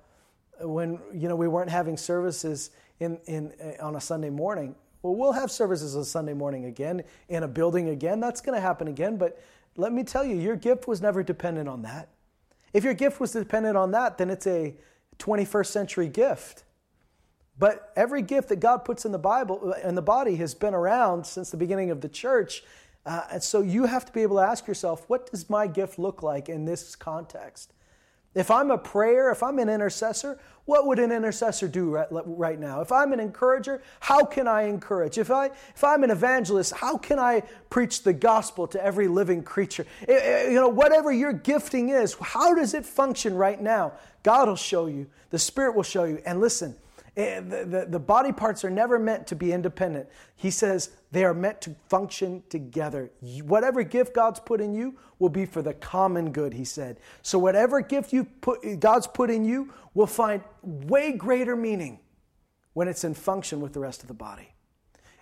when 0.61 0.99
you 1.13 1.29
know, 1.29 1.35
we 1.35 1.47
weren't 1.47 1.69
having 1.69 1.95
services 1.95 2.71
in, 2.99 3.19
in, 3.25 3.53
uh, 3.61 3.85
on 3.85 3.95
a 3.95 4.01
Sunday 4.01 4.29
morning. 4.29 4.75
Well, 5.07 5.15
we'll 5.15 5.31
have 5.31 5.49
services 5.49 5.95
on 5.95 6.03
Sunday 6.03 6.33
morning 6.33 6.65
again 6.65 7.01
in 7.29 7.43
a 7.43 7.47
building 7.47 7.87
again. 7.87 8.19
That's 8.19 8.41
going 8.41 8.55
to 8.55 8.61
happen 8.61 8.89
again. 8.89 9.15
But 9.15 9.41
let 9.77 9.93
me 9.93 10.03
tell 10.03 10.25
you, 10.25 10.35
your 10.35 10.57
gift 10.57 10.85
was 10.85 11.01
never 11.01 11.23
dependent 11.23 11.69
on 11.69 11.83
that. 11.83 12.09
If 12.73 12.83
your 12.83 12.93
gift 12.93 13.21
was 13.21 13.31
dependent 13.31 13.77
on 13.77 13.91
that, 13.91 14.17
then 14.17 14.29
it's 14.29 14.45
a 14.47 14.75
21st 15.19 15.67
century 15.67 16.09
gift. 16.09 16.65
But 17.57 17.93
every 17.95 18.21
gift 18.21 18.49
that 18.49 18.59
God 18.59 18.79
puts 18.79 19.05
in 19.05 19.13
the 19.13 19.17
Bible, 19.17 19.71
in 19.81 19.95
the 19.95 20.01
body, 20.01 20.35
has 20.35 20.53
been 20.53 20.73
around 20.73 21.25
since 21.25 21.51
the 21.51 21.57
beginning 21.57 21.89
of 21.89 22.01
the 22.01 22.09
church. 22.09 22.63
Uh, 23.05 23.21
and 23.31 23.41
so 23.41 23.61
you 23.61 23.85
have 23.85 24.03
to 24.03 24.11
be 24.11 24.23
able 24.23 24.35
to 24.35 24.43
ask 24.43 24.67
yourself, 24.67 25.05
what 25.07 25.31
does 25.31 25.49
my 25.49 25.67
gift 25.67 25.97
look 25.97 26.21
like 26.21 26.49
in 26.49 26.65
this 26.65 26.97
context? 26.97 27.73
If 28.37 28.51
I'm 28.51 28.69
a 28.69 28.77
prayer, 28.77 29.31
if 29.31 29.41
I'm 29.41 29.57
an 29.57 29.67
intercessor, 29.67 30.37
what 30.65 30.85
would 30.85 30.99
an 30.99 31.11
intercessor 31.11 31.67
do 31.67 31.89
right, 31.89 32.07
right, 32.11 32.59
now? 32.59 32.81
If 32.81 32.91
I'm 32.91 33.11
an 33.11 33.19
encourager, 33.19 33.81
how 33.99 34.25
can 34.25 34.47
I 34.47 34.63
encourage? 34.63 35.17
If, 35.17 35.31
I, 35.31 35.47
if 35.47 35.83
I'm 35.83 36.03
an 36.03 36.11
evangelist, 36.11 36.71
how 36.73 36.97
can 36.97 37.17
I 37.17 37.41
preach 37.71 38.03
the 38.03 38.13
gospel 38.13 38.67
to 38.67 38.83
every 38.83 39.07
living 39.07 39.41
creature? 39.41 39.87
You 40.07 40.53
know, 40.53 40.69
whatever 40.69 41.11
your 41.11 41.33
gifting 41.33 41.89
is, 41.89 42.15
how 42.21 42.53
does 42.53 42.75
it 42.75 42.85
function 42.85 43.33
right 43.33 43.59
now? 43.59 43.93
God 44.21 44.47
will 44.47 44.55
show 44.55 44.85
you, 44.85 45.07
the 45.31 45.39
Spirit 45.39 45.75
will 45.75 45.81
show 45.81 46.03
you. 46.03 46.21
And 46.23 46.39
listen, 46.39 46.75
Eh, 47.17 47.39
the, 47.39 47.65
the, 47.65 47.85
the 47.89 47.99
body 47.99 48.31
parts 48.31 48.63
are 48.63 48.69
never 48.69 48.99
meant 48.99 49.25
to 49.25 49.35
be 49.35 49.51
independent. 49.51 50.07
He 50.35 50.51
says 50.51 50.91
they 51.11 51.25
are 51.25 51.33
meant 51.33 51.59
to 51.61 51.75
function 51.89 52.43
together. 52.47 53.09
Whatever 53.43 53.81
gift 53.81 54.13
God's 54.13 54.39
put 54.39 54.61
in 54.61 54.75
you 54.75 54.95
will 55.17 55.29
be 55.29 55.47
for 55.47 55.63
the 55.63 55.73
common 55.73 56.31
good, 56.31 56.53
he 56.53 56.63
said. 56.63 56.99
So 57.23 57.39
whatever 57.39 57.81
gift 57.81 58.13
you 58.13 58.25
put, 58.25 58.79
God's 58.79 59.07
put 59.07 59.31
in 59.31 59.43
you 59.43 59.73
will 59.95 60.05
find 60.05 60.43
way 60.61 61.11
greater 61.11 61.55
meaning 61.55 61.99
when 62.73 62.87
it's 62.87 63.03
in 63.03 63.15
function 63.15 63.61
with 63.61 63.73
the 63.73 63.79
rest 63.79 64.03
of 64.03 64.07
the 64.07 64.13
body. 64.13 64.53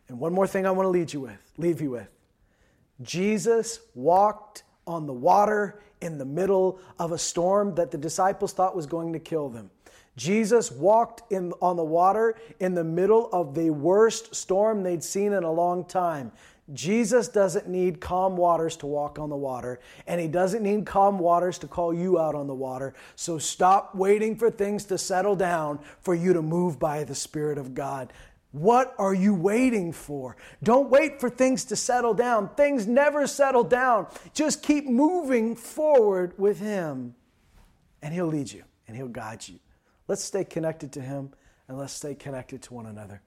And 0.10 0.20
one 0.20 0.34
more 0.34 0.48
thing 0.48 0.66
I 0.66 0.72
want 0.72 0.86
to 0.86 0.90
lead 0.90 1.14
you 1.14 1.22
with, 1.22 1.54
leave 1.58 1.80
you 1.80 1.92
with. 1.92 2.10
Jesus 3.04 3.80
walked 3.96 4.64
on 4.86 5.08
the 5.08 5.14
water 5.14 5.80
in 6.02 6.18
the 6.18 6.26
middle 6.26 6.78
of 7.00 7.14
a 7.14 7.18
storm 7.18 7.74
that 7.76 7.90
the 7.90 7.98
disciples 7.98 8.52
thought 8.52 8.76
was 8.76 8.86
going 8.86 9.14
to 9.14 9.20
kill 9.20 9.48
them. 9.48 9.72
Jesus 10.16 10.72
walked 10.72 11.32
in, 11.32 11.52
on 11.62 11.76
the 11.76 11.84
water 11.84 12.36
in 12.60 12.74
the 12.74 12.84
middle 12.84 13.30
of 13.34 13.54
the 13.54 13.70
worst 13.70 14.34
storm 14.36 14.84
they'd 14.84 15.04
seen 15.04 15.34
in 15.34 15.44
a 15.44 15.52
long 15.52 15.86
time. 15.86 16.32
Jesus 16.74 17.28
doesn't 17.28 17.68
need 17.68 18.02
calm 18.02 18.36
waters 18.36 18.76
to 18.78 18.88
walk 18.88 19.20
on 19.20 19.30
the 19.30 19.36
water, 19.36 19.80
and 20.08 20.20
he 20.20 20.28
doesn't 20.28 20.64
need 20.64 20.86
calm 20.86 21.20
waters 21.20 21.60
to 21.60 21.68
call 21.68 21.94
you 21.94 22.20
out 22.20 22.34
on 22.34 22.48
the 22.48 22.56
water. 22.56 22.96
So 23.16 23.38
stop 23.38 23.94
waiting 23.94 24.36
for 24.36 24.50
things 24.50 24.86
to 24.86 24.98
settle 24.98 25.36
down 25.36 25.80
for 26.00 26.16
you 26.16 26.34
to 26.34 26.42
move 26.42 26.80
by 26.80 27.04
the 27.04 27.14
Spirit 27.14 27.60
of 27.60 27.76
God. 27.76 28.12
What 28.52 28.96
are 28.98 29.14
you 29.14 29.36
waiting 29.36 29.92
for? 29.92 30.38
Don't 30.64 30.90
wait 30.90 31.20
for 31.20 31.30
things 31.30 31.66
to 31.66 31.76
settle 31.76 32.14
down. 32.14 32.50
Things 32.56 32.88
never 32.88 33.28
settle 33.28 33.66
down. 33.66 34.08
Just 34.34 34.64
keep 34.64 34.88
moving 34.88 35.56
forward 35.56 36.34
with 36.40 36.60
Him, 36.60 37.16
and 38.02 38.14
He'll 38.14 38.28
lead 38.28 38.52
you 38.52 38.64
and 38.88 38.96
He'll 38.96 39.08
guide 39.08 39.48
you. 39.48 39.60
Let's 40.08 40.24
stay 40.24 40.44
connected 40.44 40.92
to 40.94 41.02
Him 41.02 41.32
and 41.68 41.78
let's 41.78 41.94
stay 41.94 42.16
connected 42.16 42.62
to 42.64 42.74
one 42.74 42.86
another. 42.86 43.22